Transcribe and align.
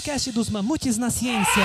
podcast 0.00 0.32
dos 0.32 0.48
Mamutes 0.48 0.96
na 0.96 1.10
Ciência. 1.10 1.62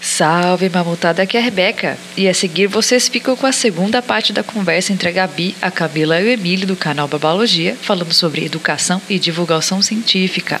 Salve 0.00 0.70
mamutada, 0.70 1.22
aqui 1.22 1.36
é 1.36 1.40
a 1.40 1.42
Rebeca. 1.42 1.98
E 2.16 2.26
a 2.26 2.32
seguir 2.32 2.68
vocês 2.68 3.06
ficam 3.06 3.36
com 3.36 3.46
a 3.46 3.52
segunda 3.52 4.00
parte 4.00 4.32
da 4.32 4.42
conversa 4.42 4.94
entre 4.94 5.10
a 5.10 5.12
Gabi, 5.12 5.54
a 5.60 5.70
Camila 5.70 6.18
e 6.20 6.24
o 6.24 6.30
Emílio 6.30 6.66
do 6.66 6.74
canal 6.74 7.06
Babalogia, 7.06 7.76
falando 7.76 8.14
sobre 8.14 8.46
educação 8.46 9.00
e 9.06 9.18
divulgação 9.18 9.82
científica. 9.82 10.58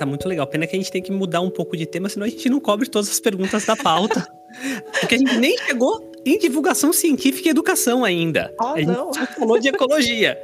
Tá 0.00 0.06
muito 0.06 0.28
legal. 0.28 0.46
Pena 0.46 0.66
que 0.66 0.74
a 0.74 0.78
gente 0.78 0.90
tem 0.90 1.02
que 1.02 1.12
mudar 1.12 1.40
um 1.40 1.50
pouco 1.50 1.76
de 1.76 1.86
tema, 1.86 2.08
senão 2.08 2.26
a 2.26 2.28
gente 2.28 2.48
não 2.48 2.60
cobre 2.60 2.88
todas 2.88 3.08
as 3.08 3.20
perguntas 3.20 3.64
da 3.64 3.76
pauta. 3.76 4.26
Porque 5.00 5.14
a 5.14 5.18
gente 5.18 5.36
nem 5.36 5.56
chegou 5.58 6.10
em 6.24 6.38
divulgação 6.38 6.92
científica 6.92 7.48
e 7.48 7.50
educação 7.50 8.04
ainda. 8.04 8.52
Ah, 8.60 8.72
a 8.72 8.78
gente 8.78 8.88
não. 8.88 9.12
só 9.12 9.26
falou 9.26 9.58
de 9.58 9.68
ecologia. 9.68 10.38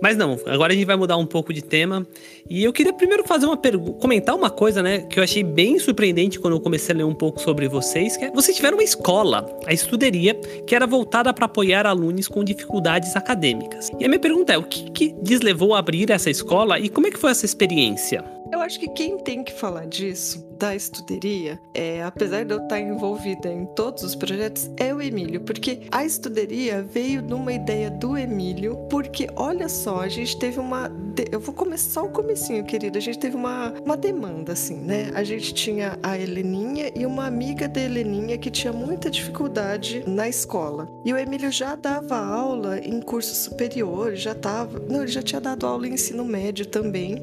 Mas 0.00 0.16
não, 0.16 0.38
agora 0.46 0.72
a 0.72 0.76
gente 0.76 0.84
vai 0.84 0.96
mudar 0.96 1.16
um 1.16 1.26
pouco 1.26 1.52
de 1.52 1.62
tema. 1.62 2.06
E 2.48 2.62
eu 2.62 2.72
queria 2.72 2.92
primeiro 2.92 3.24
fazer 3.26 3.46
uma 3.46 3.56
pergunta, 3.56 3.98
comentar 3.98 4.34
uma 4.34 4.48
coisa, 4.48 4.82
né, 4.82 5.00
que 5.00 5.18
eu 5.18 5.24
achei 5.24 5.42
bem 5.42 5.78
surpreendente 5.78 6.38
quando 6.38 6.54
eu 6.54 6.60
comecei 6.60 6.94
a 6.94 6.98
ler 6.98 7.04
um 7.04 7.14
pouco 7.14 7.40
sobre 7.40 7.68
vocês, 7.68 8.16
que 8.16 8.26
é, 8.26 8.30
vocês 8.30 8.56
tiveram 8.56 8.76
uma 8.76 8.84
escola, 8.84 9.46
a 9.66 9.72
estuderia, 9.72 10.34
que 10.66 10.74
era 10.74 10.86
voltada 10.86 11.32
para 11.34 11.46
apoiar 11.46 11.84
alunos 11.84 12.28
com 12.28 12.44
dificuldades 12.44 13.16
acadêmicas. 13.16 13.90
E 13.98 14.04
a 14.04 14.08
minha 14.08 14.20
pergunta 14.20 14.52
é, 14.52 14.58
o 14.58 14.62
que, 14.62 14.90
que 14.90 15.14
lhes 15.24 15.40
levou 15.40 15.74
a 15.74 15.80
abrir 15.80 16.10
essa 16.10 16.30
escola 16.30 16.78
e 16.78 16.88
como 16.88 17.08
é 17.08 17.10
que 17.10 17.18
foi 17.18 17.30
essa 17.30 17.44
experiência? 17.44 18.24
Eu 18.50 18.60
acho 18.60 18.80
que 18.80 18.88
quem 18.88 19.18
tem 19.18 19.44
que 19.44 19.52
falar 19.52 19.86
disso, 19.86 20.47
da 20.58 20.74
estuderia, 20.74 21.60
é, 21.72 22.02
apesar 22.02 22.44
de 22.44 22.52
eu 22.52 22.62
estar 22.62 22.80
envolvida 22.80 23.48
em 23.52 23.64
todos 23.66 24.02
os 24.02 24.14
projetos, 24.14 24.70
é 24.76 24.92
o 24.94 25.00
Emílio, 25.00 25.40
porque 25.42 25.82
a 25.90 26.04
estuderia 26.04 26.82
veio 26.82 27.22
numa 27.22 27.52
ideia 27.52 27.90
do 27.90 28.16
Emílio, 28.16 28.76
porque 28.90 29.28
olha 29.36 29.68
só, 29.68 30.00
a 30.00 30.08
gente 30.08 30.36
teve 30.38 30.58
uma. 30.58 30.88
de- 30.88 31.26
Eu 31.30 31.40
vou 31.40 31.54
começar 31.54 31.88
só 32.00 32.04
o 32.06 32.10
comecinho, 32.10 32.64
querida. 32.64 32.98
A 32.98 33.02
gente 33.02 33.18
teve 33.18 33.36
uma, 33.36 33.72
uma 33.84 33.96
demanda, 33.96 34.52
assim, 34.52 34.76
né? 34.76 35.10
A 35.14 35.22
gente 35.24 35.54
tinha 35.54 35.98
a 36.02 36.18
Heleninha 36.18 36.90
e 36.94 37.06
uma 37.06 37.26
amiga 37.26 37.68
da 37.68 37.80
Heleninha 37.80 38.36
que 38.38 38.50
tinha 38.50 38.72
muita 38.72 39.08
dificuldade 39.10 40.02
na 40.06 40.28
escola. 40.28 40.88
E 41.04 41.12
o 41.12 41.16
Emílio 41.18 41.50
já 41.52 41.76
dava 41.76 42.16
aula 42.16 42.78
em 42.80 43.00
curso 43.00 43.34
superior, 43.34 44.14
já 44.16 44.34
tava. 44.34 44.80
Não, 44.88 45.02
ele 45.02 45.08
já 45.12 45.22
tinha 45.22 45.40
dado 45.40 45.66
aula 45.66 45.86
em 45.86 45.94
ensino 45.94 46.24
médio 46.24 46.66
também. 46.66 47.18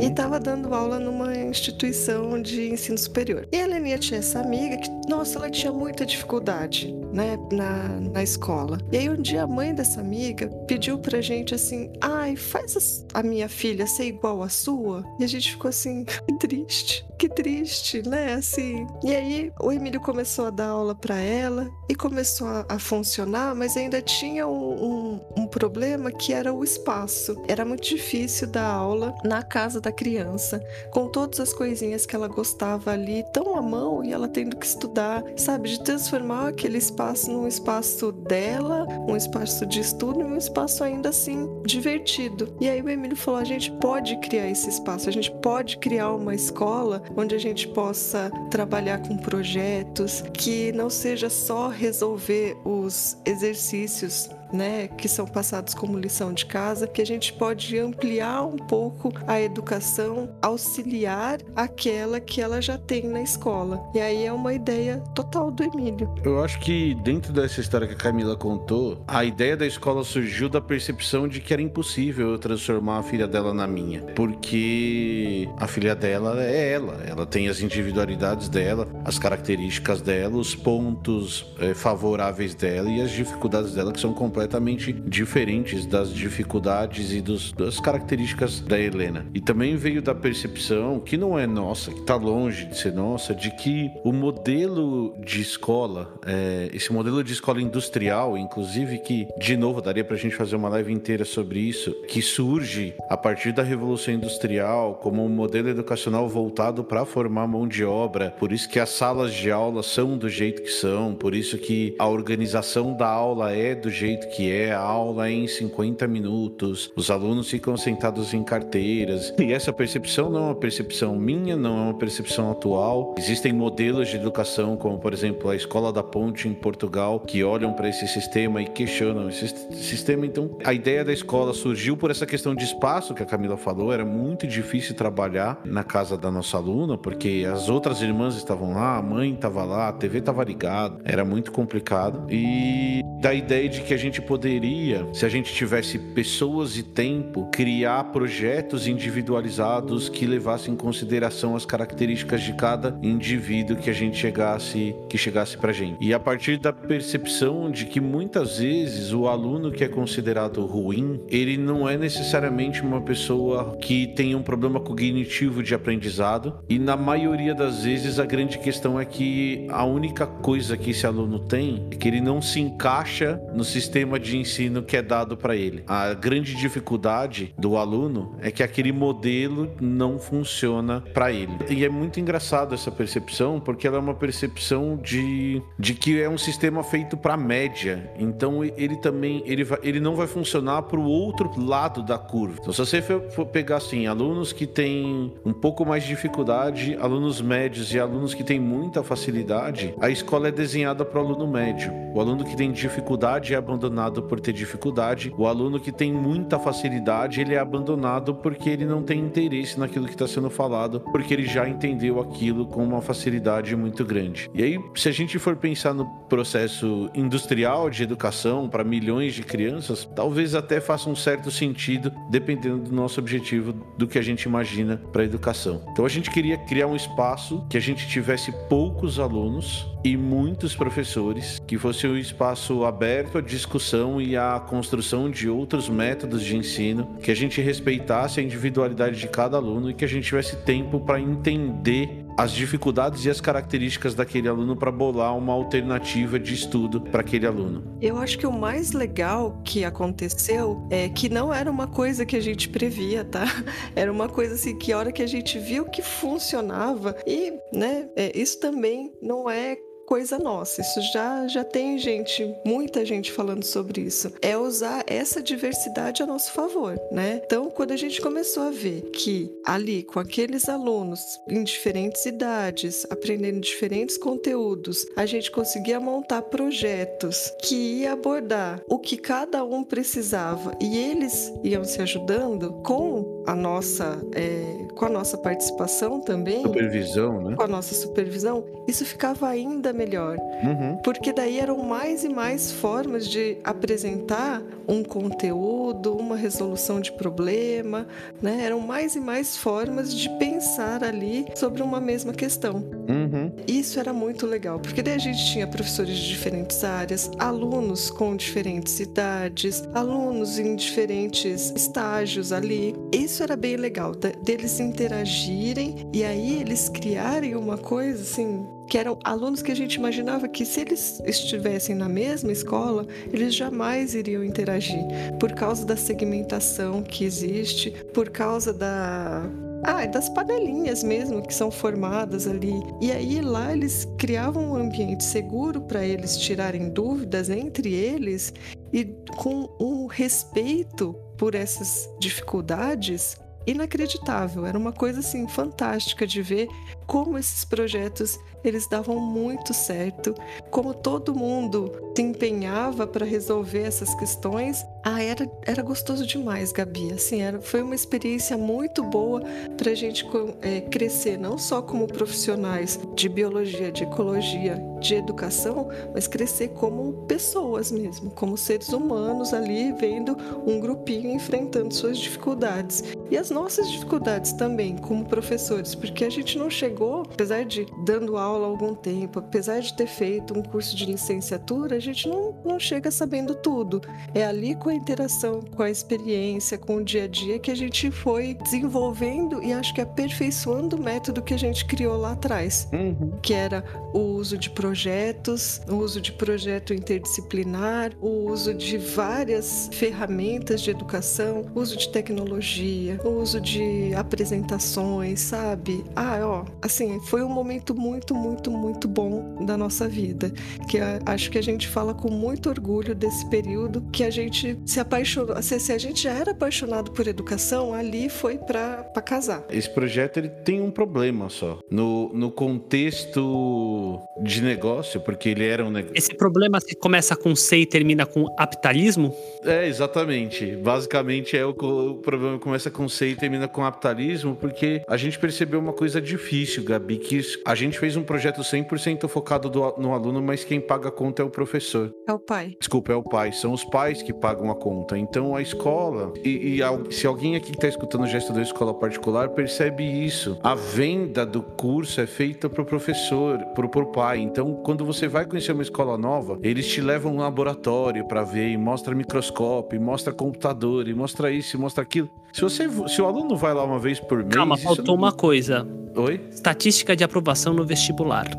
E 0.00 0.06
estava 0.06 0.40
dando 0.40 0.74
aula 0.74 0.98
numa 0.98 1.36
instituição 1.36 2.40
de 2.40 2.67
ensino 2.68 2.98
superior. 2.98 3.48
E 3.52 3.56
a 3.56 3.64
Heleninha 3.64 3.98
tinha 3.98 4.20
essa 4.20 4.40
amiga 4.40 4.76
que, 4.76 4.90
nossa, 5.08 5.38
ela 5.38 5.50
tinha 5.50 5.72
muita 5.72 6.06
dificuldade, 6.06 6.94
né, 7.12 7.38
na, 7.52 8.00
na 8.12 8.22
escola. 8.22 8.78
E 8.92 8.98
aí 8.98 9.08
um 9.08 9.20
dia 9.20 9.42
a 9.42 9.46
mãe 9.46 9.74
dessa 9.74 10.00
amiga 10.00 10.48
pediu 10.66 10.98
pra 10.98 11.20
gente 11.20 11.54
assim: 11.54 11.90
ai, 12.00 12.36
faz 12.36 13.04
a 13.14 13.22
minha 13.22 13.48
filha 13.48 13.86
ser 13.86 14.04
igual 14.04 14.42
à 14.42 14.48
sua. 14.48 15.04
E 15.18 15.24
a 15.24 15.26
gente 15.26 15.50
ficou 15.52 15.68
assim, 15.68 16.04
que 16.04 16.34
triste, 16.38 17.06
que 17.18 17.28
triste, 17.28 18.06
né, 18.06 18.34
assim. 18.34 18.86
E 19.02 19.14
aí 19.14 19.52
o 19.60 19.72
Emílio 19.72 20.00
começou 20.00 20.46
a 20.46 20.50
dar 20.50 20.68
aula 20.68 20.94
pra 20.94 21.18
ela 21.18 21.68
e 21.88 21.94
começou 21.94 22.46
a, 22.46 22.66
a 22.68 22.78
funcionar, 22.78 23.54
mas 23.54 23.76
ainda 23.76 24.00
tinha 24.02 24.46
um, 24.46 24.84
um, 24.84 25.20
um 25.38 25.46
problema 25.46 26.12
que 26.12 26.32
era 26.32 26.52
o 26.52 26.62
espaço. 26.62 27.36
Era 27.48 27.64
muito 27.64 27.88
difícil 27.88 28.48
dar 28.48 28.66
aula 28.66 29.14
na 29.24 29.42
casa 29.42 29.80
da 29.80 29.90
criança, 29.90 30.62
com 30.92 31.08
todas 31.08 31.40
as 31.40 31.52
coisinhas 31.52 32.06
que 32.06 32.14
ela 32.14 32.28
gostava 32.28 32.57
ali, 32.86 33.24
tão 33.32 33.56
à 33.56 33.62
mão 33.62 34.04
e 34.04 34.12
ela 34.12 34.28
tendo 34.28 34.56
que 34.56 34.66
estudar, 34.66 35.22
sabe? 35.36 35.70
De 35.70 35.82
transformar 35.82 36.48
aquele 36.48 36.78
espaço 36.78 37.30
num 37.30 37.46
espaço 37.46 38.12
dela, 38.12 38.86
um 39.08 39.16
espaço 39.16 39.64
de 39.66 39.80
estudo 39.80 40.20
e 40.20 40.24
um 40.24 40.36
espaço 40.36 40.82
ainda 40.82 41.08
assim 41.08 41.48
divertido. 41.64 42.54
E 42.60 42.68
aí 42.68 42.80
o 42.80 42.88
Emílio 42.88 43.16
falou: 43.16 43.40
a 43.40 43.44
gente 43.44 43.70
pode 43.72 44.16
criar 44.18 44.48
esse 44.50 44.68
espaço, 44.68 45.08
a 45.08 45.12
gente 45.12 45.30
pode 45.42 45.78
criar 45.78 46.12
uma 46.12 46.34
escola 46.34 47.02
onde 47.16 47.34
a 47.34 47.38
gente 47.38 47.68
possa 47.68 48.30
trabalhar 48.50 48.98
com 49.06 49.16
projetos 49.16 50.22
que 50.32 50.72
não 50.72 50.90
seja 50.90 51.30
só 51.30 51.68
resolver 51.68 52.56
os 52.64 53.16
exercícios 53.24 54.28
né, 54.52 54.88
que 54.88 55.08
são 55.08 55.26
passados 55.26 55.74
como 55.74 55.98
lição 55.98 56.32
de 56.32 56.46
casa, 56.46 56.86
que 56.86 57.02
a 57.02 57.06
gente 57.06 57.32
pode 57.32 57.78
ampliar 57.78 58.44
um 58.44 58.56
pouco 58.56 59.12
a 59.26 59.40
educação, 59.40 60.30
auxiliar 60.42 61.38
aquela 61.54 62.20
que 62.20 62.40
ela 62.40 62.60
já 62.60 62.78
tem 62.78 63.06
na 63.06 63.22
escola. 63.22 63.82
E 63.94 64.00
aí 64.00 64.24
é 64.24 64.32
uma 64.32 64.54
ideia 64.54 65.02
total 65.14 65.50
do 65.50 65.62
Emílio. 65.62 66.12
Eu 66.24 66.42
acho 66.42 66.58
que 66.60 66.94
dentro 67.02 67.32
dessa 67.32 67.60
história 67.60 67.86
que 67.86 67.94
a 67.94 67.96
Camila 67.96 68.36
contou, 68.36 69.02
a 69.06 69.24
ideia 69.24 69.56
da 69.56 69.66
escola 69.66 70.04
surgiu 70.04 70.48
da 70.48 70.60
percepção 70.60 71.28
de 71.28 71.40
que 71.40 71.52
era 71.52 71.62
impossível 71.62 72.30
eu 72.30 72.38
transformar 72.38 72.98
a 72.98 73.02
filha 73.02 73.26
dela 73.26 73.52
na 73.52 73.66
minha. 73.66 74.02
Porque 74.14 75.48
a 75.58 75.66
filha 75.66 75.94
dela 75.94 76.42
é 76.42 76.72
ela. 76.72 77.02
Ela 77.06 77.26
tem 77.26 77.48
as 77.48 77.60
individualidades 77.60 78.48
dela, 78.48 78.88
as 79.04 79.18
características 79.18 80.00
dela, 80.00 80.36
os 80.36 80.54
pontos 80.54 81.46
eh, 81.60 81.74
favoráveis 81.74 82.54
dela 82.54 82.88
e 82.88 83.00
as 83.00 83.10
dificuldades 83.10 83.74
dela 83.74 83.92
que 83.92 84.00
são 84.00 84.12
completamente 84.12 84.37
diferentes 84.46 85.86
das 85.86 86.12
dificuldades 86.12 87.12
e 87.12 87.20
dos- 87.20 87.52
das 87.52 87.80
características 87.80 88.60
da 88.60 88.78
Helena. 88.78 89.26
E 89.34 89.40
também 89.40 89.76
veio 89.76 90.02
da 90.02 90.14
percepção, 90.14 91.00
que 91.00 91.16
não 91.16 91.38
é 91.38 91.46
nossa, 91.46 91.90
que 91.92 92.00
está 92.00 92.14
longe 92.16 92.66
de 92.66 92.76
ser 92.76 92.92
nossa, 92.92 93.34
de 93.34 93.50
que 93.50 93.90
o 94.04 94.12
modelo 94.12 95.14
de 95.24 95.40
escola, 95.40 96.14
é, 96.26 96.70
esse 96.72 96.92
modelo 96.92 97.22
de 97.22 97.32
escola 97.32 97.60
industrial, 97.60 98.36
inclusive, 98.36 98.98
que, 98.98 99.26
de 99.38 99.56
novo, 99.56 99.80
daria 99.80 100.04
para 100.04 100.14
a 100.16 100.18
gente 100.18 100.34
fazer 100.34 100.56
uma 100.56 100.68
live 100.68 100.92
inteira 100.92 101.24
sobre 101.24 101.60
isso, 101.60 101.92
que 102.08 102.20
surge 102.22 102.94
a 103.08 103.16
partir 103.16 103.52
da 103.52 103.62
Revolução 103.62 104.14
Industrial 104.14 104.94
como 104.96 105.24
um 105.24 105.28
modelo 105.28 105.68
educacional 105.68 106.28
voltado 106.28 106.84
para 106.84 107.04
formar 107.04 107.46
mão 107.46 107.66
de 107.66 107.84
obra, 107.84 108.34
por 108.38 108.52
isso 108.52 108.68
que 108.68 108.78
as 108.78 108.90
salas 108.90 109.32
de 109.32 109.50
aula 109.50 109.82
são 109.82 110.16
do 110.16 110.28
jeito 110.28 110.62
que 110.62 110.70
são, 110.70 111.14
por 111.14 111.34
isso 111.34 111.58
que 111.58 111.94
a 111.98 112.06
organização 112.06 112.94
da 112.94 113.08
aula 113.08 113.52
é 113.52 113.74
do 113.74 113.90
jeito 113.90 114.27
que 114.28 114.52
é, 114.52 114.72
aula 114.72 115.30
em 115.30 115.46
50 115.46 116.06
minutos, 116.06 116.90
os 116.94 117.10
alunos 117.10 117.50
ficam 117.50 117.76
sentados 117.76 118.34
em 118.34 118.42
carteiras. 118.42 119.34
E 119.38 119.52
essa 119.52 119.72
percepção 119.72 120.30
não 120.30 120.40
é 120.40 120.42
uma 120.46 120.54
percepção 120.54 121.16
minha, 121.16 121.56
não 121.56 121.78
é 121.78 121.82
uma 121.82 121.94
percepção 121.94 122.50
atual. 122.50 123.14
Existem 123.18 123.52
modelos 123.52 124.08
de 124.08 124.16
educação, 124.16 124.76
como 124.76 124.98
por 124.98 125.12
exemplo 125.12 125.50
a 125.50 125.56
Escola 125.56 125.92
da 125.92 126.02
Ponte 126.02 126.48
em 126.48 126.54
Portugal, 126.54 127.20
que 127.20 127.42
olham 127.42 127.72
para 127.72 127.88
esse 127.88 128.06
sistema 128.06 128.62
e 128.62 128.66
questionam 128.66 129.28
esse 129.28 129.48
sistema. 129.72 130.26
Então, 130.26 130.56
a 130.64 130.72
ideia 130.72 131.04
da 131.04 131.12
escola 131.12 131.52
surgiu 131.54 131.96
por 131.96 132.10
essa 132.10 132.26
questão 132.26 132.54
de 132.54 132.64
espaço 132.64 133.14
que 133.14 133.22
a 133.22 133.26
Camila 133.26 133.56
falou. 133.56 133.92
Era 133.92 134.04
muito 134.04 134.46
difícil 134.46 134.94
trabalhar 134.94 135.60
na 135.64 135.84
casa 135.84 136.16
da 136.16 136.30
nossa 136.30 136.56
aluna, 136.56 136.96
porque 136.98 137.46
as 137.50 137.68
outras 137.68 138.02
irmãs 138.02 138.36
estavam 138.36 138.74
lá, 138.74 138.96
a 138.96 139.02
mãe 139.02 139.34
estava 139.34 139.64
lá, 139.64 139.88
a 139.88 139.92
TV 139.92 140.18
estava 140.18 140.44
ligada, 140.44 141.00
era 141.04 141.24
muito 141.24 141.52
complicado. 141.52 142.26
E 142.30 143.02
da 143.20 143.34
ideia 143.34 143.68
de 143.68 143.82
que 143.82 143.92
a 143.92 143.96
gente 143.96 144.17
poderia, 144.20 145.06
se 145.12 145.24
a 145.24 145.28
gente 145.28 145.52
tivesse 145.52 145.98
pessoas 145.98 146.76
e 146.76 146.82
tempo, 146.82 147.48
criar 147.52 148.04
projetos 148.04 148.86
individualizados 148.86 150.08
que 150.08 150.26
levassem 150.26 150.74
em 150.74 150.76
consideração 150.76 151.56
as 151.56 151.64
características 151.64 152.42
de 152.42 152.52
cada 152.54 152.98
indivíduo 153.02 153.76
que 153.76 153.90
a 153.90 153.92
gente 153.92 154.16
chegasse, 154.16 154.94
que 155.08 155.18
chegasse 155.18 155.56
pra 155.56 155.72
gente. 155.72 155.96
E 156.00 156.14
a 156.14 156.20
partir 156.20 156.58
da 156.58 156.72
percepção 156.72 157.70
de 157.70 157.86
que 157.86 158.00
muitas 158.00 158.58
vezes 158.58 159.12
o 159.12 159.28
aluno 159.28 159.70
que 159.70 159.84
é 159.84 159.88
considerado 159.88 160.64
ruim, 160.64 161.20
ele 161.28 161.56
não 161.56 161.88
é 161.88 161.96
necessariamente 161.96 162.82
uma 162.82 163.00
pessoa 163.00 163.76
que 163.80 164.06
tem 164.06 164.34
um 164.34 164.42
problema 164.42 164.80
cognitivo 164.80 165.62
de 165.62 165.74
aprendizado, 165.74 166.58
e 166.68 166.78
na 166.78 166.96
maioria 166.96 167.54
das 167.54 167.84
vezes 167.84 168.18
a 168.18 168.24
grande 168.24 168.58
questão 168.58 168.98
é 168.98 169.04
que 169.04 169.66
a 169.70 169.84
única 169.84 170.26
coisa 170.26 170.76
que 170.76 170.90
esse 170.90 171.06
aluno 171.06 171.38
tem 171.38 171.86
é 171.90 171.96
que 171.96 172.08
ele 172.08 172.20
não 172.20 172.40
se 172.40 172.60
encaixa 172.60 173.40
no 173.54 173.64
sistema 173.64 174.07
de 174.16 174.38
ensino 174.38 174.80
que 174.80 174.96
é 174.96 175.02
dado 175.02 175.36
para 175.36 175.56
ele. 175.56 175.82
A 175.88 176.14
grande 176.14 176.54
dificuldade 176.54 177.52
do 177.58 177.76
aluno 177.76 178.36
é 178.40 178.52
que 178.52 178.62
aquele 178.62 178.92
modelo 178.92 179.72
não 179.80 180.20
funciona 180.20 181.02
para 181.12 181.32
ele. 181.32 181.52
E 181.68 181.84
é 181.84 181.88
muito 181.88 182.20
engraçado 182.20 182.74
essa 182.74 182.92
percepção, 182.92 183.58
porque 183.58 183.88
ela 183.88 183.96
é 183.96 184.00
uma 184.00 184.14
percepção 184.14 184.96
de, 185.02 185.60
de 185.76 185.94
que 185.94 186.20
é 186.20 186.28
um 186.28 186.38
sistema 186.38 186.84
feito 186.84 187.16
para 187.16 187.36
média. 187.36 188.10
Então 188.18 188.64
ele 188.64 188.96
também 188.96 189.42
ele, 189.44 189.64
vai, 189.64 189.78
ele 189.82 189.98
não 189.98 190.14
vai 190.14 190.26
funcionar 190.26 190.82
para 190.82 191.00
o 191.00 191.04
outro 191.04 191.50
lado 191.60 192.02
da 192.02 192.18
curva. 192.18 192.58
Então, 192.60 192.72
se 192.72 192.78
você 192.78 193.02
for 193.02 193.46
pegar 193.46 193.76
assim, 193.76 194.06
alunos 194.06 194.52
que 194.52 194.66
têm 194.66 195.32
um 195.44 195.52
pouco 195.52 195.84
mais 195.84 196.02
de 196.04 196.10
dificuldade, 196.10 196.96
alunos 197.00 197.40
médios 197.40 197.92
e 197.92 197.98
alunos 197.98 198.34
que 198.34 198.44
têm 198.44 198.60
muita 198.60 199.02
facilidade, 199.02 199.94
a 200.00 200.10
escola 200.10 200.48
é 200.48 200.52
desenhada 200.52 201.04
para 201.04 201.20
o 201.20 201.24
aluno 201.24 201.46
médio. 201.46 201.92
O 202.14 202.20
aluno 202.20 202.44
que 202.44 202.56
tem 202.56 202.70
dificuldade 202.70 203.54
é 203.54 203.56
abandonado 203.56 203.97
abandonado 203.98 204.22
por 204.22 204.38
ter 204.38 204.52
dificuldade. 204.52 205.32
O 205.36 205.46
aluno 205.46 205.80
que 205.80 205.90
tem 205.90 206.12
muita 206.12 206.58
facilidade, 206.58 207.40
ele 207.40 207.54
é 207.54 207.58
abandonado 207.58 208.34
porque 208.34 208.70
ele 208.70 208.84
não 208.84 209.02
tem 209.02 209.18
interesse 209.18 209.78
naquilo 209.78 210.06
que 210.06 210.12
está 210.12 210.26
sendo 210.26 210.48
falado, 210.48 211.00
porque 211.12 211.34
ele 211.34 211.46
já 211.46 211.68
entendeu 211.68 212.20
aquilo 212.20 212.66
com 212.66 212.84
uma 212.84 213.02
facilidade 213.02 213.74
muito 213.74 214.04
grande. 214.04 214.48
E 214.54 214.62
aí, 214.62 214.78
se 214.94 215.08
a 215.08 215.12
gente 215.12 215.38
for 215.38 215.56
pensar 215.56 215.92
no 215.92 216.06
processo 216.28 217.10
industrial 217.14 217.90
de 217.90 218.02
educação 218.02 218.68
para 218.68 218.84
milhões 218.84 219.34
de 219.34 219.42
crianças, 219.42 220.08
talvez 220.14 220.54
até 220.54 220.80
faça 220.80 221.10
um 221.10 221.16
certo 221.16 221.50
sentido, 221.50 222.12
dependendo 222.30 222.78
do 222.78 222.94
nosso 222.94 223.18
objetivo, 223.20 223.72
do 223.96 224.06
que 224.06 224.18
a 224.18 224.22
gente 224.22 224.44
imagina 224.44 225.00
para 225.12 225.22
a 225.22 225.24
educação. 225.24 225.82
Então 225.90 226.04
a 226.04 226.08
gente 226.08 226.30
queria 226.30 226.56
criar 226.56 226.86
um 226.86 226.96
espaço 226.96 227.64
que 227.68 227.76
a 227.76 227.80
gente 227.80 228.06
tivesse 228.06 228.52
poucos 228.68 229.18
alunos 229.18 229.86
e 230.04 230.16
muitos 230.16 230.76
professores, 230.76 231.60
que 231.66 231.76
fosse 231.76 232.06
um 232.06 232.16
espaço 232.16 232.84
aberto 232.84 233.38
à 233.38 233.40
discussão 233.40 233.87
e 234.20 234.36
à 234.36 234.60
construção 234.60 235.30
de 235.30 235.48
outros 235.48 235.88
métodos 235.88 236.42
de 236.42 236.56
ensino, 236.56 237.16
que 237.22 237.30
a 237.30 237.34
gente 237.34 237.60
respeitasse 237.60 238.40
a 238.40 238.42
individualidade 238.42 239.18
de 239.18 239.28
cada 239.28 239.56
aluno 239.56 239.90
e 239.90 239.94
que 239.94 240.04
a 240.04 240.08
gente 240.08 240.24
tivesse 240.24 240.56
tempo 240.56 241.00
para 241.00 241.20
entender 241.20 242.28
as 242.38 242.52
dificuldades 242.52 243.24
e 243.24 243.30
as 243.30 243.40
características 243.40 244.14
daquele 244.14 244.46
aluno 244.46 244.76
para 244.76 244.92
bolar 244.92 245.36
uma 245.36 245.52
alternativa 245.52 246.38
de 246.38 246.54
estudo 246.54 247.00
para 247.00 247.20
aquele 247.20 247.44
aluno. 247.44 247.82
Eu 248.00 248.16
acho 248.16 248.38
que 248.38 248.46
o 248.46 248.52
mais 248.52 248.92
legal 248.92 249.60
que 249.64 249.84
aconteceu 249.84 250.86
é 250.88 251.08
que 251.08 251.28
não 251.28 251.52
era 251.52 251.68
uma 251.68 251.88
coisa 251.88 252.24
que 252.24 252.36
a 252.36 252.40
gente 252.40 252.68
previa, 252.68 253.24
tá? 253.24 253.44
Era 253.96 254.12
uma 254.12 254.28
coisa 254.28 254.54
assim 254.54 254.78
que 254.78 254.92
a 254.92 254.98
hora 254.98 255.10
que 255.10 255.22
a 255.22 255.26
gente 255.26 255.58
viu 255.58 255.86
que 255.86 256.00
funcionava 256.00 257.16
e, 257.26 257.52
né, 257.72 258.08
é, 258.14 258.38
isso 258.38 258.60
também 258.60 259.12
não 259.20 259.50
é 259.50 259.76
coisa 260.08 260.38
nossa. 260.38 260.80
Isso 260.80 261.02
já, 261.12 261.46
já 261.46 261.62
tem 261.62 261.98
gente, 261.98 262.54
muita 262.64 263.04
gente 263.04 263.30
falando 263.30 263.62
sobre 263.62 264.00
isso. 264.00 264.32
É 264.40 264.56
usar 264.56 265.04
essa 265.06 265.42
diversidade 265.42 266.22
a 266.22 266.26
nosso 266.26 266.50
favor, 266.52 266.98
né? 267.12 267.42
Então, 267.44 267.68
quando 267.68 267.92
a 267.92 267.96
gente 267.96 268.18
começou 268.22 268.62
a 268.62 268.70
ver 268.70 269.02
que 269.12 269.54
ali, 269.66 270.02
com 270.02 270.18
aqueles 270.18 270.66
alunos 270.66 271.20
em 271.46 271.62
diferentes 271.62 272.24
idades, 272.24 273.06
aprendendo 273.10 273.60
diferentes 273.60 274.16
conteúdos, 274.16 275.06
a 275.14 275.26
gente 275.26 275.50
conseguia 275.50 276.00
montar 276.00 276.40
projetos 276.40 277.52
que 277.62 277.74
ia 277.74 278.12
abordar 278.12 278.80
o 278.88 278.98
que 278.98 279.18
cada 279.18 279.62
um 279.62 279.84
precisava 279.84 280.74
e 280.80 280.96
eles 280.96 281.52
iam 281.62 281.84
se 281.84 282.00
ajudando 282.00 282.72
com 282.82 283.37
a 283.48 283.54
nossa, 283.54 284.22
é, 284.34 284.84
com 284.94 285.06
a 285.06 285.08
nossa 285.08 285.38
participação 285.38 286.20
também. 286.20 286.60
Supervisão, 286.60 287.40
né? 287.40 287.56
Com 287.56 287.62
a 287.62 287.66
nossa 287.66 287.94
supervisão, 287.94 288.62
isso 288.86 289.06
ficava 289.06 289.48
ainda 289.48 289.90
melhor. 289.90 290.36
Uhum. 290.62 290.98
Porque 291.02 291.32
daí 291.32 291.58
eram 291.58 291.78
mais 291.78 292.24
e 292.24 292.28
mais 292.28 292.70
formas 292.70 293.26
de 293.26 293.56
apresentar 293.64 294.62
um 294.86 295.02
conteúdo, 295.02 296.14
uma 296.14 296.36
resolução 296.36 297.00
de 297.00 297.10
problema, 297.12 298.06
né? 298.42 298.64
Eram 298.64 298.80
mais 298.80 299.16
e 299.16 299.20
mais 299.20 299.56
formas 299.56 300.14
de 300.14 300.28
pensar 300.38 301.02
ali 301.02 301.46
sobre 301.54 301.82
uma 301.82 302.00
mesma 302.00 302.34
questão. 302.34 302.84
Uhum. 303.08 303.47
Isso 303.66 303.98
era 303.98 304.12
muito 304.12 304.46
legal, 304.46 304.78
porque 304.78 305.02
daí 305.02 305.14
a 305.14 305.18
gente 305.18 305.44
tinha 305.52 305.66
professores 305.66 306.16
de 306.16 306.28
diferentes 306.28 306.82
áreas, 306.84 307.30
alunos 307.38 308.10
com 308.10 308.36
diferentes 308.36 309.00
idades, 309.00 309.82
alunos 309.94 310.58
em 310.58 310.76
diferentes 310.76 311.72
estágios 311.74 312.52
ali. 312.52 312.94
Isso 313.12 313.42
era 313.42 313.56
bem 313.56 313.76
legal, 313.76 314.12
deles 314.14 314.80
interagirem 314.80 316.08
e 316.12 316.24
aí 316.24 316.60
eles 316.60 316.88
criarem 316.88 317.54
uma 317.56 317.78
coisa 317.78 318.22
assim 318.22 318.66
que 318.88 318.96
eram 318.96 319.18
alunos 319.22 319.60
que 319.60 319.70
a 319.70 319.76
gente 319.76 319.94
imaginava 319.96 320.48
que 320.48 320.64
se 320.64 320.80
eles 320.80 321.20
estivessem 321.26 321.94
na 321.94 322.08
mesma 322.08 322.50
escola, 322.50 323.06
eles 323.30 323.54
jamais 323.54 324.14
iriam 324.14 324.42
interagir, 324.42 325.04
por 325.38 325.52
causa 325.52 325.84
da 325.84 325.96
segmentação 325.96 327.02
que 327.02 327.24
existe, 327.24 327.90
por 328.14 328.30
causa 328.30 328.72
da 328.72 329.42
ah, 329.82 330.06
das 330.06 330.28
panelinhas 330.28 331.02
mesmo 331.02 331.42
que 331.42 331.54
são 331.54 331.70
formadas 331.70 332.46
ali. 332.46 332.82
E 333.00 333.12
aí 333.12 333.40
lá 333.40 333.72
eles 333.72 334.06
criavam 334.18 334.72
um 334.72 334.76
ambiente 334.76 335.24
seguro 335.24 335.80
para 335.82 336.04
eles 336.04 336.36
tirarem 336.36 336.90
dúvidas 336.90 337.50
entre 337.50 337.92
eles 337.92 338.52
e 338.92 339.04
com 339.36 339.68
um 339.80 340.06
respeito 340.06 341.14
por 341.36 341.54
essas 341.54 342.08
dificuldades 342.20 343.36
inacreditável. 343.66 344.66
Era 344.66 344.78
uma 344.78 344.92
coisa 344.92 345.20
assim 345.20 345.46
fantástica 345.46 346.26
de 346.26 346.40
ver 346.40 346.68
como 347.06 347.36
esses 347.38 347.64
projetos 347.64 348.38
eles 348.68 348.86
davam 348.86 349.18
muito 349.18 349.72
certo, 349.72 350.34
como 350.70 350.94
todo 350.94 351.34
mundo 351.34 351.90
se 352.14 352.22
empenhava 352.22 353.06
para 353.06 353.24
resolver 353.24 353.82
essas 353.82 354.12
questões. 354.16 354.84
Ah, 355.04 355.22
era, 355.22 355.48
era 355.64 355.82
gostoso 355.82 356.26
demais, 356.26 356.72
Gabi. 356.72 357.12
Assim, 357.12 357.42
era, 357.42 357.60
foi 357.60 357.80
uma 357.80 357.94
experiência 357.94 358.56
muito 358.56 359.04
boa 359.04 359.40
para 359.76 359.92
a 359.92 359.94
gente 359.94 360.26
é, 360.60 360.80
crescer, 360.80 361.38
não 361.38 361.56
só 361.56 361.80
como 361.80 362.08
profissionais 362.08 362.98
de 363.14 363.28
biologia, 363.28 363.92
de 363.92 364.02
ecologia, 364.02 364.82
de 364.98 365.14
educação, 365.14 365.88
mas 366.12 366.26
crescer 366.26 366.68
como 366.70 367.12
pessoas 367.28 367.92
mesmo, 367.92 368.30
como 368.32 368.56
seres 368.56 368.88
humanos 368.88 369.54
ali, 369.54 369.92
vendo 369.92 370.36
um 370.66 370.80
grupinho 370.80 371.30
enfrentando 371.30 371.94
suas 371.94 372.18
dificuldades. 372.18 373.04
E 373.30 373.36
as 373.36 373.50
nossas 373.50 373.88
dificuldades 373.90 374.52
também, 374.52 374.96
como 374.96 375.24
professores, 375.24 375.94
porque 375.94 376.24
a 376.24 376.30
gente 376.30 376.58
não 376.58 376.68
chegou, 376.68 377.22
apesar 377.22 377.64
de 377.64 377.86
dando 378.04 378.36
aula 378.36 378.57
há 378.64 378.66
algum 378.66 378.94
tempo, 378.94 379.38
apesar 379.38 379.80
de 379.80 379.94
ter 379.94 380.06
feito 380.06 380.58
um 380.58 380.62
curso 380.62 380.96
de 380.96 381.06
licenciatura, 381.06 381.96
a 381.96 382.00
gente 382.00 382.28
não, 382.28 382.54
não 382.64 382.78
chega 382.78 383.10
sabendo 383.10 383.54
tudo. 383.54 384.00
É 384.34 384.44
ali 384.44 384.74
com 384.74 384.88
a 384.88 384.94
interação, 384.94 385.60
com 385.60 385.82
a 385.82 385.90
experiência, 385.90 386.78
com 386.78 386.96
o 386.96 387.04
dia 387.04 387.24
a 387.24 387.26
dia 387.26 387.58
que 387.58 387.70
a 387.70 387.74
gente 387.74 388.10
foi 388.10 388.54
desenvolvendo 388.54 389.62
e 389.62 389.72
acho 389.72 389.94
que 389.94 390.00
aperfeiçoando 390.00 390.96
o 390.96 391.02
método 391.02 391.42
que 391.42 391.54
a 391.54 391.58
gente 391.58 391.84
criou 391.84 392.16
lá 392.16 392.32
atrás, 392.32 392.88
uhum. 392.92 393.32
que 393.42 393.54
era 393.54 393.84
o 394.12 394.18
uso 394.18 394.56
de 394.56 394.70
projetos, 394.70 395.80
o 395.88 395.96
uso 395.96 396.20
de 396.20 396.32
projeto 396.32 396.94
interdisciplinar, 396.94 398.12
o 398.20 398.50
uso 398.50 398.74
de 398.74 398.98
várias 398.98 399.88
ferramentas 399.92 400.80
de 400.80 400.90
educação, 400.90 401.66
o 401.74 401.80
uso 401.80 401.96
de 401.96 402.08
tecnologia, 402.10 403.20
o 403.24 403.40
uso 403.40 403.60
de 403.60 404.14
apresentações, 404.14 405.40
sabe? 405.40 406.04
Ah, 406.14 406.38
ó, 406.42 406.64
assim, 406.82 407.20
foi 407.20 407.42
um 407.42 407.48
momento 407.48 407.94
muito, 407.94 408.34
muito, 408.38 408.70
muito 408.70 409.08
bom 409.08 409.64
da 409.64 409.76
nossa 409.76 410.08
vida, 410.08 410.52
que 410.88 410.98
acho 411.26 411.50
que 411.50 411.58
a 411.58 411.62
gente 411.62 411.88
fala 411.88 412.14
com 412.14 412.30
muito 412.30 412.68
orgulho 412.68 413.14
desse 413.14 413.48
período 413.50 414.02
que 414.12 414.24
a 414.24 414.30
gente 414.30 414.78
se 414.86 415.00
apaixonou, 415.00 415.60
se, 415.62 415.78
se 415.80 415.92
a 415.92 415.98
gente 415.98 416.22
já 416.22 416.32
era 416.32 416.52
apaixonado 416.52 417.10
por 417.12 417.26
educação, 417.26 417.92
ali 417.92 418.28
foi 418.28 418.58
para 418.58 419.02
casar. 419.24 419.64
Esse 419.70 419.90
projeto 419.90 420.38
ele 420.38 420.48
tem 420.48 420.80
um 420.80 420.90
problema 420.90 421.48
só. 421.48 421.78
No, 421.90 422.32
no 422.32 422.50
contexto 422.50 424.20
de 424.42 424.62
negócio, 424.62 425.20
porque 425.20 425.48
ele 425.48 425.66
era 425.66 425.84
um 425.84 425.90
negócio. 425.90 426.16
Esse 426.16 426.34
problema 426.34 426.78
começa 427.00 427.34
com 427.36 427.54
C 427.54 427.78
e 427.78 427.86
termina 427.86 428.24
com 428.24 428.44
capitalismo? 428.54 429.34
É, 429.64 429.86
exatamente. 429.86 430.76
Basicamente 430.76 431.56
é 431.56 431.64
o, 431.64 431.70
o 431.70 432.14
problema 432.16 432.58
começa 432.58 432.90
com 432.90 433.08
C 433.08 433.30
e 433.30 433.36
termina 433.36 433.66
com 433.66 433.82
capitalismo, 433.82 434.56
porque 434.56 435.02
a 435.08 435.16
gente 435.16 435.38
percebeu 435.38 435.80
uma 435.80 435.92
coisa 435.92 436.20
difícil, 436.20 436.84
Gabi, 436.84 437.18
que 437.18 437.40
a 437.64 437.74
gente 437.74 437.98
fez 437.98 438.16
um 438.16 438.22
projeto 438.28 438.60
100% 438.60 439.26
focado 439.26 439.70
do, 439.70 439.94
no 439.96 440.12
aluno, 440.12 440.42
mas 440.42 440.62
quem 440.62 440.78
paga 440.78 441.08
a 441.08 441.10
conta 441.10 441.40
é 441.40 441.44
o 441.44 441.48
professor. 441.48 442.12
É 442.28 442.32
o 442.32 442.38
pai. 442.38 442.76
Desculpa, 442.78 443.10
é 443.10 443.16
o 443.16 443.22
pai. 443.22 443.52
São 443.52 443.72
os 443.72 443.82
pais 443.84 444.20
que 444.20 444.34
pagam 444.34 444.70
a 444.70 444.74
conta. 444.74 445.16
Então 445.16 445.56
a 445.56 445.62
escola, 445.62 446.30
e, 446.44 446.78
e 446.78 447.12
se 447.12 447.26
alguém 447.26 447.56
aqui 447.56 447.70
que 447.70 447.78
está 447.78 447.88
escutando 447.88 448.24
o 448.24 448.26
gesto 448.26 448.52
da 448.52 448.60
escola 448.60 448.92
particular 448.92 449.48
percebe 449.48 450.04
isso, 450.04 450.58
a 450.62 450.74
venda 450.74 451.46
do 451.46 451.62
curso 451.62 452.20
é 452.20 452.26
feita 452.26 452.68
pro 452.68 452.84
professor, 452.84 453.58
pro, 453.74 453.88
pro 453.88 454.12
pai. 454.12 454.38
Então, 454.40 454.74
quando 454.84 455.06
você 455.06 455.26
vai 455.26 455.46
conhecer 455.46 455.72
uma 455.72 455.82
escola 455.82 456.18
nova, 456.18 456.58
eles 456.62 456.86
te 456.86 457.00
levam 457.00 457.34
um 457.34 457.38
laboratório 457.38 458.26
para 458.28 458.42
ver, 458.42 458.68
e 458.68 458.76
mostra 458.76 459.14
microscópio, 459.14 459.96
e 459.96 459.98
mostra 459.98 460.32
computador, 460.32 461.08
e 461.08 461.14
mostra 461.14 461.50
isso, 461.50 461.76
e 461.76 461.80
mostra 461.80 462.02
aquilo. 462.02 462.28
Se 462.52 462.60
você, 462.60 462.88
se 463.08 463.22
o 463.22 463.26
aluno 463.26 463.56
vai 463.56 463.72
lá 463.72 463.84
uma 463.84 463.98
vez 463.98 464.20
por 464.20 464.38
mês, 464.38 464.54
calma, 464.54 464.76
faltou 464.76 465.06
não... 465.06 465.14
uma 465.14 465.32
coisa. 465.32 465.86
Oi? 466.16 466.40
Estatística 466.50 467.14
de 467.14 467.22
aprovação 467.22 467.72
no 467.72 467.84
vestibular. 467.84 468.17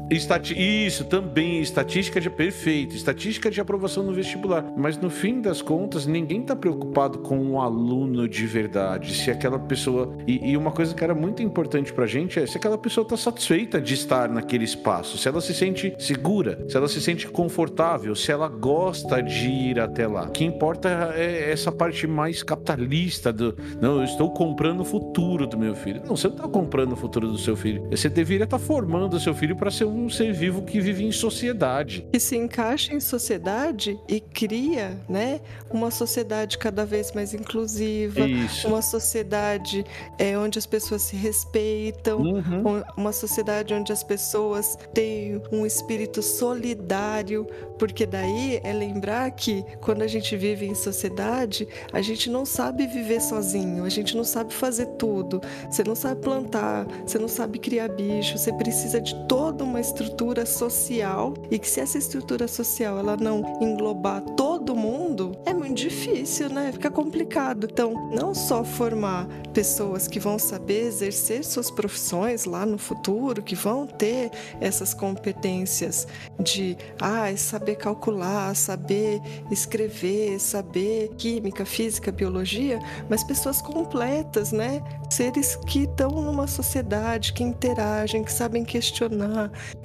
Estati... 0.09 0.55
Isso, 0.57 1.05
também. 1.05 1.61
Estatística 1.61 2.19
de. 2.19 2.29
Perfeito. 2.29 2.95
Estatística 2.95 3.49
de 3.51 3.59
aprovação 3.59 4.03
no 4.03 4.13
vestibular. 4.13 4.65
Mas 4.77 4.97
no 4.97 5.09
fim 5.09 5.41
das 5.41 5.61
contas, 5.61 6.05
ninguém 6.05 6.41
tá 6.41 6.55
preocupado 6.55 7.19
com 7.19 7.37
o 7.39 7.51
um 7.51 7.61
aluno 7.61 8.27
de 8.27 8.45
verdade. 8.45 9.13
Se 9.13 9.31
aquela 9.31 9.59
pessoa. 9.59 10.15
E, 10.27 10.51
e, 10.51 10.57
uma 10.57 10.71
coisa 10.71 10.93
que 10.93 11.03
era 11.03 11.15
muito 11.15 11.41
importante 11.43 11.91
pra 11.93 12.05
gente 12.05 12.39
é 12.39 12.45
se 12.45 12.57
aquela 12.57 12.77
pessoa 12.77 13.07
tá 13.07 13.17
satisfeita 13.17 13.81
de 13.81 13.93
estar 13.93 14.29
naquele 14.29 14.63
espaço. 14.63 15.17
Se 15.17 15.27
ela 15.27 15.41
se 15.41 15.53
sente 15.53 15.93
segura, 15.99 16.65
se 16.67 16.77
ela 16.77 16.87
se 16.87 17.01
sente 17.01 17.27
confortável, 17.27 18.15
se 18.15 18.31
ela 18.31 18.47
gosta 18.47 19.21
de 19.21 19.49
ir 19.49 19.79
até 19.79 20.07
lá. 20.07 20.23
O 20.23 20.31
que 20.31 20.45
importa 20.45 21.13
é 21.15 21.51
essa 21.51 21.71
parte 21.71 22.07
mais 22.07 22.43
capitalista 22.43 23.31
do. 23.31 23.55
Não, 23.81 23.97
eu 23.97 24.03
estou 24.03 24.31
comprando 24.31 24.81
o 24.81 24.85
futuro 24.85 25.45
do 25.45 25.57
meu 25.57 25.75
filho. 25.75 26.01
Não, 26.05 26.15
você 26.15 26.27
não 26.27 26.35
tá 26.35 26.47
comprando 26.47 26.93
o 26.93 26.95
futuro 26.95 27.27
do 27.27 27.37
seu 27.37 27.55
filho. 27.55 27.87
Você 27.91 28.09
deveria 28.09 28.43
estar 28.43 28.57
tá 28.57 28.63
formando 28.63 29.15
o 29.15 29.19
seu 29.19 29.33
filho 29.33 29.48
para 29.55 29.71
ser 29.71 29.85
um 29.85 30.09
ser 30.09 30.33
vivo 30.33 30.61
que 30.61 30.79
vive 30.79 31.03
em 31.03 31.11
sociedade. 31.11 32.05
Que 32.11 32.19
se 32.19 32.35
encaixa 32.35 32.93
em 32.93 32.99
sociedade 32.99 33.99
e 34.07 34.19
cria, 34.19 34.97
né, 35.07 35.41
uma 35.69 35.91
sociedade 35.91 36.57
cada 36.57 36.85
vez 36.85 37.11
mais 37.11 37.33
inclusiva, 37.33 38.21
Isso. 38.21 38.67
uma 38.67 38.81
sociedade 38.81 39.83
é, 40.17 40.37
onde 40.37 40.57
as 40.57 40.65
pessoas 40.65 41.01
se 41.03 41.15
respeitam, 41.15 42.19
uhum. 42.21 42.83
uma 42.97 43.11
sociedade 43.11 43.73
onde 43.73 43.91
as 43.91 44.03
pessoas 44.03 44.77
têm 44.93 45.41
um 45.51 45.65
espírito 45.65 46.21
solidário, 46.21 47.47
porque 47.77 48.05
daí 48.05 48.59
é 48.63 48.73
lembrar 48.73 49.29
que 49.31 49.63
quando 49.81 50.01
a 50.01 50.07
gente 50.07 50.35
vive 50.35 50.65
em 50.65 50.75
sociedade, 50.75 51.67
a 51.91 52.01
gente 52.01 52.29
não 52.29 52.45
sabe 52.45 52.87
viver 52.87 53.21
sozinho, 53.21 53.83
a 53.83 53.89
gente 53.89 54.15
não 54.15 54.23
sabe 54.23 54.53
fazer 54.53 54.85
tudo. 54.97 55.41
Você 55.69 55.83
não 55.83 55.95
sabe 55.95 56.21
plantar, 56.21 56.85
você 57.05 57.17
não 57.17 57.27
sabe 57.27 57.59
criar 57.59 57.89
bicho, 57.89 58.37
você 58.37 58.51
precisa 58.53 58.99
de 58.99 59.15
toda 59.39 59.63
uma 59.63 59.79
estrutura 59.79 60.45
social 60.45 61.33
e 61.49 61.57
que 61.57 61.65
se 61.65 61.79
essa 61.79 61.97
estrutura 61.97 62.45
social 62.45 62.99
ela 62.99 63.15
não 63.15 63.41
englobar 63.61 64.21
todo 64.35 64.75
mundo, 64.75 65.31
é 65.45 65.53
muito 65.53 65.75
difícil, 65.75 66.49
né? 66.49 66.73
Fica 66.73 66.91
complicado. 66.91 67.65
Então, 67.71 67.93
não 68.13 68.35
só 68.35 68.65
formar 68.65 69.29
pessoas 69.53 70.09
que 70.09 70.19
vão 70.19 70.37
saber 70.37 70.87
exercer 70.87 71.45
suas 71.45 71.71
profissões 71.71 72.43
lá 72.43 72.65
no 72.65 72.77
futuro, 72.77 73.41
que 73.41 73.55
vão 73.55 73.87
ter 73.87 74.29
essas 74.59 74.93
competências 74.93 76.05
de 76.37 76.75
ah, 76.99 77.33
saber 77.37 77.77
calcular, 77.77 78.53
saber 78.57 79.21
escrever, 79.49 80.37
saber 80.37 81.11
química, 81.17 81.63
física, 81.65 82.11
biologia, 82.11 82.77
mas 83.09 83.23
pessoas 83.23 83.61
completas, 83.61 84.51
né? 84.51 84.83
Seres 85.09 85.55
que 85.55 85.83
estão 85.83 86.09
numa 86.09 86.45
sociedade, 86.45 87.31
que 87.31 87.41
interagem, 87.41 88.21
que 88.21 88.33
sabem 88.33 88.65
questionar, 88.65 89.28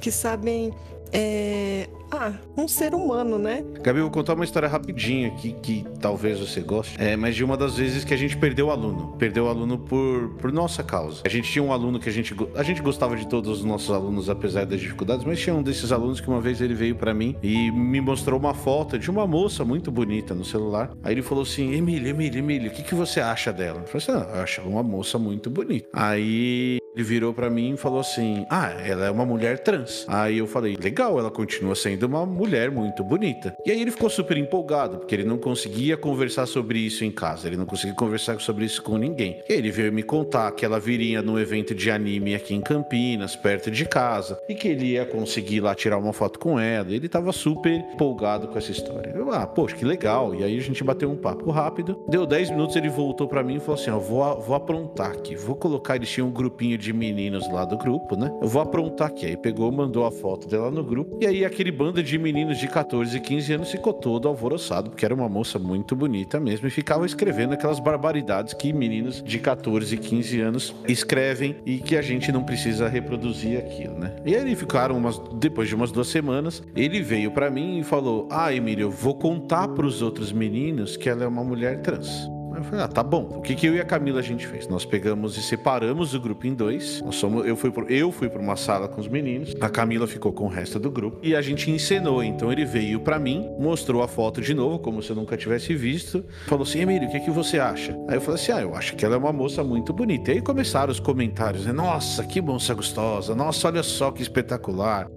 que 0.01 0.11
sabem 0.11 0.73
é, 1.17 1.89
ah, 2.11 2.33
um 2.57 2.67
ser 2.67 2.93
humano, 2.93 3.39
né? 3.39 3.65
Gabi, 3.81 4.01
eu 4.01 4.05
vou 4.05 4.11
contar 4.11 4.35
uma 4.35 4.45
história 4.45 4.69
rapidinha 4.69 5.29
aqui 5.29 5.55
que 5.63 5.87
talvez 6.01 6.41
você 6.41 6.61
goste. 6.61 7.01
É, 7.01 7.15
mas 7.15 7.37
de 7.37 7.45
uma 7.45 7.57
das 7.57 7.77
vezes 7.77 8.05
que 8.05 8.13
a 8.13 8.17
gente 8.17 8.37
perdeu 8.37 8.67
o 8.67 8.71
aluno. 8.73 9.15
Perdeu 9.17 9.45
o 9.45 9.49
aluno 9.49 9.79
por, 9.79 10.31
por 10.41 10.53
nossa 10.53 10.83
causa. 10.83 11.23
A 11.25 11.29
gente 11.29 11.51
tinha 11.51 11.63
um 11.63 11.73
aluno 11.73 12.01
que 12.01 12.09
a 12.09 12.13
gente. 12.13 12.35
A 12.57 12.65
gente 12.65 12.83
gostava 12.83 13.17
de 13.17 13.29
todos 13.29 13.61
os 13.61 13.65
nossos 13.65 13.91
alunos, 13.91 14.29
apesar 14.29 14.67
das 14.67 14.81
dificuldades, 14.81 15.25
mas 15.25 15.39
tinha 15.39 15.55
um 15.55 15.63
desses 15.63 15.93
alunos 15.93 16.21
que 16.21 16.29
uma 16.29 16.41
vez 16.41 16.61
ele 16.61 16.75
veio 16.75 16.97
para 16.97 17.15
mim 17.15 17.37
e 17.41 17.71
me 17.71 18.01
mostrou 18.01 18.39
uma 18.39 18.53
foto 18.53 18.99
de 18.99 19.09
uma 19.09 19.25
moça 19.25 19.65
muito 19.65 19.93
bonita 19.93 20.35
no 20.35 20.45
celular. 20.45 20.91
Aí 21.03 21.15
ele 21.15 21.23
falou 21.23 21.43
assim: 21.43 21.75
Emília, 21.75 22.11
Emília, 22.11 22.41
Emília, 22.41 22.71
o 22.71 22.75
que, 22.75 22.83
que 22.83 22.95
você 22.95 23.21
acha 23.21 23.53
dela? 23.53 23.83
Eu 23.83 23.87
falei 23.87 24.19
assim: 24.19 24.31
ah, 24.33 24.37
eu 24.37 24.43
acho 24.43 24.61
uma 24.63 24.83
moça 24.83 25.17
muito 25.17 25.49
bonita. 25.49 25.89
Aí 25.93 26.79
ele 26.95 27.03
virou 27.03 27.35
para 27.35 27.51
mim 27.51 27.75
e 27.75 27.77
falou 27.77 28.01
assim: 28.01 28.47
Ah, 28.49 28.71
ela 28.71 29.07
é 29.07 29.11
uma 29.11 29.27
mulher 29.27 29.59
trans. 29.59 30.07
Aí 30.09 30.39
eu 30.39 30.47
falei: 30.47 30.77
Legal, 30.77 31.19
ela 31.19 31.31
continua 31.31 31.75
sendo 31.75 32.05
uma 32.05 32.25
mulher 32.25 32.71
muito 32.71 33.03
bonita. 33.03 33.55
E 33.67 33.71
aí 33.71 33.81
ele 33.81 33.91
ficou 33.91 34.09
super 34.09 34.37
empolgado, 34.37 34.99
porque 34.99 35.15
ele 35.15 35.25
não 35.25 35.37
conseguia 35.37 35.97
conversar 35.97 36.47
sobre 36.47 36.79
isso 36.79 37.05
em 37.05 37.11
casa, 37.11 37.49
ele 37.49 37.57
não 37.57 37.67
conseguia 37.67 37.95
conversar 37.95 38.41
sobre 38.41 38.65
isso 38.65 38.83
com 38.83 38.97
ninguém. 38.97 39.43
E 39.49 39.53
aí 39.53 39.59
ele 39.59 39.71
veio 39.71 39.93
me 39.93 40.03
contar 40.03 40.53
que 40.53 40.65
ela 40.65 40.79
viria 40.79 41.21
num 41.21 41.39
evento 41.39 41.75
de 41.75 41.91
anime 41.91 42.35
aqui 42.35 42.55
em 42.55 42.61
Campinas, 42.61 43.35
perto 43.35 43.71
de 43.71 43.85
casa, 43.85 44.39
e 44.49 44.55
que 44.55 44.69
ele 44.69 44.93
ia 44.93 45.05
conseguir 45.05 45.61
lá 45.61 45.75
tirar 45.75 45.99
uma 45.99 46.13
foto 46.13 46.39
com 46.39 46.59
ela. 46.59 46.93
Ele 46.93 47.09
tava 47.09 47.33
super 47.33 47.73
empolgado 47.73 48.49
com 48.49 48.59
essa 48.59 48.71
história. 48.71 49.13
Eu, 49.15 49.33
ah, 49.33 49.47
poxa, 49.47 49.75
que 49.75 49.85
legal. 49.85 50.35
E 50.35 50.45
aí 50.45 50.57
a 50.57 50.63
gente 50.63 50.85
bateu 50.85 51.11
um 51.11 51.17
papo 51.17 51.51
rápido. 51.51 52.01
Deu 52.09 52.25
10 52.25 52.51
minutos, 52.51 52.77
ele 52.77 52.89
voltou 52.89 53.27
para 53.27 53.43
mim 53.43 53.57
e 53.57 53.61
falou 53.61 53.81
assim: 53.81 53.91
Ó, 53.91 53.99
vou, 53.99 54.41
vou 54.41 54.55
aprontar 54.55 55.11
aqui, 55.11 55.35
vou 55.35 55.57
colocar. 55.57 55.97
Eles 55.97 56.11
tinham 56.11 56.29
um 56.29 56.33
grupinho 56.33 56.79
de 56.79 56.84
de 56.85 56.93
meninos 56.93 57.51
lá 57.51 57.65
do 57.65 57.79
grupo, 57.79 58.15
né? 58.15 58.31
Eu 58.43 58.49
vou 58.49 58.61
aprontar 58.61 59.09
aqui. 59.09 59.25
Aí 59.27 59.37
pegou, 59.37 59.73
mandou 59.73 60.05
a 60.05 60.13
foto 60.13 60.47
dela 60.47 60.71
no 60.71 60.85
grupo. 60.85 61.19
E 61.21 61.27
aí 61.27 61.45
aquele 61.45 61.73
bando 61.73 62.03
de 62.03 62.19
meninos 62.19 62.59
de 62.59 62.69
14 62.69 63.17
e 63.17 63.21
15 63.21 63.53
anos 63.55 63.71
ficou 63.71 63.93
todo 63.93 64.29
alvoroçado, 64.29 64.91
porque 64.91 65.05
era 65.05 65.15
uma 65.15 65.29
moça 65.29 65.59
muito 65.59 65.97
bonita 65.97 66.39
mesmo. 66.39 66.67
E 66.67 66.71
ficava 66.71 67.07
escrevendo 67.07 67.55
aquelas 67.55 67.81
barbaridades 67.81 68.53
que 68.53 68.73
meninos 68.73 69.23
de 69.23 69.39
14 69.39 69.95
e 69.95 69.99
15 69.99 70.41
anos 70.41 70.75
escrevem 70.87 71.57
e 71.65 71.79
que 71.79 71.97
a 71.97 72.03
gente 72.03 72.31
não 72.31 72.45
precisa 72.45 72.89
reproduzir 72.89 73.59
aquilo, 73.59 73.99
né? 73.99 74.15
E 74.25 74.37
aí 74.37 74.55
ficaram 74.55 74.97
umas. 74.97 75.19
Depois 75.35 75.69
de 75.69 75.75
umas 75.75 75.91
duas 75.91 76.09
semanas, 76.09 76.63
ele 76.77 77.01
veio 77.01 77.31
para 77.31 77.51
mim 77.51 77.79
e 77.79 77.85
falou: 77.85 78.29
Ah, 78.31 78.53
Emílio, 78.53 78.91
vou 78.91 79.15
contar 79.15 79.69
para 79.69 79.87
os 79.87 80.03
outros 80.03 80.33
meninos 80.33 80.97
que 80.97 81.09
ela 81.09 81.25
é 81.25 81.27
uma 81.27 81.43
mulher 81.43 81.81
trans. 81.81 82.34
Eu 82.59 82.65
falei, 82.65 82.85
ah, 82.85 82.89
tá 82.89 83.03
bom. 83.03 83.29
O 83.37 83.41
que, 83.41 83.55
que 83.55 83.67
eu 83.67 83.75
e 83.75 83.81
a 83.81 83.85
Camila 83.85 84.21
a 84.21 84.23
gente 84.23 84.47
fez? 84.47 84.69
Nós 84.69 84.85
pegamos 84.85 85.37
e 85.37 85.43
separamos 85.43 86.15
o 86.15 86.21
grupo 86.21 86.47
em 86.47 86.55
dois. 86.55 87.03
Nós 87.03 87.17
somos, 87.17 87.47
eu 87.47 87.57
fui 87.57 87.71
por, 87.71 87.91
eu 87.91 88.11
fui 88.13 88.29
para 88.29 88.41
uma 88.41 88.57
sala 88.57 88.89
com 88.89 89.01
os 89.01 89.09
meninos, 89.09 89.55
a 89.61 89.69
Camila 89.69 90.07
ficou 90.07 90.33
com 90.33 90.45
o 90.45 90.49
resto 90.49 90.79
do 90.79 90.91
grupo 90.91 91.19
e 91.23 91.35
a 91.35 91.43
gente 91.43 91.71
encenou. 91.71 92.23
Então 92.23 92.53
ele 92.53 92.65
veio 92.65 93.01
para 93.01 93.19
mim, 93.19 93.49
mostrou 93.59 94.03
a 94.03 94.09
foto 94.09 94.41
de 94.41 94.55
novo, 94.55 94.79
como 94.79 95.03
se 95.03 95.11
eu 95.11 95.17
nunca 95.17 95.37
tivesse 95.37 95.75
visto, 95.75 96.25
falou 96.47 96.65
assim: 96.65 96.81
Emílio, 96.81 97.09
o 97.09 97.11
que, 97.13 97.21
que 97.21 97.31
você 97.31 97.59
acha? 97.59 97.93
Aí 98.09 98.17
eu 98.17 98.21
falei 98.21 98.41
assim: 98.41 98.53
ah, 98.53 98.61
eu 98.61 98.75
acho 98.75 98.97
que 98.97 99.05
ela 99.05 99.15
é 99.15 99.19
uma 99.19 99.33
moça 99.33 99.63
muito 99.63 99.93
bonita. 99.93 100.31
E 100.31 100.35
aí 100.35 100.43
começaram 100.43 100.91
os 100.91 101.01
comentários, 101.01 101.67
né? 101.67 101.73
Nossa, 101.73 102.25
que 102.25 102.41
moça 102.41 102.75
gostosa. 102.75 103.35
Nossa, 103.35 103.69
olha 103.69 103.83
só 103.83 104.11
que 104.11 104.23
espetacular 104.23 105.09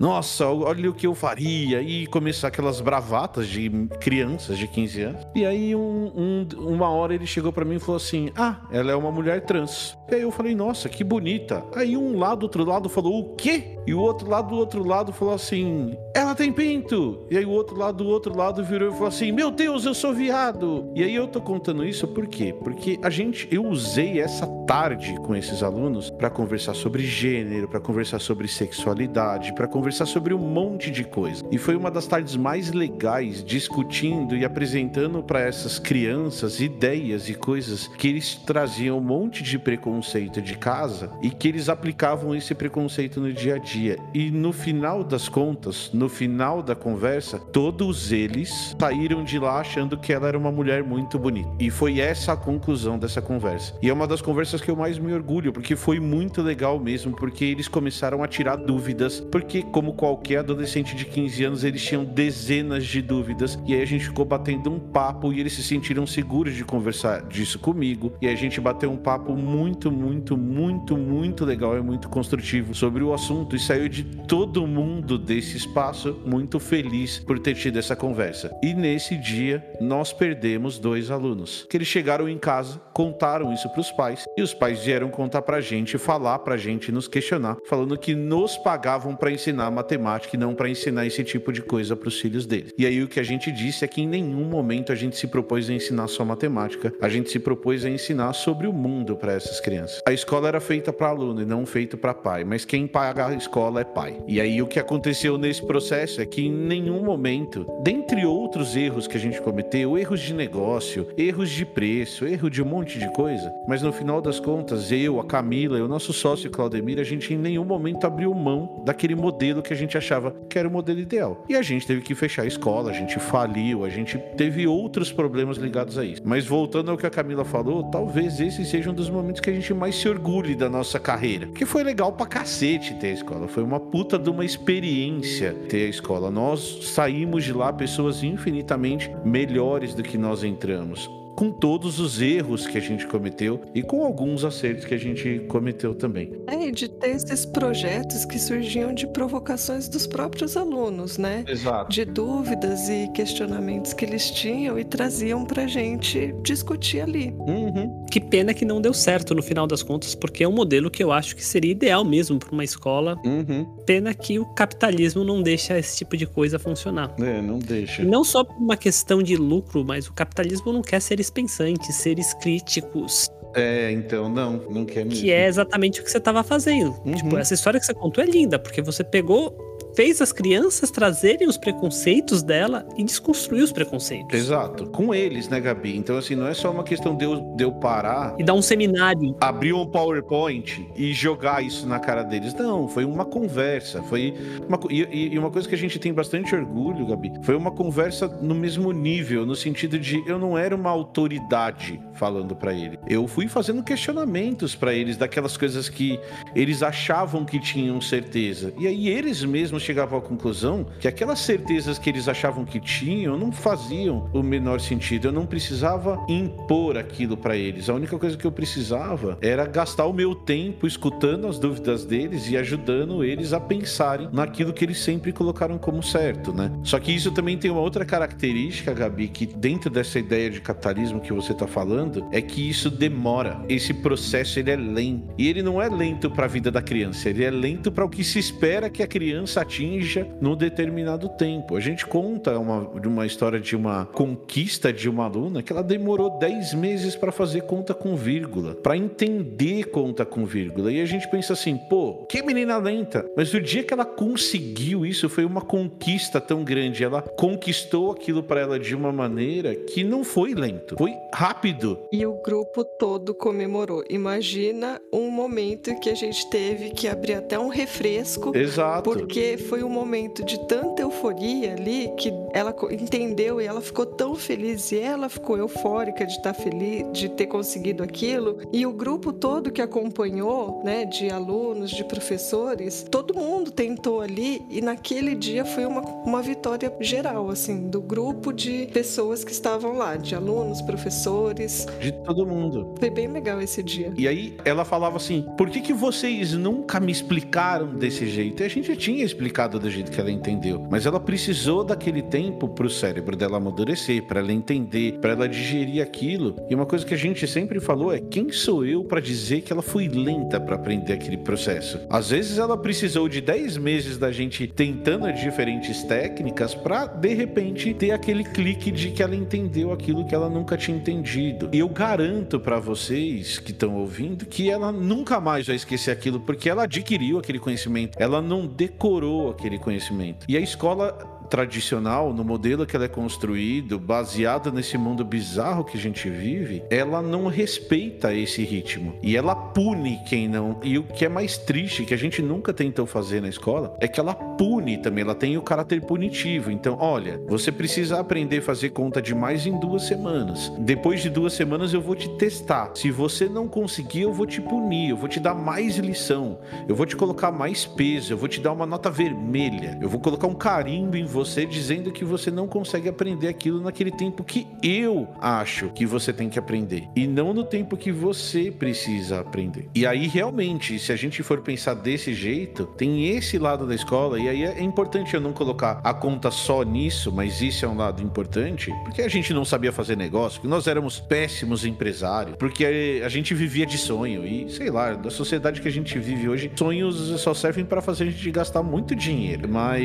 nossa, 0.00 0.46
olha 0.46 0.88
o 0.88 0.94
que 0.94 1.06
eu 1.06 1.14
faria, 1.14 1.82
e 1.82 2.06
começar 2.06 2.48
aquelas 2.48 2.80
bravatas 2.80 3.46
de 3.46 3.70
crianças 4.00 4.56
de 4.56 4.66
15 4.66 5.02
anos. 5.02 5.26
E 5.34 5.44
aí, 5.44 5.76
um, 5.76 6.10
um, 6.16 6.48
uma 6.56 6.88
hora 6.88 7.14
ele 7.14 7.26
chegou 7.26 7.52
para 7.52 7.66
mim 7.66 7.74
e 7.74 7.78
falou 7.78 7.96
assim: 7.96 8.30
Ah, 8.34 8.62
ela 8.72 8.90
é 8.90 8.94
uma 8.94 9.12
mulher 9.12 9.44
trans. 9.44 9.98
E 10.10 10.14
aí 10.14 10.22
eu 10.22 10.30
falei: 10.30 10.54
Nossa, 10.54 10.88
que 10.88 11.04
bonita. 11.04 11.62
Aí 11.74 11.98
um 11.98 12.18
lado, 12.18 12.44
outro 12.44 12.64
lado 12.64 12.88
falou: 12.88 13.20
O 13.20 13.36
quê? 13.36 13.76
E 13.86 13.92
o 13.92 14.00
outro 14.00 14.30
lado 14.30 14.48
do 14.48 14.56
outro 14.56 14.82
lado 14.82 15.12
falou 15.12 15.34
assim: 15.34 15.94
Ela 16.14 16.34
tem 16.34 16.52
pinto. 16.52 17.26
E 17.30 17.36
aí 17.36 17.44
o 17.44 17.50
outro 17.50 17.76
lado 17.76 18.02
do 18.02 18.10
outro 18.10 18.36
lado 18.36 18.64
virou 18.64 18.88
e 18.88 18.92
falou 18.92 19.08
assim: 19.08 19.30
Meu 19.30 19.50
Deus, 19.50 19.84
eu 19.84 19.94
sou 19.94 20.12
viado. 20.12 20.90
E 20.94 21.04
aí 21.04 21.14
eu 21.14 21.28
tô 21.28 21.40
contando 21.40 21.84
isso 21.84 22.08
por 22.08 22.26
quê? 22.26 22.54
Porque 22.62 22.98
a 23.02 23.10
gente, 23.10 23.46
eu 23.50 23.64
usei 23.64 24.20
essa 24.20 24.46
tarde 24.66 25.14
com 25.22 25.34
esses 25.34 25.62
alunos 25.62 26.10
para 26.10 26.30
conversar 26.30 26.74
sobre 26.74 27.04
gênero, 27.04 27.68
para 27.68 27.80
conversar 27.80 28.18
sobre 28.18 28.48
sexualidade, 28.48 29.54
para 29.54 29.68
conversar 29.68 30.06
sobre 30.06 30.34
um 30.34 30.38
monte 30.38 30.90
de 30.90 31.04
coisa. 31.04 31.44
E 31.50 31.58
foi 31.58 31.76
uma 31.76 31.90
das 31.90 32.06
tardes 32.06 32.36
mais 32.36 32.72
legais 32.72 33.44
discutindo 33.44 34.36
e 34.36 34.44
apresentando 34.44 35.22
para 35.22 35.40
essas 35.40 35.78
crianças 35.78 36.60
ideias 36.60 37.28
e 37.28 37.34
coisas 37.34 37.86
que 37.86 38.08
eles 38.08 38.34
traziam 38.34 38.98
um 38.98 39.02
monte 39.02 39.42
de 39.42 39.58
preconceito 39.58 40.40
de 40.40 40.56
casa 40.56 41.10
e 41.22 41.30
que 41.30 41.48
eles 41.48 41.68
aplicavam 41.68 42.34
esse 42.34 42.54
preconceito 42.54 43.20
no 43.20 43.32
dia 43.32 43.56
a 43.56 43.58
dia. 43.58 43.98
E 44.14 44.30
no 44.30 44.52
final 44.52 45.04
das 45.04 45.28
contas, 45.28 45.90
no 46.00 46.08
final 46.08 46.62
da 46.62 46.74
conversa, 46.74 47.38
todos 47.38 48.10
eles 48.10 48.74
saíram 48.80 49.22
de 49.22 49.38
lá 49.38 49.60
achando 49.60 49.98
que 49.98 50.14
ela 50.14 50.28
era 50.28 50.38
uma 50.38 50.50
mulher 50.50 50.82
muito 50.82 51.18
bonita. 51.18 51.50
E 51.58 51.68
foi 51.68 52.00
essa 52.00 52.32
a 52.32 52.36
conclusão 52.36 52.98
dessa 52.98 53.20
conversa. 53.20 53.74
E 53.82 53.90
é 53.90 53.92
uma 53.92 54.06
das 54.06 54.22
conversas 54.22 54.62
que 54.62 54.70
eu 54.70 54.76
mais 54.76 54.98
me 54.98 55.12
orgulho, 55.12 55.52
porque 55.52 55.76
foi 55.76 56.00
muito 56.00 56.40
legal 56.40 56.80
mesmo, 56.80 57.14
porque 57.14 57.44
eles 57.44 57.68
começaram 57.68 58.22
a 58.22 58.26
tirar 58.26 58.56
dúvidas, 58.56 59.20
porque 59.20 59.62
como 59.62 59.92
qualquer 59.92 60.38
adolescente 60.38 60.96
de 60.96 61.04
15 61.04 61.44
anos, 61.44 61.64
eles 61.64 61.84
tinham 61.84 62.02
dezenas 62.02 62.86
de 62.86 63.02
dúvidas. 63.02 63.58
E 63.66 63.74
aí 63.74 63.82
a 63.82 63.86
gente 63.86 64.06
ficou 64.06 64.24
batendo 64.24 64.72
um 64.72 64.78
papo 64.78 65.34
e 65.34 65.40
eles 65.40 65.52
se 65.52 65.62
sentiram 65.62 66.06
seguros 66.06 66.54
de 66.54 66.64
conversar 66.64 67.26
disso 67.28 67.58
comigo. 67.58 68.14
E 68.22 68.26
a 68.26 68.34
gente 68.34 68.58
bateu 68.58 68.90
um 68.90 68.96
papo 68.96 69.36
muito, 69.36 69.92
muito, 69.92 70.34
muito, 70.34 70.96
muito 70.96 71.44
legal 71.44 71.76
e 71.76 71.82
muito 71.82 72.08
construtivo 72.08 72.74
sobre 72.74 73.04
o 73.04 73.12
assunto. 73.12 73.54
E 73.54 73.58
saiu 73.58 73.86
de 73.86 74.02
todo 74.02 74.66
mundo 74.66 75.18
desse 75.18 75.58
espaço 75.58 75.89
muito 76.24 76.58
feliz 76.58 77.18
por 77.18 77.38
ter 77.38 77.54
tido 77.54 77.78
essa 77.78 77.96
conversa. 77.96 78.50
E 78.62 78.74
nesse 78.74 79.16
dia, 79.16 79.64
nós 79.80 80.12
perdemos 80.12 80.78
dois 80.78 81.10
alunos. 81.10 81.66
Que 81.68 81.76
eles 81.76 81.88
chegaram 81.88 82.28
em 82.28 82.38
casa, 82.38 82.80
contaram 82.92 83.52
isso 83.52 83.68
para 83.70 83.80
os 83.80 83.90
pais. 83.90 84.24
E 84.36 84.42
os 84.42 84.54
pais 84.54 84.84
vieram 84.84 85.08
contar 85.10 85.42
pra 85.42 85.60
gente, 85.60 85.98
falar 85.98 86.38
pra 86.40 86.56
gente, 86.56 86.92
nos 86.92 87.08
questionar, 87.08 87.56
falando 87.68 87.98
que 87.98 88.14
nos 88.14 88.56
pagavam 88.56 89.16
para 89.16 89.30
ensinar 89.30 89.70
matemática 89.70 90.36
e 90.36 90.38
não 90.38 90.54
para 90.54 90.68
ensinar 90.68 91.06
esse 91.06 91.24
tipo 91.24 91.52
de 91.52 91.60
coisa 91.60 91.96
para 91.96 92.08
os 92.08 92.20
filhos 92.20 92.46
deles. 92.46 92.72
E 92.78 92.86
aí 92.86 93.02
o 93.02 93.08
que 93.08 93.20
a 93.20 93.24
gente 93.24 93.50
disse 93.50 93.84
é 93.84 93.88
que 93.88 94.00
em 94.00 94.06
nenhum 94.06 94.44
momento 94.44 94.92
a 94.92 94.94
gente 94.94 95.16
se 95.16 95.26
propôs 95.26 95.68
a 95.68 95.72
ensinar 95.72 96.08
só 96.08 96.24
matemática, 96.24 96.92
a 97.00 97.08
gente 97.08 97.30
se 97.30 97.38
propôs 97.38 97.84
a 97.84 97.90
ensinar 97.90 98.32
sobre 98.32 98.66
o 98.66 98.72
mundo 98.72 99.16
para 99.16 99.32
essas 99.32 99.60
crianças. 99.60 100.00
A 100.06 100.12
escola 100.12 100.48
era 100.48 100.60
feita 100.60 100.92
para 100.92 101.08
aluno 101.08 101.42
e 101.42 101.46
não 101.46 101.66
feita 101.66 101.96
para 101.96 102.14
pai, 102.14 102.44
mas 102.44 102.64
quem 102.64 102.86
paga 102.86 103.26
a 103.26 103.34
escola 103.34 103.80
é 103.80 103.84
pai. 103.84 104.20
E 104.26 104.40
aí 104.40 104.62
o 104.62 104.66
que 104.66 104.78
aconteceu 104.78 105.36
nesse 105.36 105.60
processo 105.66 105.79
processo 105.80 106.20
é 106.20 106.26
que 106.26 106.42
em 106.42 106.52
nenhum 106.52 107.02
momento, 107.02 107.66
dentre 107.82 108.26
outros 108.26 108.76
erros 108.76 109.06
que 109.06 109.16
a 109.16 109.20
gente 109.20 109.40
cometeu, 109.40 109.96
erros 109.96 110.20
de 110.20 110.34
negócio, 110.34 111.08
erros 111.16 111.48
de 111.48 111.64
preço, 111.64 112.26
erro 112.26 112.50
de 112.50 112.62
um 112.62 112.66
monte 112.66 112.98
de 112.98 113.10
coisa, 113.14 113.50
mas 113.66 113.80
no 113.80 113.90
final 113.90 114.20
das 114.20 114.38
contas, 114.38 114.92
eu, 114.92 115.18
a 115.18 115.24
Camila 115.24 115.78
e 115.78 115.80
o 115.80 115.88
nosso 115.88 116.12
sócio 116.12 116.50
Claudemir, 116.50 116.98
a 116.98 117.02
gente 117.02 117.32
em 117.32 117.38
nenhum 117.38 117.64
momento 117.64 118.06
abriu 118.06 118.34
mão 118.34 118.82
daquele 118.84 119.14
modelo 119.14 119.62
que 119.62 119.72
a 119.72 119.76
gente 119.76 119.96
achava 119.96 120.36
que 120.50 120.58
era 120.58 120.68
o 120.68 120.70
modelo 120.70 121.00
ideal. 121.00 121.46
E 121.48 121.56
a 121.56 121.62
gente 121.62 121.86
teve 121.86 122.02
que 122.02 122.14
fechar 122.14 122.42
a 122.42 122.46
escola, 122.46 122.90
a 122.90 122.94
gente 122.94 123.18
faliu, 123.18 123.82
a 123.82 123.88
gente 123.88 124.18
teve 124.36 124.66
outros 124.66 125.10
problemas 125.10 125.56
ligados 125.56 125.96
a 125.96 126.04
isso. 126.04 126.20
Mas 126.22 126.44
voltando 126.44 126.90
ao 126.90 126.98
que 126.98 127.06
a 127.06 127.10
Camila 127.10 127.42
falou, 127.42 127.84
talvez 127.84 128.38
esse 128.38 128.66
seja 128.66 128.90
um 128.90 128.94
dos 128.94 129.08
momentos 129.08 129.40
que 129.40 129.48
a 129.48 129.54
gente 129.54 129.72
mais 129.72 129.94
se 129.94 130.06
orgulhe 130.06 130.54
da 130.54 130.68
nossa 130.68 131.00
carreira. 131.00 131.46
Que 131.46 131.64
foi 131.64 131.82
legal 131.82 132.12
pra 132.12 132.26
cacete 132.26 132.92
ter 132.96 133.06
a 133.06 133.14
escola. 133.14 133.48
Foi 133.48 133.62
uma 133.62 133.80
puta 133.80 134.18
de 134.18 134.28
uma 134.28 134.44
experiência 134.44 135.56
ter 135.70 135.86
a 135.86 135.88
escola. 135.88 136.30
Nós 136.30 136.80
saímos 136.82 137.44
de 137.44 137.52
lá 137.52 137.72
pessoas 137.72 138.24
infinitamente 138.24 139.10
melhores 139.24 139.94
do 139.94 140.02
que 140.02 140.18
nós 140.18 140.42
entramos 140.42 141.19
com 141.40 141.50
todos 141.50 141.98
os 141.98 142.20
erros 142.20 142.66
que 142.66 142.76
a 142.76 142.80
gente 142.82 143.06
cometeu 143.06 143.62
e 143.74 143.82
com 143.82 144.04
alguns 144.04 144.44
acertos 144.44 144.84
que 144.84 144.92
a 144.92 144.98
gente 144.98 145.40
cometeu 145.48 145.94
também. 145.94 146.32
É, 146.46 146.66
e 146.66 146.70
de 146.70 146.86
ter 146.86 147.16
esses 147.16 147.46
projetos 147.46 148.26
que 148.26 148.38
surgiam 148.38 148.92
de 148.92 149.06
provocações 149.06 149.88
dos 149.88 150.06
próprios 150.06 150.54
alunos, 150.54 151.16
né? 151.16 151.42
Exato. 151.48 151.90
De 151.90 152.04
dúvidas 152.04 152.90
e 152.90 153.08
questionamentos 153.14 153.94
que 153.94 154.04
eles 154.04 154.30
tinham 154.30 154.78
e 154.78 154.84
traziam 154.84 155.46
pra 155.46 155.66
gente 155.66 156.34
discutir 156.42 157.00
ali. 157.00 157.34
Uhum. 157.38 158.04
Que 158.12 158.20
pena 158.20 158.52
que 158.52 158.66
não 158.66 158.78
deu 158.78 158.92
certo 158.92 159.34
no 159.34 159.42
final 159.42 159.66
das 159.66 159.82
contas, 159.82 160.14
porque 160.14 160.44
é 160.44 160.48
um 160.48 160.52
modelo 160.52 160.90
que 160.90 161.02
eu 161.02 161.10
acho 161.10 161.34
que 161.34 161.42
seria 161.42 161.72
ideal 161.72 162.04
mesmo 162.04 162.38
para 162.38 162.52
uma 162.52 162.64
escola. 162.64 163.16
Uhum. 163.24 163.64
Pena 163.86 164.12
que 164.12 164.38
o 164.38 164.44
capitalismo 164.44 165.24
não 165.24 165.42
deixa 165.42 165.78
esse 165.78 165.96
tipo 165.96 166.18
de 166.18 166.26
coisa 166.26 166.58
funcionar. 166.58 167.14
É, 167.18 167.40
não 167.40 167.58
deixa. 167.58 168.02
E 168.02 168.04
não 168.04 168.24
só 168.24 168.44
por 168.44 168.58
uma 168.58 168.76
questão 168.76 169.22
de 169.22 169.36
lucro, 169.36 169.82
mas 169.82 170.06
o 170.06 170.12
capitalismo 170.12 170.70
não 170.70 170.82
quer 170.82 171.00
seres 171.30 171.32
pensantes, 171.32 171.94
seres 171.96 172.34
críticos, 172.34 173.30
É, 173.54 173.90
então, 173.92 174.28
não, 174.28 174.52
não 174.70 174.84
quer 174.84 175.04
mesmo. 175.04 175.20
que 175.20 175.30
é 175.30 175.46
exatamente 175.46 176.00
o 176.00 176.04
que 176.04 176.10
você 176.10 176.18
estava 176.18 176.42
fazendo. 176.44 176.94
Uhum. 177.04 177.14
Tipo, 177.14 177.36
essa 177.36 177.54
história 177.54 177.80
que 177.80 177.86
você 177.86 177.94
contou 177.94 178.22
é 178.22 178.26
linda, 178.26 178.58
porque 178.58 178.80
você 178.82 179.02
pegou, 179.02 179.56
fez 179.94 180.20
as 180.20 180.32
crianças 180.32 180.90
trazerem 180.90 181.48
os 181.48 181.56
preconceitos 181.56 182.42
dela 182.42 182.86
e 182.96 183.04
desconstruiu 183.04 183.64
os 183.64 183.72
preconceitos. 183.72 184.38
Exato. 184.38 184.86
Com 184.90 185.14
eles, 185.14 185.48
né, 185.48 185.60
Gabi? 185.60 185.96
Então, 185.96 186.16
assim, 186.16 186.34
não 186.34 186.46
é 186.46 186.54
só 186.54 186.70
uma 186.70 186.84
questão 186.84 187.16
de 187.16 187.24
eu, 187.24 187.40
de 187.56 187.64
eu 187.64 187.72
parar, 187.72 188.34
E 188.38 188.44
dar 188.44 188.54
um 188.54 188.62
seminário. 188.62 189.36
abrir 189.40 189.72
um 189.72 189.86
PowerPoint 189.86 190.86
e 190.96 191.12
jogar 191.12 191.62
isso 191.64 191.86
na 191.86 191.98
cara 191.98 192.22
deles. 192.22 192.54
Não, 192.54 192.88
foi 192.88 193.04
uma 193.04 193.24
conversa. 193.24 194.02
Foi 194.04 194.34
uma, 194.68 194.78
e, 194.90 195.34
e- 195.34 195.38
uma 195.38 195.50
coisa 195.50 195.68
que 195.68 195.74
a 195.74 195.78
gente 195.78 195.98
tem 195.98 196.12
bastante 196.12 196.54
orgulho, 196.54 197.06
Gabi, 197.06 197.32
foi 197.42 197.56
uma 197.56 197.70
conversa 197.70 198.28
no 198.40 198.54
mesmo 198.54 198.92
nível, 198.92 199.44
no 199.46 199.54
sentido 199.56 199.98
de 199.98 200.22
eu 200.26 200.38
não 200.38 200.56
era 200.56 200.74
uma 200.74 200.90
autoridade 200.90 202.00
falando 202.14 202.54
pra 202.54 202.72
ele. 202.74 202.98
Eu 203.08 203.26
fui 203.26 203.48
fazendo 203.48 203.82
questionamentos 203.82 204.74
pra 204.74 204.92
eles 204.92 205.16
daquelas 205.16 205.56
coisas 205.56 205.88
que 205.88 206.18
eles 206.54 206.82
achavam 206.82 207.44
que 207.44 207.58
tinham 207.58 208.00
certeza. 208.00 208.72
E 208.78 208.86
aí 208.86 209.08
eles 209.08 209.44
mesmos 209.44 209.82
chegavam 209.90 210.20
à 210.20 210.22
conclusão 210.22 210.86
que 211.00 211.08
aquelas 211.08 211.40
certezas 211.40 211.98
que 211.98 212.08
eles 212.08 212.28
achavam 212.28 212.64
que 212.64 212.78
tinham 212.78 213.36
não 213.36 213.50
faziam 213.50 214.30
o 214.32 214.40
menor 214.40 214.80
sentido. 214.80 215.28
Eu 215.28 215.32
não 215.32 215.44
precisava 215.44 216.24
impor 216.28 216.96
aquilo 216.96 217.36
pra 217.36 217.56
eles. 217.56 217.88
A 217.88 217.94
única 217.94 218.16
coisa 218.16 218.36
que 218.36 218.46
eu 218.46 218.52
precisava 218.52 219.36
era 219.40 219.66
gastar 219.66 220.06
o 220.06 220.12
meu 220.12 220.34
tempo 220.34 220.86
escutando 220.86 221.48
as 221.48 221.58
dúvidas 221.58 222.04
deles 222.04 222.48
e 222.48 222.56
ajudando 222.56 223.24
eles 223.24 223.52
a 223.52 223.58
pensarem 223.58 224.28
naquilo 224.32 224.72
que 224.72 224.84
eles 224.84 224.98
sempre 224.98 225.32
colocaram 225.32 225.76
como 225.76 226.02
certo, 226.02 226.52
né? 226.52 226.70
Só 226.84 226.98
que 227.00 227.12
isso 227.12 227.32
também 227.32 227.58
tem 227.58 227.70
uma 227.70 227.80
outra 227.80 228.04
característica, 228.04 228.94
Gabi, 228.94 229.28
que 229.28 229.46
dentro 229.46 229.90
dessa 229.90 230.20
ideia 230.20 230.50
de 230.50 230.60
capitalismo 230.60 231.20
que 231.20 231.32
você 231.32 231.52
tá 231.52 231.66
falando, 231.66 232.26
é 232.30 232.40
que 232.40 232.68
isso 232.68 232.88
demora. 232.88 233.60
Esse 233.68 233.92
processo 233.92 234.60
ele 234.60 234.70
é 234.70 234.76
lento. 234.76 235.34
E 235.36 235.48
ele 235.48 235.62
não 235.62 235.82
é 235.82 235.88
lento 235.88 236.30
para 236.30 236.44
a 236.44 236.48
vida 236.48 236.70
da 236.70 236.80
criança, 236.80 237.28
ele 237.28 237.42
é 237.42 237.50
lento 237.50 237.90
para 237.90 238.04
o 238.04 238.08
que 238.08 238.22
se 238.22 238.38
espera 238.38 238.88
que 238.88 239.02
a 239.02 239.06
criança 239.06 239.60
atinja 239.70 240.26
num 240.40 240.56
determinado 240.56 241.28
tempo. 241.28 241.76
A 241.76 241.80
gente 241.80 242.04
conta 242.04 242.58
uma, 242.58 243.00
de 243.00 243.06
uma 243.06 243.24
história 243.24 243.60
de 243.60 243.76
uma 243.76 244.06
conquista 244.06 244.92
de 244.92 245.08
uma 245.08 245.26
aluna 245.26 245.62
que 245.62 245.72
ela 245.72 245.82
demorou 245.82 246.38
10 246.38 246.74
meses 246.74 247.14
para 247.14 247.30
fazer 247.30 247.62
conta 247.62 247.94
com 247.94 248.16
vírgula, 248.16 248.74
para 248.74 248.96
entender 248.96 249.84
conta 249.84 250.26
com 250.26 250.44
vírgula. 250.44 250.90
E 250.90 251.00
a 251.00 251.04
gente 251.04 251.30
pensa 251.30 251.52
assim, 251.52 251.78
pô, 251.88 252.26
que 252.28 252.42
menina 252.42 252.78
lenta. 252.78 253.24
Mas 253.36 253.54
o 253.54 253.60
dia 253.60 253.84
que 253.84 253.94
ela 253.94 254.04
conseguiu 254.04 255.06
isso 255.06 255.28
foi 255.28 255.44
uma 255.44 255.60
conquista 255.60 256.40
tão 256.40 256.64
grande. 256.64 257.04
Ela 257.04 257.22
conquistou 257.22 258.10
aquilo 258.10 258.42
para 258.42 258.60
ela 258.60 258.78
de 258.78 258.94
uma 258.94 259.12
maneira 259.12 259.74
que 259.74 260.02
não 260.02 260.24
foi 260.24 260.52
lento, 260.54 260.96
foi 260.96 261.12
rápido. 261.32 262.00
E 262.10 262.26
o 262.26 262.42
grupo 262.42 262.84
todo 262.84 263.32
comemorou. 263.32 264.02
Imagina 264.10 265.00
um 265.12 265.30
momento 265.30 265.94
que 266.00 266.10
a 266.10 266.14
gente 266.14 266.48
teve 266.50 266.90
que 266.90 267.06
abrir 267.06 267.34
até 267.34 267.58
um 267.58 267.68
refresco. 267.68 268.56
Exato. 268.56 269.02
Porque 269.02 269.59
foi 269.60 269.82
um 269.82 269.88
momento 269.88 270.44
de 270.44 270.58
tanta 270.66 271.02
euforia 271.02 271.72
ali 271.74 272.10
que 272.16 272.32
ela 272.52 272.74
entendeu 272.90 273.60
e 273.60 273.66
ela 273.66 273.80
ficou 273.80 274.06
tão 274.06 274.34
feliz 274.34 274.90
e 274.92 274.98
ela 274.98 275.28
ficou 275.28 275.56
eufórica 275.56 276.26
de 276.26 276.32
estar 276.32 276.54
feliz, 276.54 277.06
de 277.12 277.28
ter 277.28 277.46
conseguido 277.46 278.02
aquilo. 278.02 278.58
E 278.72 278.86
o 278.86 278.92
grupo 278.92 279.32
todo 279.32 279.70
que 279.70 279.82
acompanhou, 279.82 280.82
né, 280.84 281.04
de 281.04 281.30
alunos, 281.30 281.90
de 281.90 282.04
professores, 282.04 283.04
todo 283.10 283.34
mundo 283.34 283.70
tentou 283.70 284.20
ali 284.20 284.64
e 284.70 284.80
naquele 284.80 285.34
dia 285.34 285.64
foi 285.64 285.86
uma, 285.86 286.00
uma 286.00 286.42
vitória 286.42 286.92
geral, 287.00 287.50
assim, 287.50 287.88
do 287.88 288.00
grupo 288.00 288.52
de 288.52 288.88
pessoas 288.92 289.44
que 289.44 289.52
estavam 289.52 289.96
lá, 289.96 290.16
de 290.16 290.34
alunos, 290.34 290.82
professores. 290.82 291.86
De 292.00 292.12
todo 292.12 292.46
mundo. 292.46 292.94
Foi 292.98 293.10
bem 293.10 293.28
legal 293.28 293.60
esse 293.60 293.82
dia. 293.82 294.12
E 294.16 294.26
aí 294.26 294.56
ela 294.64 294.84
falava 294.84 295.16
assim: 295.16 295.44
por 295.56 295.70
que, 295.70 295.80
que 295.80 295.92
vocês 295.92 296.52
nunca 296.54 296.98
me 296.98 297.12
explicaram 297.12 297.94
desse 297.94 298.26
jeito? 298.26 298.62
E 298.62 298.66
a 298.66 298.68
gente 298.68 298.96
tinha 298.96 299.24
explicado 299.24 299.49
do 299.78 299.90
jeito 299.90 300.10
que 300.10 300.20
ela 300.20 300.30
entendeu. 300.30 300.86
Mas 300.90 301.06
ela 301.06 301.20
precisou 301.20 301.84
daquele 301.84 302.22
tempo 302.22 302.68
pro 302.68 302.88
cérebro 302.88 303.36
dela 303.36 303.56
amadurecer, 303.56 304.22
para 304.24 304.40
ela 304.40 304.52
entender, 304.52 305.18
para 305.20 305.32
ela 305.32 305.48
digerir 305.48 306.02
aquilo. 306.02 306.56
E 306.68 306.74
uma 306.74 306.86
coisa 306.86 307.04
que 307.04 307.14
a 307.14 307.16
gente 307.16 307.46
sempre 307.46 307.80
falou 307.80 308.12
é: 308.12 308.20
quem 308.20 308.50
sou 308.50 308.84
eu 308.84 309.04
para 309.04 309.20
dizer 309.20 309.62
que 309.62 309.72
ela 309.72 309.82
foi 309.82 310.08
lenta 310.08 310.60
para 310.60 310.76
aprender 310.76 311.12
aquele 311.12 311.36
processo? 311.38 312.00
Às 312.08 312.30
vezes 312.30 312.58
ela 312.58 312.76
precisou 312.76 313.28
de 313.28 313.40
10 313.40 313.76
meses 313.76 314.18
da 314.18 314.30
gente 314.30 314.66
tentando 314.66 315.32
diferentes 315.32 316.02
técnicas 316.04 316.74
para 316.74 317.06
de 317.06 317.34
repente 317.34 317.92
ter 317.94 318.12
aquele 318.12 318.44
clique 318.44 318.90
de 318.90 319.10
que 319.10 319.22
ela 319.22 319.34
entendeu 319.34 319.92
aquilo 319.92 320.24
que 320.26 320.34
ela 320.34 320.48
nunca 320.48 320.76
tinha 320.76 320.96
entendido. 320.96 321.68
E 321.72 321.78
eu 321.78 321.88
garanto 321.88 322.60
para 322.60 322.78
vocês 322.78 323.58
que 323.58 323.72
estão 323.72 323.96
ouvindo 323.96 324.46
que 324.46 324.70
ela 324.70 324.92
nunca 324.92 325.40
mais 325.40 325.66
vai 325.66 325.76
esquecer 325.76 326.10
aquilo 326.10 326.40
porque 326.40 326.68
ela 326.68 326.84
adquiriu 326.84 327.38
aquele 327.38 327.58
conhecimento, 327.58 328.16
ela 328.18 328.40
não 328.40 328.66
decorou 328.66 329.39
aquele 329.48 329.78
conhecimento. 329.78 330.44
E 330.48 330.56
a 330.56 330.60
escola 330.60 331.39
tradicional, 331.50 332.32
no 332.32 332.44
modelo 332.44 332.86
que 332.86 332.94
ela 332.94 333.06
é 333.06 333.08
construído, 333.08 333.98
baseada 333.98 334.70
nesse 334.70 334.96
mundo 334.96 335.24
bizarro 335.24 335.84
que 335.84 335.98
a 335.98 336.00
gente 336.00 336.30
vive, 336.30 336.84
ela 336.88 337.20
não 337.20 337.48
respeita 337.48 338.32
esse 338.32 338.62
ritmo 338.62 339.18
e 339.20 339.36
ela 339.36 339.54
pune 339.54 340.20
quem 340.26 340.48
não. 340.48 340.78
E 340.82 340.96
o 340.96 341.02
que 341.02 341.24
é 341.24 341.28
mais 341.28 341.58
triste, 341.58 342.04
que 342.04 342.14
a 342.14 342.16
gente 342.16 342.40
nunca 342.40 342.72
tentou 342.72 343.04
fazer 343.04 343.42
na 343.42 343.48
escola, 343.48 343.96
é 343.98 344.06
que 344.06 344.20
ela 344.20 344.32
pune 344.32 344.96
também, 344.96 345.24
ela 345.24 345.34
tem 345.34 345.58
o 345.58 345.62
caráter 345.62 346.00
punitivo. 346.02 346.70
Então, 346.70 346.96
olha, 347.00 347.40
você 347.48 347.72
precisa 347.72 348.20
aprender 348.20 348.58
a 348.58 348.62
fazer 348.62 348.90
conta 348.90 349.20
de 349.20 349.34
mais 349.34 349.66
em 349.66 349.78
duas 349.78 350.04
semanas. 350.04 350.72
Depois 350.78 351.20
de 351.20 351.28
duas 351.28 351.52
semanas 351.52 351.92
eu 351.92 352.00
vou 352.00 352.14
te 352.14 352.28
testar. 352.36 352.92
Se 352.94 353.10
você 353.10 353.48
não 353.48 353.66
conseguir, 353.66 354.22
eu 354.22 354.32
vou 354.32 354.46
te 354.46 354.60
punir, 354.60 355.10
eu 355.10 355.16
vou 355.16 355.28
te 355.28 355.40
dar 355.40 355.54
mais 355.54 355.96
lição, 355.96 356.60
eu 356.88 356.94
vou 356.94 357.06
te 357.06 357.16
colocar 357.16 357.50
mais 357.50 357.84
peso, 357.84 358.32
eu 358.32 358.38
vou 358.38 358.48
te 358.48 358.60
dar 358.60 358.72
uma 358.72 358.86
nota 358.86 359.10
vermelha, 359.10 359.98
eu 360.00 360.08
vou 360.08 360.20
colocar 360.20 360.46
um 360.46 360.54
carimbo 360.54 361.16
em 361.16 361.24
você 361.24 361.39
dizendo 361.66 362.10
que 362.10 362.24
você 362.24 362.50
não 362.50 362.66
consegue 362.66 363.08
aprender 363.08 363.48
aquilo 363.48 363.80
naquele 363.80 364.10
tempo 364.10 364.44
que 364.44 364.66
eu 364.82 365.28
acho 365.40 365.88
que 365.90 366.06
você 366.06 366.32
tem 366.32 366.48
que 366.48 366.58
aprender 366.58 367.08
e 367.14 367.26
não 367.26 367.52
no 367.52 367.64
tempo 367.64 367.96
que 367.96 368.12
você 368.12 368.70
precisa 368.70 369.40
aprender. 369.40 369.88
E 369.94 370.06
aí 370.06 370.26
realmente, 370.26 370.98
se 370.98 371.12
a 371.12 371.16
gente 371.16 371.42
for 371.42 371.60
pensar 371.60 371.94
desse 371.94 372.34
jeito, 372.34 372.86
tem 372.86 373.28
esse 373.28 373.58
lado 373.58 373.86
da 373.86 373.94
escola 373.94 374.38
e 374.38 374.48
aí 374.48 374.64
é 374.64 374.82
importante 374.82 375.34
eu 375.34 375.40
não 375.40 375.52
colocar 375.52 376.00
a 376.02 376.14
conta 376.14 376.50
só 376.50 376.82
nisso, 376.82 377.32
mas 377.32 377.60
isso 377.60 377.84
é 377.84 377.88
um 377.88 377.96
lado 377.96 378.22
importante, 378.22 378.92
porque 379.04 379.22
a 379.22 379.28
gente 379.28 379.52
não 379.52 379.64
sabia 379.64 379.92
fazer 379.92 380.16
negócio, 380.16 380.60
que 380.60 380.66
nós 380.66 380.86
éramos 380.86 381.20
péssimos 381.20 381.84
empresários, 381.84 382.56
porque 382.56 383.22
a 383.24 383.28
gente 383.28 383.54
vivia 383.54 383.86
de 383.86 383.98
sonho 383.98 384.46
e 384.46 384.68
sei 384.70 384.90
lá, 384.90 385.14
da 385.14 385.30
sociedade 385.30 385.80
que 385.80 385.88
a 385.88 385.92
gente 385.92 386.18
vive 386.18 386.48
hoje, 386.48 386.70
sonhos 386.74 387.40
só 387.40 387.54
servem 387.54 387.84
para 387.84 388.00
fazer 388.00 388.24
a 388.24 388.30
gente 388.30 388.50
gastar 388.50 388.82
muito 388.82 389.14
dinheiro, 389.14 389.68
mas 389.68 390.02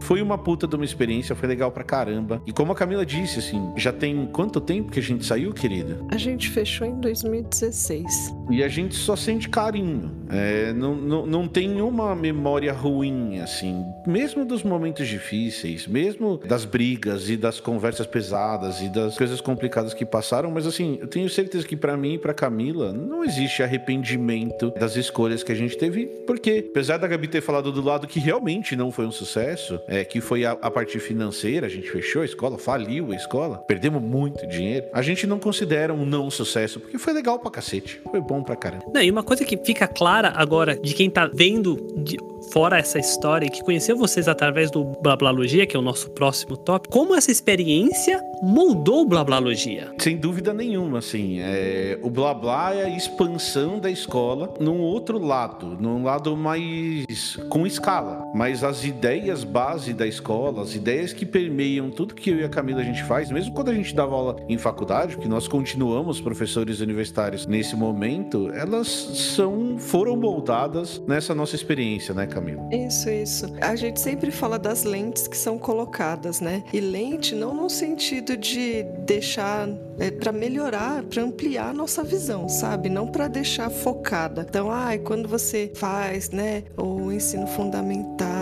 foi 0.00 0.22
uma 0.22 0.38
puta 0.38 0.66
de 0.76 0.82
uma 0.82 0.84
experiência, 0.84 1.34
foi 1.34 1.48
legal 1.48 1.70
pra 1.70 1.84
caramba. 1.84 2.42
E 2.46 2.52
como 2.52 2.72
a 2.72 2.74
Camila 2.74 3.04
disse, 3.04 3.38
assim, 3.38 3.72
já 3.76 3.92
tem 3.92 4.26
quanto 4.26 4.60
tempo 4.60 4.90
que 4.90 4.98
a 4.98 5.02
gente 5.02 5.24
saiu, 5.24 5.52
querida? 5.52 5.98
A 6.10 6.16
gente 6.16 6.48
fechou 6.48 6.86
em 6.86 7.00
2016. 7.00 8.34
E 8.50 8.62
a 8.62 8.68
gente 8.68 8.94
só 8.94 9.16
sente 9.16 9.48
carinho. 9.48 10.10
É, 10.30 10.72
não, 10.72 10.94
não, 10.94 11.26
não 11.26 11.48
tem 11.48 11.80
uma 11.80 12.14
memória 12.14 12.72
ruim, 12.72 13.40
assim. 13.40 13.84
Mesmo 14.06 14.44
dos 14.44 14.62
momentos 14.62 15.06
difíceis, 15.06 15.86
mesmo 15.86 16.38
das 16.38 16.64
brigas 16.64 17.28
e 17.28 17.36
das 17.36 17.60
conversas 17.60 18.06
pesadas 18.06 18.80
e 18.80 18.88
das 18.88 19.16
coisas 19.16 19.40
complicadas 19.40 19.94
que 19.94 20.04
passaram, 20.04 20.50
mas 20.50 20.66
assim, 20.66 20.98
eu 21.00 21.06
tenho 21.06 21.28
certeza 21.28 21.66
que 21.66 21.76
para 21.76 21.96
mim 21.96 22.14
e 22.14 22.18
pra 22.18 22.34
Camila 22.34 22.92
não 22.92 23.24
existe 23.24 23.62
arrependimento 23.62 24.72
das 24.78 24.96
escolhas 24.96 25.42
que 25.42 25.52
a 25.52 25.54
gente 25.54 25.76
teve, 25.76 26.06
porque 26.26 26.66
apesar 26.70 26.98
da 26.98 27.06
Gabi 27.06 27.28
ter 27.28 27.40
falado 27.40 27.70
do 27.72 27.82
lado 27.82 28.06
que 28.06 28.20
realmente 28.20 28.76
não 28.76 28.90
foi 28.90 29.06
um 29.06 29.12
sucesso, 29.12 29.80
é 29.86 30.04
que 30.04 30.20
foi 30.20 30.44
a, 30.44 30.51
a 30.60 30.70
parte 30.70 30.98
financeira, 30.98 31.66
a 31.66 31.70
gente 31.70 31.90
fechou 31.90 32.22
a 32.22 32.24
escola, 32.24 32.58
faliu 32.58 33.12
a 33.12 33.16
escola, 33.16 33.58
perdemos 33.58 34.02
muito 34.02 34.46
dinheiro, 34.46 34.86
a 34.92 35.02
gente 35.02 35.26
não 35.26 35.38
considera 35.38 35.92
um 35.92 36.04
não 36.04 36.30
sucesso, 36.30 36.80
porque 36.80 36.98
foi 36.98 37.12
legal 37.12 37.38
pra 37.38 37.50
cacete, 37.50 38.00
foi 38.10 38.20
bom 38.20 38.42
pra 38.42 38.56
caramba. 38.56 38.84
Não, 38.92 39.02
e 39.02 39.10
uma 39.10 39.22
coisa 39.22 39.44
que 39.44 39.56
fica 39.56 39.86
clara 39.86 40.32
agora 40.34 40.76
de 40.76 40.94
quem 40.94 41.10
tá 41.10 41.30
vendo 41.32 41.76
de 41.96 42.16
fora 42.52 42.78
essa 42.78 42.98
história 42.98 43.46
e 43.46 43.50
que 43.50 43.62
conheceu 43.62 43.96
vocês 43.96 44.28
através 44.28 44.70
do 44.70 44.84
Blablalogia, 44.84 45.66
que 45.66 45.74
é 45.74 45.80
o 45.80 45.82
nosso 45.82 46.10
próximo 46.10 46.54
tópico, 46.54 46.92
como 46.92 47.14
essa 47.14 47.30
experiência 47.30 48.22
moldou 48.42 49.02
o 49.02 49.06
Blablalogia? 49.06 49.90
Sem 49.98 50.18
dúvida 50.18 50.52
nenhuma, 50.52 50.98
assim, 50.98 51.40
é, 51.40 51.98
o 52.02 52.10
blá 52.10 52.34
blá 52.34 52.74
é 52.74 52.84
a 52.84 52.94
expansão 52.94 53.78
da 53.78 53.90
escola 53.90 54.52
num 54.60 54.80
outro 54.80 55.18
lado, 55.18 55.78
num 55.80 56.04
lado 56.04 56.36
mais 56.36 57.36
com 57.48 57.66
escala, 57.66 58.30
mas 58.34 58.62
as 58.62 58.84
ideias 58.84 59.44
base 59.44 59.94
da 59.94 60.06
escola, 60.06 60.60
as 60.62 60.74
ideias 60.74 61.14
que 61.14 61.24
permeiam 61.24 61.90
tudo 61.90 62.14
que 62.14 62.28
eu 62.28 62.40
e 62.40 62.44
a 62.44 62.50
Camila 62.50 62.82
a 62.82 62.84
gente 62.84 63.02
faz, 63.04 63.30
mesmo 63.30 63.54
quando 63.54 63.70
a 63.70 63.74
gente 63.74 63.94
dava 63.94 64.14
aula 64.14 64.36
em 64.46 64.58
faculdade, 64.58 65.16
que 65.16 65.28
nós 65.28 65.48
continuamos 65.48 66.20
professores 66.20 66.80
universitários 66.80 67.46
nesse 67.46 67.74
momento, 67.74 68.50
elas 68.52 68.88
são 68.88 69.78
foram 69.78 70.16
moldadas 70.16 71.02
nessa 71.08 71.34
nossa 71.34 71.56
experiência, 71.56 72.12
né, 72.12 72.26
Camila? 72.26 72.41
Isso, 72.70 73.10
isso. 73.10 73.46
A 73.60 73.76
gente 73.76 74.00
sempre 74.00 74.30
fala 74.30 74.58
das 74.58 74.84
lentes 74.84 75.28
que 75.28 75.36
são 75.36 75.58
colocadas, 75.58 76.40
né? 76.40 76.64
E 76.72 76.80
lente 76.80 77.34
não 77.34 77.54
no 77.54 77.68
sentido 77.68 78.36
de 78.36 78.82
deixar 79.04 79.68
é, 79.98 80.10
para 80.10 80.32
melhorar, 80.32 81.02
para 81.04 81.22
ampliar 81.22 81.70
a 81.70 81.72
nossa 81.72 82.02
visão, 82.02 82.48
sabe? 82.48 82.88
Não 82.88 83.06
para 83.06 83.28
deixar 83.28 83.70
focada. 83.70 84.46
Então, 84.48 84.70
ai, 84.70 84.98
quando 84.98 85.28
você 85.28 85.70
faz, 85.74 86.30
né, 86.30 86.64
o 86.76 87.12
ensino 87.12 87.46
fundamental, 87.46 88.41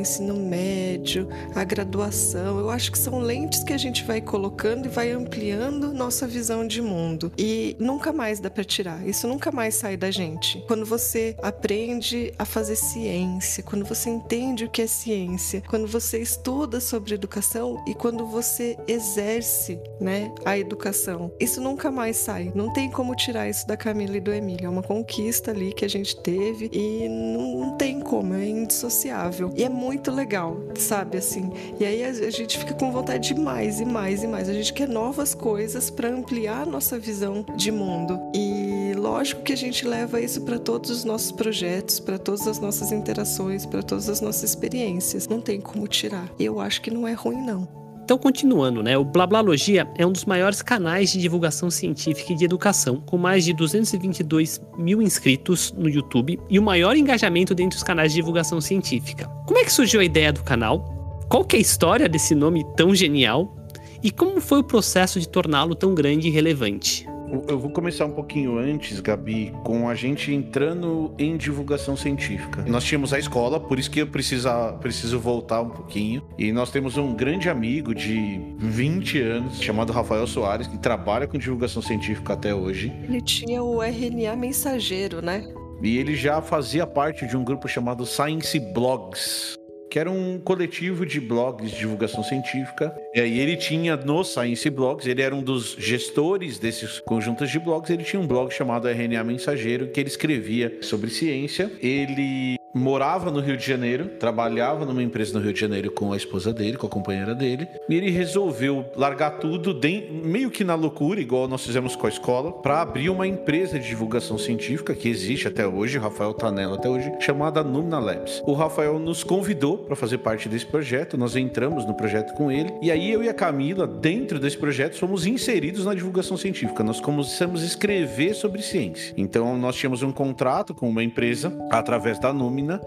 ensino 0.00 0.34
médio, 0.34 1.28
a 1.54 1.64
graduação, 1.64 2.58
eu 2.58 2.70
acho 2.70 2.92
que 2.92 2.98
são 2.98 3.18
lentes 3.18 3.62
que 3.62 3.72
a 3.72 3.78
gente 3.78 4.04
vai 4.04 4.20
colocando 4.20 4.86
e 4.86 4.88
vai 4.88 5.10
ampliando 5.10 5.92
nossa 5.92 6.26
visão 6.26 6.66
de 6.66 6.80
mundo. 6.80 7.32
E 7.36 7.76
nunca 7.78 8.12
mais 8.12 8.40
dá 8.40 8.50
para 8.50 8.64
tirar. 8.64 9.06
Isso 9.06 9.26
nunca 9.26 9.50
mais 9.50 9.74
sai 9.74 9.96
da 9.96 10.10
gente. 10.10 10.62
Quando 10.66 10.84
você 10.84 11.36
aprende 11.42 12.32
a 12.38 12.44
fazer 12.44 12.76
ciência, 12.76 13.62
quando 13.62 13.84
você 13.84 14.10
entende 14.10 14.64
o 14.64 14.70
que 14.70 14.82
é 14.82 14.86
ciência, 14.86 15.62
quando 15.68 15.86
você 15.86 16.20
estuda 16.20 16.80
sobre 16.80 17.14
educação 17.14 17.82
e 17.86 17.94
quando 17.94 18.26
você 18.26 18.76
exerce, 18.86 19.78
né, 20.00 20.32
a 20.44 20.58
educação. 20.58 21.32
Isso 21.40 21.60
nunca 21.60 21.90
mais 21.90 22.16
sai. 22.16 22.52
Não 22.54 22.72
tem 22.72 22.90
como 22.90 23.14
tirar 23.14 23.48
isso 23.48 23.66
da 23.66 23.76
Camila 23.76 24.16
e 24.16 24.20
do 24.20 24.32
Emílio. 24.32 24.66
É 24.66 24.68
uma 24.68 24.82
conquista 24.82 25.50
ali 25.50 25.72
que 25.72 25.84
a 25.84 25.88
gente 25.88 26.16
teve 26.20 26.70
e 26.72 27.08
não, 27.08 27.58
não 27.58 27.76
tem 27.76 28.00
como, 28.00 28.34
é 28.34 28.46
indissociável. 28.46 29.52
E 29.56 29.64
é 29.64 29.68
muito 29.68 29.87
legal, 30.10 30.56
sabe 30.76 31.18
assim. 31.18 31.50
E 31.78 31.84
aí 31.84 32.04
a, 32.04 32.08
a 32.08 32.30
gente 32.30 32.58
fica 32.58 32.74
com 32.74 32.92
vontade 32.92 33.34
de 33.34 33.40
mais 33.40 33.80
e 33.80 33.84
mais 33.84 34.22
e 34.22 34.26
mais. 34.26 34.48
A 34.48 34.52
gente 34.52 34.72
quer 34.72 34.88
novas 34.88 35.34
coisas 35.34 35.90
para 35.90 36.08
ampliar 36.08 36.62
a 36.62 36.66
nossa 36.66 36.98
visão 36.98 37.44
de 37.56 37.70
mundo. 37.70 38.20
E 38.34 38.92
lógico 38.96 39.42
que 39.42 39.52
a 39.52 39.56
gente 39.56 39.86
leva 39.86 40.20
isso 40.20 40.42
para 40.42 40.58
todos 40.58 40.90
os 40.90 41.04
nossos 41.04 41.32
projetos, 41.32 42.00
para 42.00 42.18
todas 42.18 42.46
as 42.46 42.58
nossas 42.58 42.92
interações, 42.92 43.64
para 43.64 43.82
todas 43.82 44.08
as 44.08 44.20
nossas 44.20 44.50
experiências. 44.50 45.26
Não 45.26 45.40
tem 45.40 45.60
como 45.60 45.86
tirar. 45.86 46.28
E 46.38 46.44
eu 46.44 46.60
acho 46.60 46.82
que 46.82 46.90
não 46.90 47.06
é 47.06 47.12
ruim 47.12 47.40
não. 47.40 47.87
Então, 48.08 48.16
continuando, 48.16 48.82
né? 48.82 48.96
O 48.96 49.04
Blablalogia 49.04 49.86
é 49.94 50.06
um 50.06 50.10
dos 50.10 50.24
maiores 50.24 50.62
canais 50.62 51.12
de 51.12 51.18
divulgação 51.18 51.70
científica 51.70 52.32
e 52.32 52.36
de 52.36 52.46
educação, 52.46 53.02
com 53.04 53.18
mais 53.18 53.44
de 53.44 53.52
222 53.52 54.62
mil 54.78 55.02
inscritos 55.02 55.74
no 55.76 55.90
YouTube 55.90 56.40
e 56.48 56.58
o 56.58 56.62
maior 56.62 56.96
engajamento 56.96 57.54
dentre 57.54 57.76
os 57.76 57.82
canais 57.82 58.12
de 58.12 58.16
divulgação 58.16 58.62
científica. 58.62 59.26
Como 59.46 59.58
é 59.58 59.64
que 59.64 59.70
surgiu 59.70 60.00
a 60.00 60.04
ideia 60.04 60.32
do 60.32 60.42
canal? 60.42 61.18
Qual 61.28 61.44
que 61.44 61.56
é 61.56 61.58
a 61.58 61.60
história 61.60 62.08
desse 62.08 62.34
nome 62.34 62.64
tão 62.78 62.94
genial? 62.94 63.54
E 64.02 64.10
como 64.10 64.40
foi 64.40 64.60
o 64.60 64.64
processo 64.64 65.20
de 65.20 65.28
torná-lo 65.28 65.74
tão 65.74 65.94
grande 65.94 66.28
e 66.28 66.30
relevante? 66.30 67.06
Eu 67.48 67.58
vou 67.58 67.70
começar 67.70 68.06
um 68.06 68.10
pouquinho 68.10 68.58
antes, 68.58 69.00
Gabi, 69.00 69.52
com 69.64 69.88
a 69.88 69.94
gente 69.94 70.32
entrando 70.32 71.12
em 71.18 71.36
divulgação 71.36 71.96
científica. 71.96 72.64
Nós 72.66 72.84
tínhamos 72.84 73.12
a 73.12 73.18
escola, 73.18 73.60
por 73.60 73.78
isso 73.78 73.90
que 73.90 74.00
eu 74.00 74.06
precisa, 74.06 74.72
preciso 74.74 75.18
voltar 75.18 75.60
um 75.60 75.70
pouquinho. 75.70 76.22
E 76.38 76.52
nós 76.52 76.70
temos 76.70 76.96
um 76.96 77.14
grande 77.14 77.48
amigo 77.48 77.94
de 77.94 78.40
20 78.58 79.20
anos, 79.20 79.60
chamado 79.60 79.92
Rafael 79.92 80.26
Soares, 80.26 80.66
que 80.66 80.78
trabalha 80.78 81.26
com 81.26 81.36
divulgação 81.38 81.82
científica 81.82 82.32
até 82.32 82.54
hoje. 82.54 82.92
Ele 83.04 83.20
tinha 83.20 83.62
o 83.62 83.82
RNA 83.82 84.36
mensageiro, 84.36 85.20
né? 85.20 85.46
E 85.82 85.96
ele 85.96 86.16
já 86.16 86.42
fazia 86.42 86.86
parte 86.86 87.26
de 87.26 87.36
um 87.36 87.44
grupo 87.44 87.68
chamado 87.68 88.04
Science 88.04 88.58
Blogs, 88.58 89.57
que 89.90 89.98
era 89.98 90.10
um 90.10 90.38
coletivo 90.38 91.06
de 91.06 91.20
blogs 91.20 91.70
de 91.70 91.78
divulgação 91.78 92.22
científica. 92.22 92.94
E 93.14 93.20
aí 93.20 93.38
ele 93.38 93.56
tinha 93.56 93.96
no 93.96 94.22
Science 94.24 94.68
Blogs, 94.70 95.06
ele 95.06 95.22
era 95.22 95.34
um 95.34 95.42
dos 95.42 95.76
gestores 95.78 96.58
desses 96.58 97.00
conjuntos 97.00 97.50
de 97.50 97.58
blogs, 97.58 97.90
ele 97.90 98.04
tinha 98.04 98.20
um 98.20 98.26
blog 98.26 98.52
chamado 98.52 98.88
RNA 98.88 99.24
Mensageiro, 99.24 99.88
que 99.88 100.00
ele 100.00 100.08
escrevia 100.08 100.78
sobre 100.82 101.10
ciência. 101.10 101.70
Ele 101.80 102.57
morava 102.78 103.30
no 103.30 103.40
Rio 103.40 103.56
de 103.56 103.66
Janeiro, 103.66 104.06
trabalhava 104.18 104.84
numa 104.84 105.02
empresa 105.02 105.36
no 105.36 105.44
Rio 105.44 105.52
de 105.52 105.60
Janeiro 105.60 105.90
com 105.90 106.12
a 106.12 106.16
esposa 106.16 106.52
dele, 106.52 106.76
com 106.76 106.86
a 106.86 106.90
companheira 106.90 107.34
dele, 107.34 107.68
e 107.88 107.94
ele 107.94 108.10
resolveu 108.10 108.84
largar 108.96 109.38
tudo, 109.38 109.78
meio 110.10 110.50
que 110.50 110.64
na 110.64 110.74
loucura, 110.74 111.20
igual 111.20 111.48
nós 111.48 111.64
fizemos 111.64 111.96
com 111.96 112.06
a 112.06 112.10
escola, 112.10 112.52
para 112.52 112.80
abrir 112.80 113.10
uma 113.10 113.26
empresa 113.26 113.78
de 113.78 113.88
divulgação 113.88 114.38
científica 114.38 114.94
que 114.94 115.08
existe 115.08 115.48
até 115.48 115.66
hoje, 115.66 115.98
o 115.98 116.00
Rafael 116.00 116.32
tá 116.32 116.50
nela 116.50 116.76
até 116.76 116.88
hoje, 116.88 117.12
chamada 117.20 117.62
Numina 117.62 117.98
Labs. 117.98 118.42
O 118.46 118.52
Rafael 118.52 118.98
nos 118.98 119.24
convidou 119.24 119.78
para 119.78 119.96
fazer 119.96 120.18
parte 120.18 120.48
desse 120.48 120.66
projeto, 120.66 121.18
nós 121.18 121.36
entramos 121.36 121.84
no 121.84 121.94
projeto 121.94 122.34
com 122.34 122.50
ele, 122.50 122.72
e 122.80 122.90
aí 122.90 123.10
eu 123.10 123.22
e 123.22 123.28
a 123.28 123.34
Camila, 123.34 123.86
dentro 123.86 124.38
desse 124.38 124.56
projeto, 124.56 124.96
fomos 124.96 125.26
inseridos 125.26 125.84
na 125.84 125.94
divulgação 125.94 126.36
científica. 126.36 126.84
Nós 126.84 127.00
começamos 127.00 127.62
a 127.62 127.66
escrever 127.66 128.34
sobre 128.34 128.62
ciência. 128.62 129.14
Então 129.16 129.56
nós 129.58 129.76
tínhamos 129.76 130.02
um 130.02 130.12
contrato 130.12 130.74
com 130.74 130.88
uma 130.88 131.02
empresa 131.02 131.56
através 131.70 132.18
da 132.18 132.32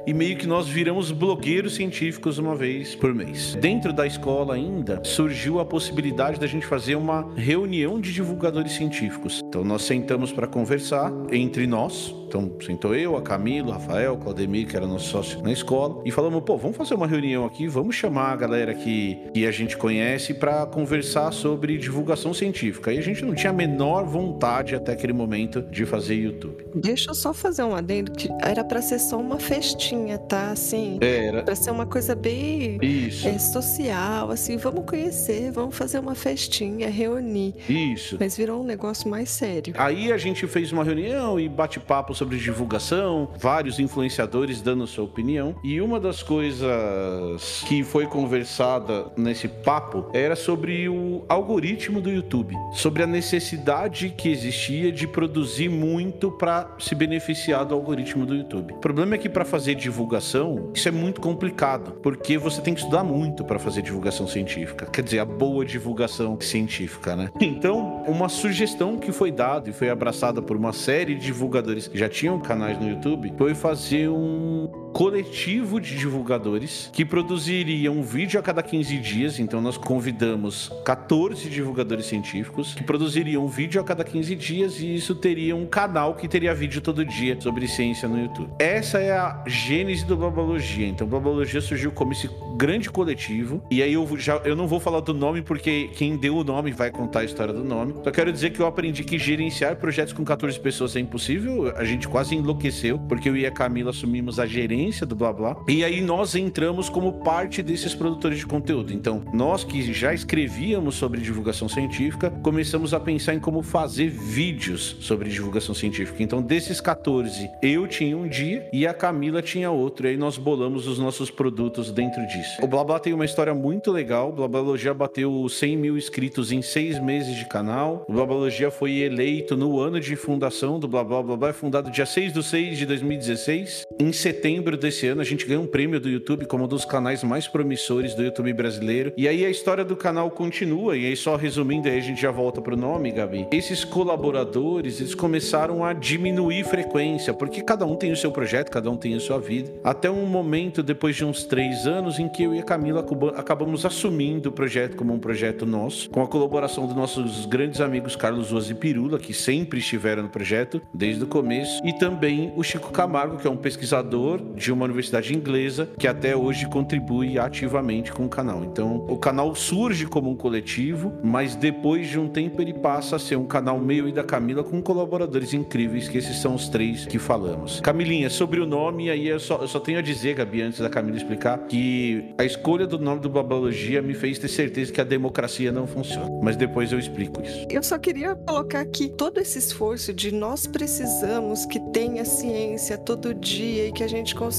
E 0.05 0.13
meio 0.13 0.37
que 0.37 0.47
nós 0.47 0.67
viramos 0.67 1.11
blogueiros 1.11 1.75
científicos 1.75 2.37
uma 2.37 2.55
vez 2.55 2.93
por 2.95 3.13
mês. 3.13 3.55
Dentro 3.55 3.93
da 3.93 4.05
escola 4.05 4.55
ainda 4.55 5.01
surgiu 5.03 5.59
a 5.59 5.65
possibilidade 5.65 6.39
da 6.39 6.47
gente 6.47 6.65
fazer 6.65 6.95
uma 6.95 7.31
reunião 7.35 7.99
de 7.99 8.13
divulgadores 8.13 8.73
científicos. 8.73 9.41
Então 9.45 9.63
nós 9.63 9.83
sentamos 9.83 10.31
para 10.31 10.47
conversar 10.47 11.11
entre 11.31 11.65
nós, 11.65 12.13
então, 12.31 12.49
sentou 12.61 12.95
eu, 12.95 13.17
a 13.17 13.21
Camila, 13.21 13.67
o 13.67 13.71
Rafael, 13.71 14.13
o 14.13 14.17
Claudemir, 14.17 14.65
que 14.65 14.77
era 14.77 14.87
nosso 14.87 15.09
sócio 15.09 15.41
na 15.43 15.51
escola, 15.51 16.01
e 16.05 16.11
falamos, 16.11 16.41
pô, 16.43 16.55
vamos 16.55 16.77
fazer 16.77 16.93
uma 16.93 17.05
reunião 17.05 17.45
aqui, 17.45 17.67
vamos 17.67 17.93
chamar 17.93 18.31
a 18.31 18.35
galera 18.37 18.73
que, 18.73 19.17
que 19.33 19.45
a 19.45 19.51
gente 19.51 19.75
conhece 19.75 20.33
para 20.33 20.65
conversar 20.65 21.33
sobre 21.33 21.77
divulgação 21.77 22.33
científica. 22.33 22.93
E 22.93 22.97
a 22.97 23.01
gente 23.01 23.25
não 23.25 23.35
tinha 23.35 23.49
a 23.49 23.53
menor 23.53 24.05
vontade 24.05 24.73
até 24.73 24.93
aquele 24.93 25.11
momento 25.11 25.61
de 25.61 25.85
fazer 25.85 26.15
YouTube. 26.15 26.65
Deixa 26.73 27.09
eu 27.09 27.13
só 27.13 27.33
fazer 27.33 27.63
um 27.63 27.75
adendo 27.75 28.13
que 28.13 28.29
era 28.41 28.63
para 28.63 28.81
ser 28.81 28.99
só 28.99 29.19
uma 29.19 29.37
festinha, 29.37 30.17
tá? 30.17 30.51
Assim, 30.51 30.99
era 31.01 31.43
para 31.43 31.55
ser 31.55 31.71
uma 31.71 31.85
coisa 31.85 32.15
bem. 32.15 32.79
É, 33.25 33.37
social, 33.39 34.31
assim, 34.31 34.55
vamos 34.55 34.85
conhecer, 34.85 35.51
vamos 35.51 35.75
fazer 35.75 35.99
uma 35.99 36.15
festinha, 36.15 36.89
reunir. 36.89 37.55
Isso. 37.67 38.15
Mas 38.17 38.37
virou 38.37 38.61
um 38.61 38.65
negócio 38.65 39.09
mais 39.09 39.29
sério. 39.29 39.73
Aí 39.77 40.13
a 40.13 40.17
gente 40.17 40.47
fez 40.47 40.71
uma 40.71 40.85
reunião 40.85 41.37
e 41.37 41.49
bate-papo 41.49 42.20
sobre 42.21 42.37
divulgação, 42.37 43.29
vários 43.39 43.79
influenciadores 43.79 44.61
dando 44.61 44.85
sua 44.85 45.03
opinião. 45.03 45.55
E 45.63 45.81
uma 45.81 45.99
das 45.99 46.21
coisas 46.21 47.63
que 47.67 47.83
foi 47.83 48.05
conversada 48.05 49.07
nesse 49.17 49.47
papo 49.47 50.05
era 50.13 50.35
sobre 50.35 50.87
o 50.87 51.25
algoritmo 51.27 51.99
do 51.99 52.11
YouTube, 52.11 52.55
sobre 52.73 53.01
a 53.01 53.07
necessidade 53.07 54.13
que 54.15 54.29
existia 54.29 54.91
de 54.91 55.07
produzir 55.07 55.67
muito 55.67 56.29
para 56.29 56.75
se 56.77 56.93
beneficiar 56.93 57.65
do 57.65 57.73
algoritmo 57.73 58.23
do 58.23 58.35
YouTube. 58.35 58.73
O 58.73 58.77
problema 58.77 59.15
é 59.15 59.17
que 59.17 59.27
para 59.27 59.43
fazer 59.43 59.73
divulgação, 59.73 60.69
isso 60.75 60.87
é 60.87 60.91
muito 60.91 61.19
complicado, 61.21 61.93
porque 62.03 62.37
você 62.37 62.61
tem 62.61 62.75
que 62.75 62.81
estudar 62.81 63.03
muito 63.03 63.43
para 63.43 63.57
fazer 63.57 63.81
divulgação 63.81 64.27
científica. 64.27 64.85
Quer 64.85 65.01
dizer, 65.01 65.17
a 65.17 65.25
boa 65.25 65.65
divulgação 65.65 66.39
científica, 66.39 67.15
né? 67.15 67.31
Então, 67.61 68.03
uma 68.07 68.29
sugestão 68.29 68.97
que 68.97 69.11
foi 69.11 69.31
dada 69.31 69.69
e 69.69 69.73
foi 69.73 69.89
abraçada 69.89 70.41
por 70.41 70.55
uma 70.55 70.73
série 70.73 71.15
de 71.15 71.31
divulgadores 71.31 71.87
que 71.87 71.97
já 71.97 72.09
tinham 72.11 72.39
canais 72.39 72.77
no 72.79 72.89
YouTube 72.89 73.33
foi 73.37 73.55
fazer 73.55 74.09
um 74.09 74.80
coletivo 74.93 75.79
de 75.79 75.97
divulgadores 75.97 76.89
que 76.93 77.05
produziria 77.05 77.91
um 77.91 78.01
vídeo 78.01 78.39
a 78.39 78.43
cada 78.43 78.61
15 78.61 78.97
dias. 78.97 79.39
Então 79.39 79.61
nós 79.61 79.77
convidamos 79.77 80.71
14 80.85 81.49
divulgadores 81.49 82.05
científicos 82.05 82.73
que 82.73 82.83
produziriam 82.83 83.45
um 83.45 83.47
vídeo 83.47 83.79
a 83.79 83.83
cada 83.83 84.03
15 84.03 84.35
dias 84.35 84.79
e 84.79 84.93
isso 84.93 85.15
teria 85.15 85.55
um 85.55 85.65
canal 85.65 86.15
que 86.15 86.27
teria 86.27 86.53
vídeo 86.53 86.81
todo 86.81 87.05
dia 87.05 87.39
sobre 87.39 87.67
ciência 87.67 88.07
no 88.07 88.19
YouTube. 88.19 88.51
Essa 88.59 88.99
é 88.99 89.11
a 89.11 89.43
gênese 89.47 90.05
do 90.05 90.17
Blabologia. 90.17 90.87
Então 90.87 91.07
Blabologia 91.07 91.61
surgiu 91.61 91.91
como 91.91 92.11
esse 92.11 92.29
grande 92.57 92.89
coletivo 92.89 93.63
e 93.71 93.81
aí 93.81 93.93
eu 93.93 94.07
já 94.17 94.37
eu 94.37 94.55
não 94.55 94.67
vou 94.67 94.79
falar 94.79 94.99
do 94.99 95.13
nome 95.13 95.41
porque 95.41 95.89
quem 95.95 96.17
deu 96.17 96.37
o 96.37 96.43
nome 96.43 96.71
vai 96.71 96.91
contar 96.91 97.21
a 97.21 97.23
história 97.23 97.53
do 97.53 97.63
nome. 97.63 97.95
Só 98.03 98.11
quero 98.11 98.31
dizer 98.31 98.51
que 98.51 98.59
eu 98.59 98.67
aprendi 98.67 99.03
que 99.03 99.17
gerenciar 99.17 99.77
projetos 99.77 100.13
com 100.13 100.23
14 100.23 100.59
pessoas 100.59 100.95
é 100.95 100.99
impossível. 100.99 101.73
A 101.75 101.83
gente 101.83 102.07
quase 102.07 102.35
enlouqueceu 102.35 102.99
porque 102.99 103.29
eu 103.29 103.37
e 103.37 103.45
a 103.45 103.51
Camila 103.51 103.91
assumimos 103.91 104.39
a 104.39 104.45
gerência 104.45 104.80
do 105.05 105.15
Blá 105.15 105.31
Blá. 105.31 105.55
E 105.67 105.83
aí 105.83 106.01
nós 106.01 106.33
entramos 106.35 106.89
como 106.89 107.13
parte 107.23 107.61
desses 107.61 107.93
produtores 107.93 108.39
de 108.39 108.47
conteúdo. 108.47 108.91
Então, 108.91 109.23
nós 109.31 109.63
que 109.63 109.93
já 109.93 110.13
escrevíamos 110.13 110.95
sobre 110.95 111.21
divulgação 111.21 111.69
científica, 111.69 112.31
começamos 112.41 112.93
a 112.93 112.99
pensar 112.99 113.35
em 113.35 113.39
como 113.39 113.61
fazer 113.61 114.09
vídeos 114.09 114.97
sobre 114.99 115.29
divulgação 115.29 115.75
científica. 115.75 116.23
Então, 116.23 116.41
desses 116.41 116.81
14, 116.81 117.49
eu 117.61 117.87
tinha 117.87 118.17
um 118.17 118.27
dia 118.27 118.67
e 118.73 118.87
a 118.87 118.93
Camila 118.93 119.41
tinha 119.41 119.69
outro. 119.69 120.07
E 120.07 120.11
aí 120.11 120.17
nós 120.17 120.37
bolamos 120.37 120.87
os 120.87 120.97
nossos 120.97 121.29
produtos 121.29 121.91
dentro 121.91 122.25
disso. 122.27 122.63
O 122.63 122.67
Blá 122.67 122.83
Blá 122.83 122.99
tem 122.99 123.13
uma 123.13 123.25
história 123.25 123.53
muito 123.53 123.91
legal. 123.91 124.29
O 124.29 124.33
Blabologia 124.33 124.93
bateu 124.93 125.47
100 125.47 125.77
mil 125.77 125.97
inscritos 125.97 126.51
em 126.51 126.61
seis 126.61 126.99
meses 126.99 127.35
de 127.35 127.45
canal. 127.45 128.05
O 128.07 128.13
Blabologia 128.13 128.71
foi 128.71 128.97
eleito 128.97 129.55
no 129.55 129.79
ano 129.79 129.99
de 129.99 130.15
fundação 130.15 130.79
do 130.79 130.87
Blá 130.87 131.03
Blá 131.03 131.21
Blá 131.21 131.37
Blá. 131.37 131.49
É 131.49 131.53
fundado 131.53 131.91
dia 131.91 132.05
6 132.05 132.33
de 132.33 132.43
6 132.43 132.77
de 132.77 132.85
2016. 132.85 133.85
Em 133.99 134.11
setembro 134.11 134.70
desse 134.77 135.07
ano, 135.07 135.21
a 135.21 135.25
gente 135.25 135.45
ganhou 135.45 135.63
um 135.63 135.67
prêmio 135.67 135.99
do 135.99 136.09
YouTube 136.09 136.45
como 136.45 136.65
um 136.65 136.67
dos 136.67 136.85
canais 136.85 137.23
mais 137.23 137.47
promissores 137.47 138.13
do 138.15 138.23
YouTube 138.23 138.53
brasileiro. 138.53 139.13
E 139.17 139.27
aí 139.27 139.45
a 139.45 139.49
história 139.49 139.83
do 139.83 139.95
canal 139.95 140.29
continua. 140.31 140.97
E 140.97 141.05
aí, 141.05 141.15
só 141.15 141.35
resumindo, 141.35 141.87
aí 141.87 141.97
a 141.97 142.01
gente 142.01 142.21
já 142.21 142.31
volta 142.31 142.61
pro 142.61 142.75
nome, 142.77 143.11
Gabi. 143.11 143.47
Esses 143.51 143.83
colaboradores, 143.83 144.99
eles 144.99 145.15
começaram 145.15 145.83
a 145.83 145.93
diminuir 145.93 146.63
frequência, 146.63 147.33
porque 147.33 147.61
cada 147.61 147.85
um 147.85 147.95
tem 147.95 148.11
o 148.11 148.17
seu 148.17 148.31
projeto, 148.31 148.69
cada 148.69 148.89
um 148.89 148.97
tem 148.97 149.15
a 149.15 149.19
sua 149.19 149.39
vida. 149.39 149.71
Até 149.83 150.09
um 150.09 150.25
momento, 150.25 150.83
depois 150.83 151.15
de 151.15 151.25
uns 151.25 151.43
três 151.43 151.85
anos, 151.87 152.19
em 152.19 152.27
que 152.27 152.43
eu 152.43 152.53
e 152.53 152.59
a 152.59 152.63
Camila 152.63 153.05
acabamos 153.35 153.85
assumindo 153.85 154.49
o 154.49 154.51
projeto 154.51 154.95
como 154.95 155.13
um 155.13 155.19
projeto 155.19 155.65
nosso, 155.65 156.09
com 156.09 156.21
a 156.21 156.27
colaboração 156.27 156.85
dos 156.85 156.95
nossos 156.95 157.45
grandes 157.45 157.81
amigos 157.81 158.15
Carlos 158.15 158.51
Ruas 158.51 158.69
e 158.69 158.73
Pirula, 158.73 159.19
que 159.19 159.33
sempre 159.33 159.79
estiveram 159.79 160.23
no 160.23 160.29
projeto 160.29 160.81
desde 160.93 161.23
o 161.23 161.27
começo, 161.27 161.81
e 161.85 161.93
também 161.93 162.53
o 162.55 162.63
Chico 162.63 162.91
Camargo, 162.91 163.37
que 163.37 163.47
é 163.47 163.49
um 163.49 163.57
pesquisador 163.57 164.39
de 164.61 164.71
uma 164.71 164.85
universidade 164.85 165.35
inglesa 165.35 165.89
que 165.97 166.07
até 166.07 166.35
hoje 166.35 166.67
contribui 166.67 167.39
ativamente 167.39 168.11
com 168.11 168.25
o 168.25 168.29
canal. 168.29 168.63
Então, 168.63 169.05
o 169.09 169.17
canal 169.17 169.55
surge 169.55 170.05
como 170.05 170.29
um 170.29 170.35
coletivo, 170.35 171.13
mas 171.23 171.55
depois 171.55 172.07
de 172.07 172.19
um 172.19 172.27
tempo 172.27 172.61
ele 172.61 172.73
passa 172.73 173.15
a 173.15 173.19
ser 173.19 173.37
um 173.37 173.45
canal 173.45 173.79
meu 173.79 174.07
e 174.07 174.11
da 174.11 174.23
Camila 174.23 174.63
com 174.63 174.81
colaboradores 174.81 175.53
incríveis, 175.53 176.07
que 176.07 176.17
esses 176.17 176.37
são 176.37 176.53
os 176.53 176.69
três 176.69 177.05
que 177.05 177.17
falamos. 177.17 177.79
Camilinha, 177.81 178.29
sobre 178.29 178.59
o 178.59 178.65
nome, 178.65 179.09
aí 179.09 179.27
eu 179.27 179.39
só, 179.39 179.57
eu 179.57 179.67
só 179.67 179.79
tenho 179.79 179.97
a 179.97 180.01
dizer, 180.01 180.35
Gabi, 180.35 180.61
antes 180.61 180.79
da 180.79 180.89
Camila 180.89 181.17
explicar, 181.17 181.57
que 181.67 182.33
a 182.37 182.45
escolha 182.45 182.85
do 182.85 182.99
nome 182.99 183.21
do 183.21 183.29
Babalogia 183.29 184.01
me 184.01 184.13
fez 184.13 184.37
ter 184.37 184.47
certeza 184.47 184.91
que 184.91 185.01
a 185.01 185.03
democracia 185.03 185.71
não 185.71 185.87
funciona. 185.87 186.29
Mas 186.43 186.55
depois 186.55 186.91
eu 186.91 186.99
explico 186.99 187.41
isso. 187.41 187.65
Eu 187.69 187.81
só 187.81 187.97
queria 187.97 188.35
colocar 188.35 188.81
aqui 188.81 189.09
todo 189.09 189.39
esse 189.39 189.57
esforço 189.57 190.13
de 190.13 190.31
nós 190.31 190.67
precisamos 190.67 191.65
que 191.65 191.79
tenha 191.91 192.23
ciência 192.23 192.97
todo 192.97 193.33
dia 193.33 193.87
e 193.87 193.91
que 193.91 194.03
a 194.03 194.07
gente 194.07 194.35
consiga 194.35 194.50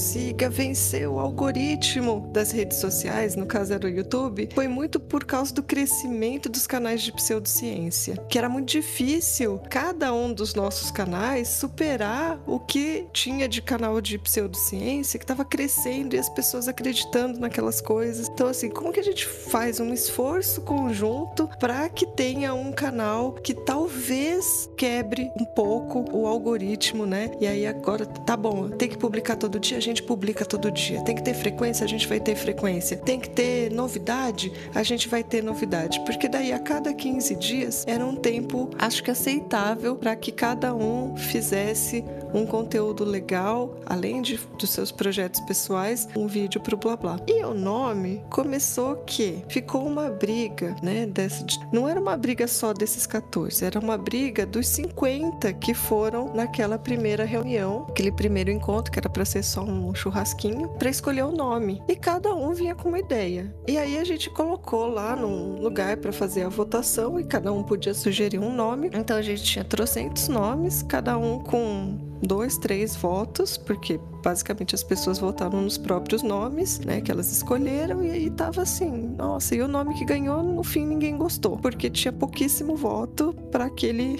vencer 0.50 1.08
o 1.08 1.18
algoritmo 1.18 2.28
das 2.32 2.50
redes 2.50 2.78
sociais, 2.78 3.36
no 3.36 3.46
caso 3.46 3.72
era 3.72 3.86
o 3.86 3.90
YouTube, 3.90 4.48
foi 4.54 4.68
muito 4.68 4.98
por 4.98 5.24
causa 5.24 5.52
do 5.54 5.62
crescimento 5.62 6.48
dos 6.48 6.66
canais 6.66 7.02
de 7.02 7.12
pseudociência, 7.12 8.16
que 8.28 8.38
era 8.38 8.48
muito 8.48 8.70
difícil 8.70 9.60
cada 9.70 10.12
um 10.12 10.32
dos 10.32 10.54
nossos 10.54 10.90
canais 10.90 11.48
superar 11.48 12.40
o 12.46 12.58
que 12.58 13.06
tinha 13.12 13.48
de 13.48 13.62
canal 13.62 14.00
de 14.00 14.18
pseudociência 14.18 15.18
que 15.18 15.24
estava 15.24 15.44
crescendo 15.44 16.14
e 16.14 16.18
as 16.18 16.28
pessoas 16.28 16.68
acreditando 16.68 17.38
naquelas 17.38 17.80
coisas. 17.80 18.28
Então, 18.28 18.46
assim, 18.46 18.68
como 18.68 18.92
que 18.92 19.00
a 19.00 19.04
gente 19.04 19.26
faz 19.26 19.80
um 19.80 19.92
esforço 19.92 20.60
conjunto 20.62 21.48
para 21.58 21.88
que 21.88 22.06
tenha 22.06 22.54
um 22.54 22.72
canal 22.72 23.32
que 23.32 23.54
talvez 23.54 24.68
quebre 24.76 25.30
um 25.38 25.44
pouco 25.44 26.04
o 26.12 26.26
algoritmo, 26.26 27.06
né? 27.06 27.30
E 27.40 27.46
aí 27.46 27.66
agora 27.66 28.06
tá 28.06 28.36
bom, 28.36 28.68
tem 28.70 28.88
que 28.88 28.98
publicar 28.98 29.36
todo 29.36 29.58
dia, 29.58 29.80
gente 29.82 30.02
publica 30.02 30.44
todo 30.44 30.70
dia. 30.70 31.02
Tem 31.02 31.14
que 31.14 31.22
ter 31.22 31.34
frequência, 31.34 31.84
a 31.84 31.88
gente 31.88 32.08
vai 32.08 32.18
ter 32.18 32.34
frequência. 32.34 32.96
Tem 32.96 33.20
que 33.20 33.28
ter 33.28 33.70
novidade, 33.70 34.52
a 34.74 34.82
gente 34.82 35.08
vai 35.08 35.22
ter 35.22 35.42
novidade. 35.42 36.00
Porque 36.06 36.28
daí 36.28 36.52
a 36.52 36.58
cada 36.58 36.94
15 36.94 37.34
dias 37.36 37.84
era 37.86 38.04
um 38.04 38.16
tempo, 38.16 38.70
acho 38.78 39.02
que 39.02 39.10
aceitável 39.10 39.96
para 39.96 40.16
que 40.16 40.32
cada 40.32 40.74
um 40.74 41.16
fizesse 41.16 42.04
um 42.34 42.46
conteúdo 42.46 43.04
legal, 43.04 43.76
além 43.86 44.22
de, 44.22 44.38
dos 44.58 44.70
seus 44.70 44.90
projetos 44.90 45.40
pessoais, 45.40 46.08
um 46.16 46.26
vídeo 46.26 46.60
pro 46.60 46.76
blá 46.76 46.96
blá. 46.96 47.20
E 47.26 47.44
o 47.44 47.54
nome 47.54 48.22
começou 48.30 48.96
que 49.06 49.44
ficou 49.48 49.86
uma 49.86 50.08
briga, 50.08 50.74
né? 50.82 51.06
Dessa, 51.06 51.44
não 51.72 51.88
era 51.88 52.00
uma 52.00 52.16
briga 52.16 52.46
só 52.46 52.72
desses 52.72 53.06
14, 53.06 53.64
era 53.64 53.78
uma 53.78 53.98
briga 53.98 54.46
dos 54.46 54.66
50 54.68 55.52
que 55.54 55.74
foram 55.74 56.32
naquela 56.34 56.78
primeira 56.78 57.24
reunião, 57.24 57.86
aquele 57.88 58.12
primeiro 58.12 58.50
encontro 58.50 58.90
que 58.92 58.98
era 58.98 59.08
para 59.08 59.24
ser 59.24 59.42
só 59.42 59.62
um 59.62 59.71
churrasquinho, 59.94 60.68
para 60.78 60.90
escolher 60.90 61.24
o 61.24 61.32
nome. 61.32 61.82
E 61.88 61.96
cada 61.96 62.34
um 62.34 62.52
vinha 62.52 62.74
com 62.74 62.88
uma 62.88 62.98
ideia. 62.98 63.54
E 63.66 63.76
aí 63.76 63.98
a 63.98 64.04
gente 64.04 64.30
colocou 64.30 64.86
lá 64.86 65.16
num 65.16 65.60
lugar 65.60 65.96
para 65.96 66.12
fazer 66.12 66.42
a 66.42 66.48
votação 66.48 67.18
e 67.18 67.24
cada 67.24 67.52
um 67.52 67.62
podia 67.62 67.94
sugerir 67.94 68.38
um 68.38 68.52
nome. 68.52 68.90
Então 68.92 69.16
a 69.16 69.22
gente 69.22 69.42
tinha 69.42 69.64
trocentos 69.64 70.28
nomes, 70.28 70.82
cada 70.82 71.16
um 71.16 71.38
com 71.38 72.12
dois, 72.22 72.56
três 72.56 72.94
votos, 72.94 73.56
porque 73.56 73.98
basicamente 74.22 74.74
as 74.74 74.84
pessoas 74.84 75.18
votaram 75.18 75.60
nos 75.60 75.76
próprios 75.76 76.22
nomes, 76.22 76.78
né, 76.80 77.00
que 77.00 77.10
elas 77.10 77.30
escolheram, 77.32 78.02
e 78.02 78.10
aí 78.10 78.30
tava 78.30 78.62
assim, 78.62 79.14
nossa, 79.18 79.54
e 79.54 79.60
o 79.60 79.68
nome 79.68 79.94
que 79.94 80.04
ganhou, 80.04 80.42
no 80.42 80.62
fim 80.62 80.86
ninguém 80.86 81.16
gostou, 81.16 81.58
porque 81.58 81.90
tinha 81.90 82.12
pouquíssimo 82.12 82.76
voto 82.76 83.34
para 83.50 83.64
aquele 83.64 84.16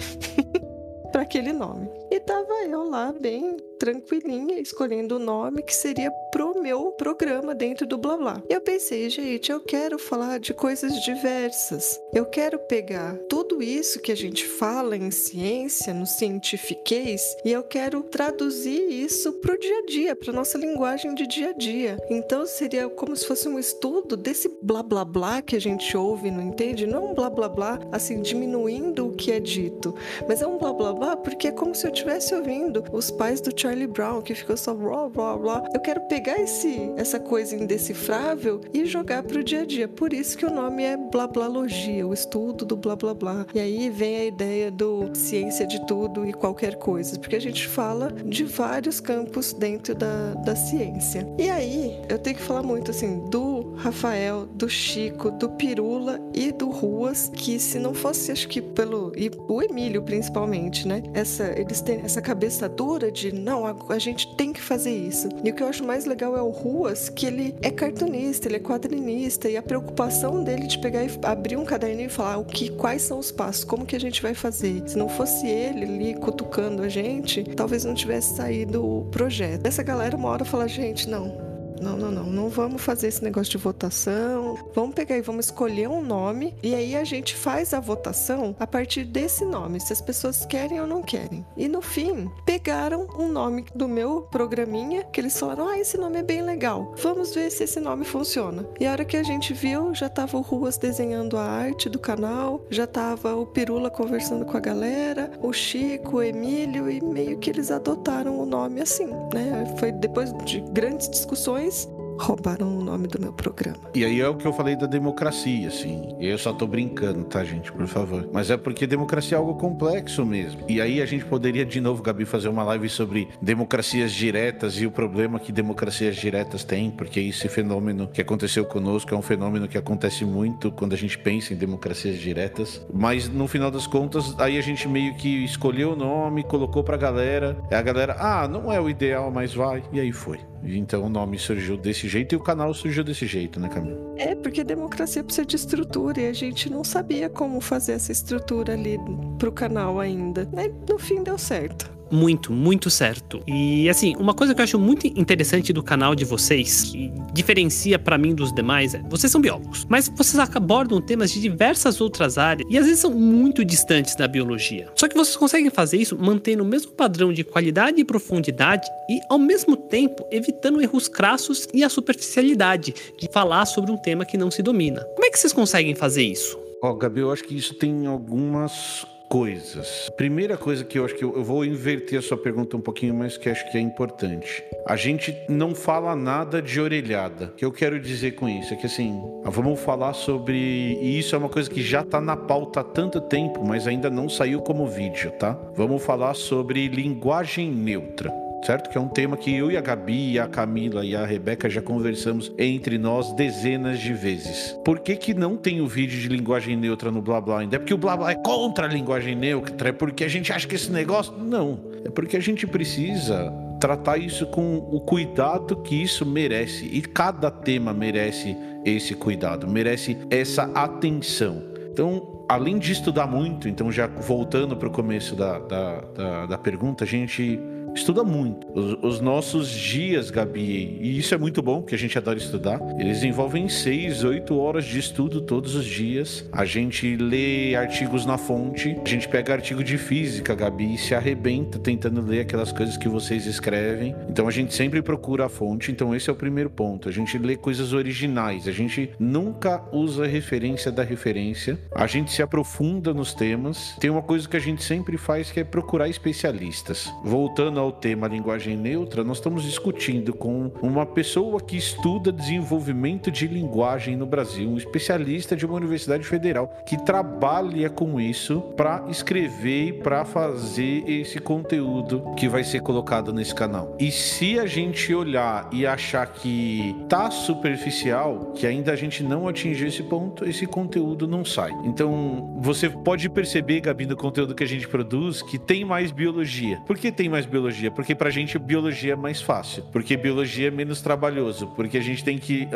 para 1.11 1.21
aquele 1.21 1.53
nome. 1.53 1.87
E 2.13 2.19
tava 2.19 2.63
eu 2.69 2.87
lá 2.87 3.11
bem 3.11 3.57
tranquilinha, 3.79 4.59
escolhendo 4.59 5.15
o 5.15 5.19
nome 5.19 5.63
que 5.63 5.75
seria 5.75 6.11
pro 6.31 6.61
meu 6.61 6.91
programa 6.91 7.53
dentro 7.53 7.85
do 7.85 7.97
Blá 7.97 8.15
Blá. 8.15 8.43
Eu 8.47 8.61
pensei, 8.61 9.09
gente, 9.09 9.51
eu 9.51 9.59
quero 9.59 9.99
falar 9.99 10.39
de 10.39 10.53
coisas 10.53 11.01
diversas. 11.03 11.99
Eu 12.13 12.25
quero 12.25 12.59
pegar 12.59 13.17
tudo 13.27 13.61
isso 13.61 13.99
que 13.99 14.11
a 14.11 14.15
gente 14.15 14.47
fala 14.47 14.95
em 14.95 15.11
ciência, 15.11 15.93
no 15.93 16.05
cientifiquez, 16.05 17.35
e 17.43 17.51
eu 17.51 17.63
quero 17.63 18.03
traduzir 18.03 18.89
isso 18.89 19.33
pro 19.33 19.59
dia 19.59 19.79
a 19.79 19.85
dia, 19.85 20.15
pra 20.15 20.31
nossa 20.31 20.57
linguagem 20.57 21.13
de 21.13 21.27
dia 21.27 21.49
a 21.49 21.53
dia. 21.53 21.97
Então 22.09 22.45
seria 22.45 22.87
como 22.87 23.15
se 23.15 23.27
fosse 23.27 23.49
um 23.49 23.59
estudo 23.59 24.15
desse 24.15 24.49
blá 24.61 24.81
blá 24.81 25.03
blá 25.03 25.41
que 25.41 25.55
a 25.55 25.61
gente 25.61 25.97
ouve 25.97 26.31
não 26.31 26.41
entende, 26.41 26.87
não 26.87 27.11
um 27.11 27.13
blá 27.13 27.29
blá 27.29 27.49
blá 27.49 27.79
assim 27.91 28.21
diminuindo 28.21 29.07
o 29.07 29.11
que 29.11 29.31
é 29.31 29.39
dito, 29.39 29.93
mas 30.27 30.41
é 30.41 30.47
um 30.47 30.57
blá 30.57 30.71
blá 30.71 30.93
blá 30.93 31.17
porque 31.17 31.47
é 31.47 31.51
como 31.51 31.75
se 31.75 31.85
eu 31.85 31.91
estivesse 32.03 32.35
ouvindo 32.35 32.83
os 32.91 33.09
pais 33.09 33.39
do 33.39 33.49
Charlie 33.57 33.87
Brown, 33.87 34.21
que 34.21 34.35
ficou 34.35 34.57
só 34.57 34.73
blá 34.73 35.07
blá 35.07 35.37
blá. 35.37 35.63
Eu 35.73 35.79
quero 35.79 36.01
pegar 36.01 36.37
esse, 36.37 36.91
essa 36.97 37.17
coisa 37.19 37.55
indecifrável 37.55 38.59
e 38.73 38.85
jogar 38.85 39.23
para 39.23 39.39
o 39.39 39.43
dia 39.43 39.61
a 39.61 39.65
dia. 39.65 39.87
Por 39.87 40.11
isso 40.11 40.37
que 40.37 40.45
o 40.45 40.53
nome 40.53 40.83
é 40.83 40.97
blablalogia, 40.97 42.05
o 42.05 42.13
estudo 42.13 42.65
do 42.65 42.75
blá 42.75 42.95
blá 42.95 43.13
blá. 43.13 43.45
E 43.53 43.59
aí 43.59 43.89
vem 43.89 44.17
a 44.17 44.25
ideia 44.25 44.69
do 44.69 45.15
ciência 45.15 45.65
de 45.65 45.85
tudo 45.85 46.25
e 46.25 46.33
qualquer 46.33 46.75
coisa, 46.75 47.17
porque 47.17 47.37
a 47.37 47.41
gente 47.41 47.67
fala 47.67 48.11
de 48.11 48.43
vários 48.43 48.99
campos 48.99 49.53
dentro 49.53 49.95
da, 49.95 50.33
da 50.33 50.55
ciência. 50.55 51.25
E 51.39 51.49
aí 51.49 52.01
eu 52.09 52.19
tenho 52.19 52.35
que 52.35 52.41
falar 52.41 52.63
muito 52.63 52.91
assim 52.91 53.19
do 53.29 53.52
Rafael, 53.77 54.45
do 54.45 54.69
Chico, 54.69 55.31
do 55.31 55.49
Pirula 55.49 56.19
e 56.33 56.51
do 56.51 56.69
Ruas, 56.69 57.31
que 57.35 57.59
se 57.59 57.79
não 57.79 57.93
fosse, 57.93 58.31
acho 58.31 58.47
que 58.47 58.61
pelo. 58.61 59.11
e 59.15 59.31
o 59.47 59.61
Emílio 59.61 60.01
principalmente, 60.03 60.87
né? 60.87 61.03
Essa, 61.13 61.53
eles 61.59 61.81
têm 61.81 62.01
essa 62.03 62.21
cabeça 62.21 62.67
dura 62.69 63.11
de 63.11 63.33
não, 63.33 63.65
a, 63.89 63.99
gente 63.99 64.35
tem 64.35 64.53
que 64.53 64.61
fazer 64.61 64.91
isso. 64.91 65.29
E 65.43 65.49
o 65.49 65.55
que 65.55 65.63
eu 65.63 65.67
acho 65.67 65.83
mais 65.83 66.05
legal 66.05 66.35
é 66.37 66.41
o 66.41 66.49
Ruas, 66.49 67.09
que 67.09 67.25
ele 67.25 67.55
é 67.61 67.69
cartunista, 67.69 68.47
ele 68.47 68.57
é 68.57 68.59
quadrinista, 68.59 69.49
e 69.49 69.57
a 69.57 69.61
preocupação 69.61 70.43
dele 70.43 70.67
de 70.67 70.79
pegar 70.79 71.03
e 71.03 71.09
abrir 71.23 71.57
um 71.57 71.65
caderno 71.65 72.01
e 72.01 72.09
falar 72.09 72.37
o 72.37 72.45
que, 72.45 72.69
quais 72.69 73.01
são 73.01 73.19
os 73.19 73.31
passos, 73.31 73.63
como 73.63 73.85
que 73.85 73.95
a 73.95 73.99
gente 73.99 74.21
vai 74.21 74.33
fazer. 74.33 74.83
Se 74.87 74.97
não 74.97 75.09
fosse 75.09 75.47
ele 75.47 75.83
ali 75.83 76.13
cutucando 76.15 76.81
a 76.83 76.89
gente, 76.89 77.43
talvez 77.55 77.85
não 77.85 77.93
tivesse 77.93 78.35
saído 78.35 78.85
o 78.85 79.05
projeto. 79.05 79.65
Essa 79.65 79.83
galera 79.83 80.15
uma 80.15 80.29
hora 80.29 80.45
fala, 80.45 80.67
gente, 80.67 81.09
não, 81.09 81.42
não, 81.83 81.97
não, 81.97 82.11
não, 82.11 82.23
não 82.23 82.49
vamos 82.49 82.81
fazer 82.81 83.07
esse 83.07 83.23
negócio 83.23 83.51
de 83.51 83.57
votação. 83.57 84.57
Vamos 84.73 84.95
pegar 84.95 85.17
e 85.17 85.21
vamos 85.21 85.45
escolher 85.45 85.89
um 85.89 86.01
nome 86.01 86.55
e 86.63 86.73
aí 86.73 86.95
a 86.95 87.03
gente 87.03 87.35
faz 87.35 87.73
a 87.73 87.79
votação 87.79 88.55
a 88.59 88.65
partir 88.65 89.03
desse 89.03 89.43
nome, 89.43 89.79
se 89.79 89.91
as 89.91 90.01
pessoas 90.01 90.45
querem 90.45 90.79
ou 90.79 90.87
não 90.87 91.01
querem. 91.01 91.45
E 91.57 91.67
no 91.67 91.81
fim, 91.81 92.29
pegaram 92.45 93.07
um 93.17 93.27
nome 93.27 93.65
do 93.75 93.87
meu 93.87 94.21
programinha 94.21 95.03
que 95.03 95.19
eles 95.19 95.37
falaram: 95.37 95.67
"Ah, 95.67 95.77
esse 95.77 95.97
nome 95.97 96.19
é 96.19 96.23
bem 96.23 96.41
legal. 96.41 96.93
Vamos 96.97 97.35
ver 97.35 97.51
se 97.51 97.65
esse 97.65 97.79
nome 97.79 98.05
funciona". 98.05 98.65
E 98.79 98.85
a 98.85 98.91
hora 98.91 99.05
que 99.05 99.17
a 99.17 99.23
gente 99.23 99.53
viu, 99.53 99.93
já 99.93 100.07
tava 100.07 100.37
o 100.37 100.41
Ruas 100.41 100.77
desenhando 100.77 101.37
a 101.37 101.43
arte 101.43 101.89
do 101.89 101.99
canal, 101.99 102.65
já 102.69 102.87
tava 102.87 103.35
o 103.35 103.45
Pirula 103.45 103.89
conversando 103.89 104.45
com 104.45 104.55
a 104.55 104.59
galera, 104.59 105.31
o 105.41 105.51
Chico, 105.51 106.17
o 106.17 106.23
Emílio 106.23 106.89
e 106.89 107.03
meio 107.03 107.37
que 107.37 107.49
eles 107.49 107.71
adotaram 107.71 108.39
o 108.39 108.45
nome 108.45 108.81
assim, 108.81 109.07
né? 109.33 109.75
Foi 109.77 109.91
depois 109.91 110.33
de 110.45 110.61
grandes 110.61 111.09
discussões, 111.09 111.72
friends. 111.73 112.02
Roubaram 112.19 112.77
o 112.77 112.83
nome 112.83 113.07
do 113.07 113.19
meu 113.19 113.33
programa. 113.33 113.79
E 113.93 114.03
aí 114.05 114.19
é 114.19 114.27
o 114.27 114.35
que 114.35 114.45
eu 114.45 114.53
falei 114.53 114.75
da 114.75 114.85
democracia, 114.85 115.67
assim. 115.67 116.15
Eu 116.19 116.37
só 116.37 116.53
tô 116.53 116.65
brincando, 116.65 117.23
tá, 117.25 117.43
gente? 117.43 117.71
Por 117.71 117.87
favor. 117.87 118.29
Mas 118.31 118.49
é 118.49 118.57
porque 118.57 118.87
democracia 118.87 119.37
é 119.37 119.39
algo 119.39 119.55
complexo 119.55 120.25
mesmo. 120.25 120.61
E 120.67 120.81
aí 120.81 121.01
a 121.01 121.05
gente 121.05 121.25
poderia, 121.25 121.65
de 121.65 121.81
novo, 121.81 122.01
Gabi, 122.01 122.25
fazer 122.25 122.47
uma 122.47 122.63
live 122.63 122.89
sobre 122.89 123.27
democracias 123.41 124.11
diretas 124.11 124.79
e 124.79 124.85
o 124.85 124.91
problema 124.91 125.39
que 125.39 125.51
democracias 125.51 126.15
diretas 126.15 126.63
têm, 126.63 126.91
porque 126.91 127.19
esse 127.19 127.47
fenômeno 127.47 128.07
que 128.07 128.21
aconteceu 128.21 128.65
conosco 128.65 129.13
é 129.13 129.17
um 129.17 129.21
fenômeno 129.21 129.67
que 129.67 129.77
acontece 129.77 130.25
muito 130.25 130.71
quando 130.71 130.93
a 130.93 130.97
gente 130.97 131.17
pensa 131.17 131.53
em 131.53 131.57
democracias 131.57 132.17
diretas. 132.17 132.85
Mas 132.93 133.29
no 133.29 133.47
final 133.47 133.71
das 133.71 133.87
contas, 133.87 134.35
aí 134.39 134.57
a 134.57 134.61
gente 134.61 134.87
meio 134.87 135.15
que 135.15 135.43
escolheu 135.43 135.93
o 135.93 135.95
nome, 135.95 136.43
colocou 136.43 136.83
pra 136.83 136.97
galera. 136.97 137.57
A 137.71 137.81
galera, 137.81 138.15
ah, 138.19 138.47
não 138.47 138.71
é 138.71 138.79
o 138.79 138.89
ideal, 138.89 139.31
mas 139.31 139.53
vai. 139.53 139.83
E 139.91 139.99
aí 139.99 140.11
foi. 140.11 140.39
Então 140.65 141.03
o 141.03 141.09
nome 141.09 141.37
surgiu 141.37 141.75
desse 141.75 142.02
jeito 142.07 142.33
e 142.33 142.35
o 142.35 142.39
canal 142.39 142.73
surgiu 142.73 143.03
desse 143.03 143.25
jeito, 143.25 143.59
né, 143.59 143.69
Camila? 143.69 143.99
É, 144.17 144.35
porque 144.35 144.63
democracia 144.63 145.23
precisa 145.23 145.45
de 145.45 145.55
estrutura 145.55 146.21
e 146.21 146.27
a 146.27 146.33
gente 146.33 146.69
não 146.69 146.83
sabia 146.83 147.29
como 147.29 147.61
fazer 147.61 147.93
essa 147.93 148.11
estrutura 148.11 148.73
ali 148.73 148.99
pro 149.37 149.51
canal 149.51 149.99
ainda. 149.99 150.45
Né? 150.51 150.71
No 150.89 150.97
fim 150.97 151.23
deu 151.23 151.37
certo 151.37 151.92
muito, 152.11 152.51
muito 152.51 152.89
certo. 152.89 153.41
E 153.47 153.89
assim, 153.89 154.15
uma 154.17 154.33
coisa 154.33 154.53
que 154.53 154.61
eu 154.61 154.63
acho 154.63 154.79
muito 154.79 155.07
interessante 155.07 155.73
do 155.73 155.81
canal 155.81 156.15
de 156.15 156.25
vocês, 156.25 156.83
que 156.83 157.11
diferencia 157.33 157.97
para 157.97 158.17
mim 158.17 158.33
dos 158.35 158.53
demais, 158.53 158.93
é 158.93 159.01
vocês 159.09 159.31
são 159.31 159.41
biólogos, 159.41 159.85
mas 159.89 160.09
vocês 160.15 160.39
abordam 160.39 161.01
temas 161.01 161.31
de 161.31 161.41
diversas 161.41 161.99
outras 161.99 162.37
áreas 162.37 162.67
e 162.69 162.77
às 162.77 162.85
vezes 162.85 162.99
são 162.99 163.11
muito 163.11 163.65
distantes 163.65 164.15
da 164.15 164.27
biologia. 164.27 164.87
Só 164.95 165.07
que 165.07 165.15
vocês 165.15 165.35
conseguem 165.35 165.69
fazer 165.69 165.97
isso 165.97 166.17
mantendo 166.17 166.63
o 166.63 166.65
mesmo 166.65 166.91
padrão 166.91 167.33
de 167.33 167.43
qualidade 167.43 167.99
e 167.99 168.05
profundidade 168.05 168.87
e 169.09 169.19
ao 169.29 169.39
mesmo 169.39 169.75
tempo 169.75 170.25
evitando 170.31 170.81
erros 170.81 171.07
crassos 171.07 171.67
e 171.73 171.83
a 171.83 171.89
superficialidade 171.89 172.93
de 173.17 173.27
falar 173.31 173.65
sobre 173.65 173.91
um 173.91 173.97
tema 173.97 174.25
que 174.25 174.37
não 174.37 174.51
se 174.51 174.61
domina. 174.61 175.03
Como 175.15 175.25
é 175.25 175.29
que 175.29 175.39
vocês 175.39 175.53
conseguem 175.53 175.95
fazer 175.95 176.23
isso? 176.23 176.57
Ó, 176.81 176.91
oh, 176.91 176.95
Gabi, 176.95 177.21
eu 177.21 177.31
acho 177.31 177.43
que 177.43 177.55
isso 177.55 177.73
tem 177.75 178.05
algumas 178.05 179.05
coisas. 179.33 180.11
Primeira 180.15 180.55
coisa 180.55 180.83
que 180.83 180.99
eu 180.99 181.05
acho 181.05 181.15
que 181.15 181.23
eu, 181.23 181.43
vou 181.43 181.65
inverter 181.65 182.19
a 182.19 182.21
sua 182.21 182.37
pergunta 182.37 182.77
um 182.77 182.79
pouquinho, 182.79 183.15
mas 183.15 183.35
que 183.35 183.49
acho 183.49 183.67
que 183.71 183.79
é 183.79 183.81
importante. 183.81 184.63
A 184.87 184.95
gente 184.95 185.35
não 185.49 185.73
fala 185.73 186.15
nada 186.15 186.61
de 186.61 186.79
orelhada. 186.79 187.45
O 187.45 187.55
que 187.55 187.65
eu 187.65 187.71
quero 187.71 187.99
dizer 187.99 188.33
com 188.33 188.47
isso 188.47 188.75
é 188.75 188.77
que 188.77 188.85
assim, 188.85 189.19
vamos 189.43 189.79
falar 189.79 190.13
sobre 190.13 190.55
e 191.01 191.17
isso 191.17 191.33
é 191.33 191.39
uma 191.39 191.49
coisa 191.49 191.67
que 191.67 191.81
já 191.81 192.03
tá 192.03 192.21
na 192.21 192.37
pauta 192.37 192.81
há 192.81 192.83
tanto 192.83 193.19
tempo, 193.21 193.65
mas 193.65 193.87
ainda 193.87 194.07
não 194.07 194.29
saiu 194.29 194.61
como 194.61 194.85
vídeo, 194.85 195.31
tá? 195.31 195.57
Vamos 195.75 196.05
falar 196.05 196.35
sobre 196.35 196.87
linguagem 196.87 197.71
neutra 197.71 198.42
certo? 198.65 198.89
Que 198.89 198.97
é 198.97 199.01
um 199.01 199.07
tema 199.07 199.37
que 199.37 199.53
eu 199.55 199.71
e 199.71 199.77
a 199.77 199.81
Gabi, 199.81 200.39
a 200.39 200.47
Camila 200.47 201.05
e 201.05 201.15
a 201.15 201.25
Rebeca 201.25 201.69
já 201.69 201.81
conversamos 201.81 202.51
entre 202.57 202.97
nós 202.97 203.33
dezenas 203.33 203.99
de 203.99 204.13
vezes. 204.13 204.77
Por 204.83 204.99
que, 204.99 205.15
que 205.15 205.33
não 205.33 205.57
tem 205.57 205.81
o 205.81 205.87
vídeo 205.87 206.19
de 206.19 206.27
linguagem 206.27 206.75
neutra 206.75 207.11
no 207.11 207.21
Blá 207.21 207.39
Blá 207.39 207.59
ainda? 207.59 207.75
É 207.75 207.79
porque 207.79 207.93
o 207.93 207.97
Blá 207.97 208.15
Blá 208.15 208.31
é 208.31 208.35
contra 208.35 208.85
a 208.85 208.89
linguagem 208.89 209.35
neutra? 209.35 209.89
É 209.89 209.91
porque 209.91 210.23
a 210.23 210.27
gente 210.27 210.51
acha 210.51 210.67
que 210.67 210.75
esse 210.75 210.91
negócio. 210.91 211.33
Não. 211.37 211.79
É 212.05 212.09
porque 212.09 212.37
a 212.37 212.39
gente 212.39 212.65
precisa 212.67 213.51
tratar 213.79 214.17
isso 214.17 214.45
com 214.47 214.77
o 214.77 215.01
cuidado 215.01 215.77
que 215.77 216.01
isso 216.01 216.25
merece. 216.25 216.85
E 216.85 217.01
cada 217.01 217.51
tema 217.51 217.93
merece 217.93 218.55
esse 218.85 219.13
cuidado, 219.13 219.67
merece 219.67 220.17
essa 220.29 220.63
atenção. 220.73 221.61
Então, 221.91 222.45
além 222.49 222.77
de 222.79 222.91
estudar 222.91 223.27
muito, 223.27 223.67
então 223.67 223.91
já 223.91 224.07
voltando 224.07 224.75
para 224.75 224.87
o 224.87 224.91
começo 224.91 225.35
da, 225.35 225.59
da, 225.59 226.01
da, 226.01 226.45
da 226.47 226.57
pergunta, 226.57 227.03
a 227.03 227.07
gente 227.07 227.59
estuda 227.95 228.23
muito. 228.23 228.67
Os, 228.73 228.97
os, 229.01 229.21
nossos 229.21 229.69
dias, 229.69 230.29
Gabi, 230.29 230.97
e 230.99 231.17
isso 231.17 231.33
é 231.33 231.37
muito 231.37 231.61
bom, 231.61 231.81
porque 231.81 231.95
a 231.95 231.97
gente 231.97 232.17
adora 232.17 232.37
estudar, 232.37 232.79
eles 232.99 233.23
envolvem 233.23 233.69
seis, 233.69 234.23
oito 234.23 234.57
horas 234.57 234.85
de 234.85 234.99
estudo 234.99 235.41
todos 235.41 235.75
os 235.75 235.85
dias. 235.85 236.47
A 236.51 236.65
gente 236.65 237.15
lê 237.15 237.75
artigos 237.75 238.25
na 238.25 238.37
fonte, 238.37 238.97
a 239.03 239.07
gente 239.07 239.27
pega 239.27 239.53
artigo 239.53 239.83
de 239.83 239.97
física, 239.97 240.55
Gabi, 240.55 240.95
e 240.95 240.97
se 240.97 241.13
arrebenta 241.13 241.79
tentando 241.79 242.21
ler 242.21 242.41
aquelas 242.41 242.71
coisas 242.71 242.97
que 242.97 243.07
vocês 243.07 243.45
escrevem. 243.45 244.15
Então 244.29 244.47
a 244.47 244.51
gente 244.51 244.73
sempre 244.73 245.01
procura 245.01 245.45
a 245.45 245.49
fonte, 245.49 245.91
então 245.91 246.15
esse 246.15 246.29
é 246.29 246.33
o 246.33 246.35
primeiro 246.35 246.69
ponto. 246.69 247.07
A 247.07 247.11
gente 247.11 247.37
lê 247.37 247.55
coisas 247.55 247.93
originais, 247.93 248.67
a 248.67 248.71
gente 248.71 249.11
nunca 249.19 249.83
usa 249.91 250.25
referência 250.25 250.91
da 250.91 251.03
referência, 251.03 251.79
a 251.93 252.07
gente 252.07 252.31
se 252.31 252.41
aprofunda 252.41 253.13
nos 253.13 253.33
temas. 253.33 253.95
Tem 253.99 254.09
uma 254.09 254.21
coisa 254.21 254.47
que 254.47 254.57
a 254.57 254.59
gente 254.59 254.83
sempre 254.83 255.17
faz 255.17 255.51
que 255.51 255.59
é 255.59 255.63
procurar 255.63 256.09
especialistas. 256.09 257.11
Voltando 257.23 257.82
ao 257.83 257.91
tema 257.91 258.27
linguagem 258.27 258.77
neutra, 258.77 259.23
nós 259.23 259.37
estamos 259.37 259.63
discutindo 259.63 260.33
com 260.33 260.71
uma 260.81 261.05
pessoa 261.05 261.59
que 261.59 261.77
estuda 261.77 262.31
desenvolvimento 262.31 263.29
de 263.29 263.47
linguagem 263.47 264.15
no 264.15 264.25
Brasil, 264.25 264.69
um 264.69 264.77
especialista 264.77 265.55
de 265.55 265.65
uma 265.65 265.75
universidade 265.75 266.23
federal 266.23 266.73
que 266.85 266.97
trabalha 267.03 267.89
com 267.89 268.19
isso 268.19 268.61
para 268.75 269.05
escrever 269.09 269.87
e 269.87 269.93
para 269.93 270.23
fazer 270.23 271.03
esse 271.07 271.39
conteúdo 271.39 272.33
que 272.37 272.47
vai 272.47 272.63
ser 272.63 272.81
colocado 272.81 273.33
nesse 273.33 273.53
canal. 273.53 273.95
E 273.99 274.11
se 274.11 274.57
a 274.59 274.65
gente 274.65 275.13
olhar 275.13 275.69
e 275.71 275.85
achar 275.85 276.25
que 276.27 276.95
tá 277.09 277.29
superficial, 277.29 278.53
que 278.55 278.65
ainda 278.65 278.93
a 278.93 278.95
gente 278.95 279.23
não 279.23 279.47
atingiu 279.47 279.87
esse 279.87 280.03
ponto, 280.03 280.45
esse 280.45 280.65
conteúdo 280.65 281.27
não 281.27 281.43
sai. 281.43 281.71
Então, 281.83 282.57
você 282.59 282.89
pode 282.89 283.29
perceber, 283.29 283.81
Gabi, 283.81 284.05
no 284.05 284.15
conteúdo 284.15 284.55
que 284.55 284.63
a 284.63 284.67
gente 284.67 284.87
produz, 284.87 285.41
que 285.41 285.59
tem 285.59 285.83
mais 285.83 286.11
biologia. 286.11 286.79
Por 286.87 286.97
que 286.97 287.11
tem 287.11 287.27
mais 287.27 287.45
biologia? 287.45 287.72
Biologia? 287.73 287.91
Porque 287.91 288.15
pra 288.15 288.29
gente 288.29 288.59
biologia 288.59 289.13
é 289.13 289.15
mais 289.15 289.41
fácil. 289.41 289.83
Porque 289.91 290.15
biologia 290.15 290.67
é 290.67 290.71
menos 290.71 291.01
trabalhoso. 291.01 291.67
Porque 291.67 291.97
a 291.97 292.01
gente 292.01 292.23
tem 292.23 292.37
que. 292.37 292.67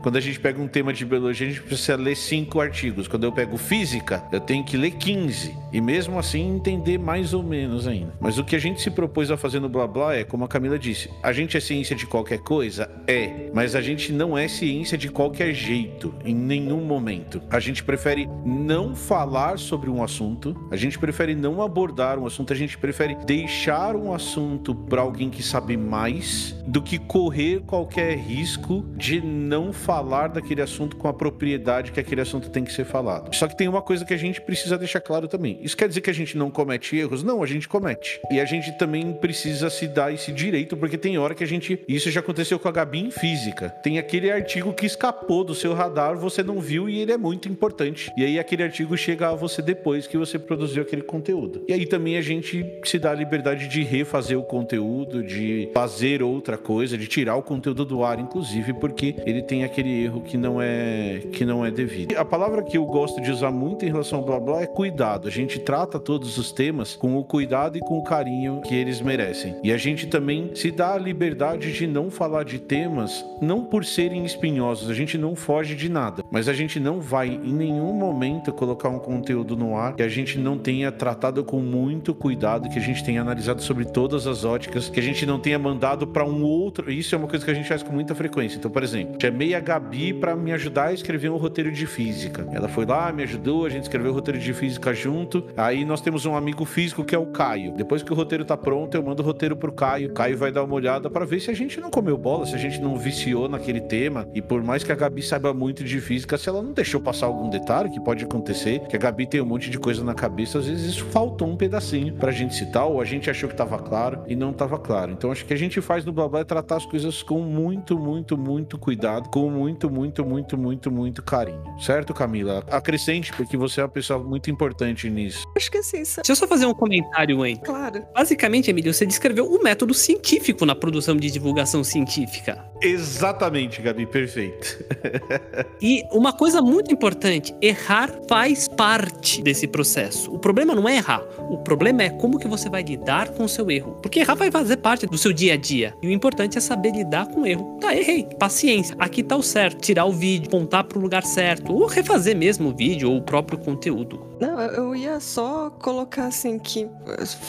Quando 0.00 0.16
a 0.16 0.20
gente 0.20 0.38
pega 0.38 0.60
um 0.60 0.68
tema 0.68 0.92
de 0.92 1.04
biologia, 1.04 1.46
a 1.46 1.50
gente 1.50 1.62
precisa 1.62 1.96
ler 1.96 2.16
cinco 2.16 2.60
artigos. 2.60 3.08
Quando 3.08 3.24
eu 3.24 3.32
pego 3.32 3.56
física, 3.56 4.22
eu 4.30 4.40
tenho 4.40 4.64
que 4.64 4.76
ler 4.76 4.92
15. 4.92 5.56
E 5.72 5.80
mesmo 5.80 6.18
assim 6.18 6.56
entender 6.56 6.98
mais 6.98 7.32
ou 7.32 7.42
menos 7.42 7.86
ainda. 7.86 8.12
Mas 8.20 8.38
o 8.38 8.44
que 8.44 8.54
a 8.54 8.58
gente 8.58 8.80
se 8.80 8.90
propôs 8.90 9.30
a 9.30 9.36
fazer 9.36 9.60
no 9.60 9.68
blá 9.68 9.86
blá 9.86 10.14
é, 10.14 10.24
como 10.24 10.44
a 10.44 10.48
Camila 10.48 10.78
disse, 10.78 11.08
a 11.22 11.32
gente 11.32 11.56
é 11.56 11.60
ciência 11.60 11.96
de 11.96 12.06
qualquer 12.06 12.38
coisa? 12.38 12.90
É. 13.06 13.50
Mas 13.54 13.74
a 13.74 13.80
gente 13.80 14.12
não 14.12 14.36
é 14.36 14.48
ciência 14.48 14.98
de 14.98 15.08
qualquer 15.08 15.54
jeito, 15.54 16.14
em 16.24 16.34
nenhum 16.34 16.84
momento. 16.84 17.40
A 17.50 17.58
gente 17.58 17.82
prefere 17.82 18.28
não 18.44 18.94
falar 18.94 19.58
sobre 19.58 19.88
um 19.88 20.02
assunto, 20.02 20.54
a 20.70 20.76
gente 20.76 20.98
prefere 20.98 21.34
não 21.34 21.62
abordar 21.62 22.18
um 22.18 22.26
assunto, 22.26 22.52
a 22.52 22.56
gente 22.56 22.76
prefere 22.76 23.14
deixar 23.24 23.96
um 23.96 24.12
assunto 24.12 24.41
assunto 24.42 24.74
para 24.74 25.00
alguém 25.00 25.30
que 25.30 25.42
sabe 25.42 25.76
mais 25.76 26.54
do 26.66 26.82
que 26.82 26.98
correr 26.98 27.60
qualquer 27.60 28.16
risco 28.16 28.84
de 28.96 29.20
não 29.20 29.72
falar 29.72 30.28
daquele 30.28 30.60
assunto 30.60 30.96
com 30.96 31.06
a 31.06 31.12
propriedade 31.12 31.92
que 31.92 32.00
aquele 32.00 32.20
assunto 32.20 32.50
tem 32.50 32.64
que 32.64 32.72
ser 32.72 32.84
falado. 32.84 33.34
Só 33.34 33.46
que 33.46 33.56
tem 33.56 33.68
uma 33.68 33.82
coisa 33.82 34.04
que 34.04 34.12
a 34.12 34.16
gente 34.16 34.40
precisa 34.40 34.76
deixar 34.76 35.00
claro 35.00 35.28
também. 35.28 35.58
Isso 35.62 35.76
quer 35.76 35.88
dizer 35.88 36.00
que 36.00 36.10
a 36.10 36.14
gente 36.14 36.36
não 36.36 36.50
comete 36.50 36.96
erros? 36.96 37.22
Não, 37.22 37.42
a 37.42 37.46
gente 37.46 37.68
comete. 37.68 38.20
E 38.30 38.40
a 38.40 38.44
gente 38.44 38.72
também 38.78 39.12
precisa 39.12 39.70
se 39.70 39.86
dar 39.86 40.12
esse 40.12 40.32
direito, 40.32 40.76
porque 40.76 40.98
tem 40.98 41.18
hora 41.18 41.34
que 41.34 41.44
a 41.44 41.46
gente. 41.46 41.80
Isso 41.86 42.10
já 42.10 42.20
aconteceu 42.20 42.58
com 42.58 42.68
a 42.68 42.72
Gabi 42.72 43.00
em 43.00 43.10
física. 43.10 43.70
Tem 43.82 43.98
aquele 43.98 44.30
artigo 44.30 44.72
que 44.72 44.86
escapou 44.86 45.44
do 45.44 45.54
seu 45.54 45.72
radar, 45.74 46.16
você 46.16 46.42
não 46.42 46.60
viu 46.60 46.88
e 46.88 47.00
ele 47.00 47.12
é 47.12 47.16
muito 47.16 47.48
importante. 47.48 48.10
E 48.16 48.24
aí 48.24 48.38
aquele 48.38 48.62
artigo 48.62 48.96
chega 48.96 49.30
a 49.30 49.34
você 49.34 49.62
depois 49.62 50.06
que 50.06 50.18
você 50.18 50.38
produziu 50.38 50.82
aquele 50.82 51.02
conteúdo. 51.02 51.64
E 51.68 51.72
aí 51.72 51.86
também 51.86 52.16
a 52.16 52.22
gente 52.22 52.64
se 52.84 52.98
dá 52.98 53.10
a 53.10 53.14
liberdade 53.14 53.68
de 53.68 53.82
refazer 53.82 54.31
fazer 54.32 54.36
o 54.36 54.42
conteúdo, 54.42 55.22
de 55.22 55.68
fazer 55.74 56.22
outra 56.22 56.56
coisa, 56.56 56.96
de 56.96 57.06
tirar 57.06 57.36
o 57.36 57.42
conteúdo 57.42 57.84
do 57.84 58.02
ar, 58.04 58.18
inclusive, 58.18 58.72
porque 58.74 59.14
ele 59.26 59.42
tem 59.42 59.64
aquele 59.64 60.04
erro 60.04 60.22
que 60.22 60.36
não 60.36 60.60
é 60.60 61.20
que 61.32 61.44
não 61.44 61.64
é 61.64 61.70
devido. 61.70 62.16
A 62.16 62.24
palavra 62.24 62.62
que 62.62 62.78
eu 62.78 62.84
gosto 62.86 63.20
de 63.20 63.30
usar 63.30 63.50
muito 63.50 63.84
em 63.84 63.88
relação 63.88 64.20
ao 64.20 64.24
blá 64.24 64.40
blá 64.40 64.62
é 64.62 64.66
cuidado. 64.66 65.28
A 65.28 65.30
gente 65.30 65.58
trata 65.58 65.98
todos 65.98 66.38
os 66.38 66.52
temas 66.52 66.96
com 66.96 67.18
o 67.18 67.24
cuidado 67.24 67.76
e 67.76 67.80
com 67.80 67.98
o 67.98 68.04
carinho 68.04 68.62
que 68.62 68.74
eles 68.74 69.00
merecem. 69.00 69.56
E 69.62 69.72
a 69.72 69.76
gente 69.76 70.06
também 70.06 70.50
se 70.54 70.70
dá 70.70 70.94
a 70.94 70.98
liberdade 70.98 71.72
de 71.72 71.86
não 71.86 72.10
falar 72.10 72.44
de 72.44 72.58
temas 72.58 73.24
não 73.40 73.64
por 73.64 73.84
serem 73.84 74.24
espinhosos, 74.24 74.88
a 74.88 74.94
gente 74.94 75.18
não 75.18 75.34
foge 75.34 75.74
de 75.74 75.88
nada, 75.88 76.24
mas 76.30 76.48
a 76.48 76.52
gente 76.52 76.78
não 76.78 77.00
vai 77.00 77.28
em 77.28 77.52
nenhum 77.52 77.92
momento 77.92 78.52
colocar 78.52 78.88
um 78.88 78.98
conteúdo 78.98 79.56
no 79.56 79.76
ar 79.76 79.94
que 79.94 80.02
a 80.02 80.08
gente 80.08 80.38
não 80.38 80.56
tenha 80.56 80.90
tratado 80.92 81.44
com 81.44 81.60
muito 81.60 82.14
cuidado, 82.14 82.68
que 82.68 82.78
a 82.78 82.82
gente 82.82 83.04
tenha 83.04 83.20
analisado 83.20 83.60
sobre 83.60 83.84
todas 84.12 84.26
as 84.26 84.44
óticas, 84.44 84.90
que 84.90 85.00
a 85.00 85.02
gente 85.02 85.24
não 85.24 85.38
tenha 85.38 85.58
mandado 85.58 86.06
para 86.06 86.22
um 86.22 86.42
outro. 86.42 86.92
Isso 86.92 87.14
é 87.14 87.18
uma 87.18 87.26
coisa 87.26 87.42
que 87.42 87.50
a 87.50 87.54
gente 87.54 87.66
faz 87.66 87.82
com 87.82 87.94
muita 87.94 88.14
frequência. 88.14 88.58
Então, 88.58 88.70
por 88.70 88.82
exemplo, 88.82 89.16
chamei 89.18 89.54
a 89.54 89.60
Gabi 89.60 90.12
para 90.12 90.36
me 90.36 90.52
ajudar 90.52 90.88
a 90.88 90.92
escrever 90.92 91.30
um 91.30 91.38
roteiro 91.38 91.72
de 91.72 91.86
física. 91.86 92.46
Ela 92.52 92.68
foi 92.68 92.84
lá, 92.84 93.10
me 93.10 93.22
ajudou, 93.22 93.64
a 93.64 93.70
gente 93.70 93.84
escreveu 93.84 94.10
o 94.10 94.14
roteiro 94.14 94.38
de 94.38 94.52
física 94.52 94.92
junto. 94.92 95.46
Aí 95.56 95.82
nós 95.82 96.02
temos 96.02 96.26
um 96.26 96.36
amigo 96.36 96.66
físico 96.66 97.02
que 97.04 97.14
é 97.14 97.18
o 97.18 97.24
Caio. 97.24 97.72
Depois 97.74 98.02
que 98.02 98.12
o 98.12 98.14
roteiro 98.14 98.44
tá 98.44 98.54
pronto, 98.54 98.94
eu 98.94 99.02
mando 99.02 99.22
o 99.22 99.24
roteiro 99.24 99.56
pro 99.56 99.72
Caio. 99.72 100.10
O 100.10 100.12
Caio 100.12 100.36
vai 100.36 100.52
dar 100.52 100.62
uma 100.62 100.74
olhada 100.74 101.08
para 101.08 101.24
ver 101.24 101.40
se 101.40 101.50
a 101.50 101.54
gente 101.54 101.80
não 101.80 101.88
comeu 101.88 102.18
bola, 102.18 102.44
se 102.44 102.54
a 102.54 102.58
gente 102.58 102.82
não 102.82 102.98
viciou 102.98 103.48
naquele 103.48 103.80
tema. 103.80 104.28
E 104.34 104.42
por 104.42 104.62
mais 104.62 104.84
que 104.84 104.92
a 104.92 104.94
Gabi 104.94 105.22
saiba 105.22 105.54
muito 105.54 105.82
de 105.82 105.98
física, 106.02 106.36
se 106.36 106.50
ela 106.50 106.62
não 106.62 106.74
deixou 106.74 107.00
passar 107.00 107.26
algum 107.26 107.48
detalhe 107.48 107.88
que 107.88 108.00
pode 108.00 108.24
acontecer, 108.24 108.80
que 108.80 108.96
a 108.96 108.98
Gabi 108.98 109.26
tem 109.26 109.40
um 109.40 109.46
monte 109.46 109.70
de 109.70 109.78
coisa 109.78 110.04
na 110.04 110.12
cabeça, 110.12 110.58
às 110.58 110.66
vezes 110.66 110.84
isso 110.84 111.04
faltou 111.06 111.48
um 111.48 111.56
pedacinho 111.56 112.12
pra 112.12 112.30
gente 112.30 112.54
citar, 112.54 112.84
ou 112.84 113.00
a 113.00 113.06
gente 113.06 113.30
achou 113.30 113.48
que 113.48 113.56
tava 113.56 113.78
claro 113.78 114.01
e 114.26 114.34
não 114.34 114.52
tava 114.52 114.78
claro. 114.78 115.12
Então 115.12 115.30
acho 115.30 115.44
que 115.44 115.52
a 115.52 115.56
gente 115.56 115.80
faz 115.80 116.04
no 116.04 116.12
Blá 116.12 116.28
é 116.40 116.44
tratar 116.44 116.76
as 116.76 116.86
coisas 116.86 117.22
com 117.22 117.40
muito, 117.40 117.98
muito, 117.98 118.36
muito 118.36 118.78
cuidado, 118.78 119.28
com 119.28 119.50
muito, 119.50 119.90
muito, 119.90 120.24
muito, 120.24 120.58
muito, 120.58 120.90
muito 120.90 121.22
carinho. 121.22 121.62
Certo, 121.78 122.14
Camila? 122.14 122.64
Acrescente, 122.70 123.32
porque 123.32 123.56
você 123.56 123.80
é 123.80 123.84
uma 123.84 123.90
pessoa 123.90 124.22
muito 124.22 124.50
importante 124.50 125.08
nisso. 125.10 125.44
Acho 125.56 125.70
que 125.70 125.78
assim. 125.78 125.98
Deixa 125.98 126.32
eu 126.32 126.36
só 126.36 126.46
fazer 126.46 126.66
um 126.66 126.74
comentário, 126.74 127.44
hein? 127.44 127.60
Claro. 127.62 128.04
Basicamente, 128.14 128.70
Emílio, 128.70 128.92
você 128.92 129.06
descreveu 129.06 129.46
o 129.46 129.62
método 129.62 129.94
científico 129.94 130.64
na 130.64 130.74
produção 130.74 131.16
de 131.16 131.30
divulgação 131.30 131.84
científica. 131.84 132.64
Exatamente, 132.82 133.80
Gabi, 133.80 134.06
perfeito. 134.06 134.84
e 135.80 136.02
uma 136.10 136.32
coisa 136.32 136.60
muito 136.60 136.92
importante, 136.92 137.54
errar 137.60 138.10
faz 138.28 138.66
parte 138.68 139.42
desse 139.42 139.66
processo. 139.66 140.32
O 140.32 140.38
problema 140.38 140.74
não 140.74 140.88
é 140.88 140.96
errar, 140.96 141.22
o 141.38 141.58
problema 141.58 142.02
é 142.02 142.10
como 142.10 142.38
que 142.38 142.48
você 142.48 142.68
vai 142.68 142.82
lidar 142.82 143.28
com 143.30 143.44
o 143.44 143.48
seu 143.48 143.70
erro. 143.70 143.91
Porque 143.94 144.20
errar 144.20 144.34
vai 144.34 144.50
fazer 144.50 144.76
parte 144.78 145.06
do 145.06 145.18
seu 145.18 145.32
dia 145.32 145.54
a 145.54 145.56
dia. 145.56 145.94
E 146.02 146.08
o 146.08 146.10
importante 146.10 146.58
é 146.58 146.60
saber 146.60 146.92
lidar 146.92 147.26
com 147.26 147.42
o 147.42 147.46
erro. 147.46 147.78
Tá, 147.80 147.94
errei. 147.94 148.28
Paciência. 148.38 148.94
Aqui 148.98 149.22
tá 149.22 149.36
o 149.36 149.42
certo. 149.42 149.80
Tirar 149.80 150.04
o 150.04 150.12
vídeo, 150.12 150.48
apontar 150.48 150.84
para 150.84 150.98
o 150.98 151.00
lugar 151.00 151.24
certo, 151.24 151.72
ou 151.72 151.86
refazer 151.86 152.36
mesmo 152.36 152.70
o 152.70 152.76
vídeo 152.76 153.10
ou 153.10 153.18
o 153.18 153.22
próprio 153.22 153.58
conteúdo. 153.58 154.32
Não, 154.40 154.60
eu 154.60 154.96
ia 154.96 155.20
só 155.20 155.70
colocar 155.70 156.26
assim 156.26 156.58
que. 156.58 156.88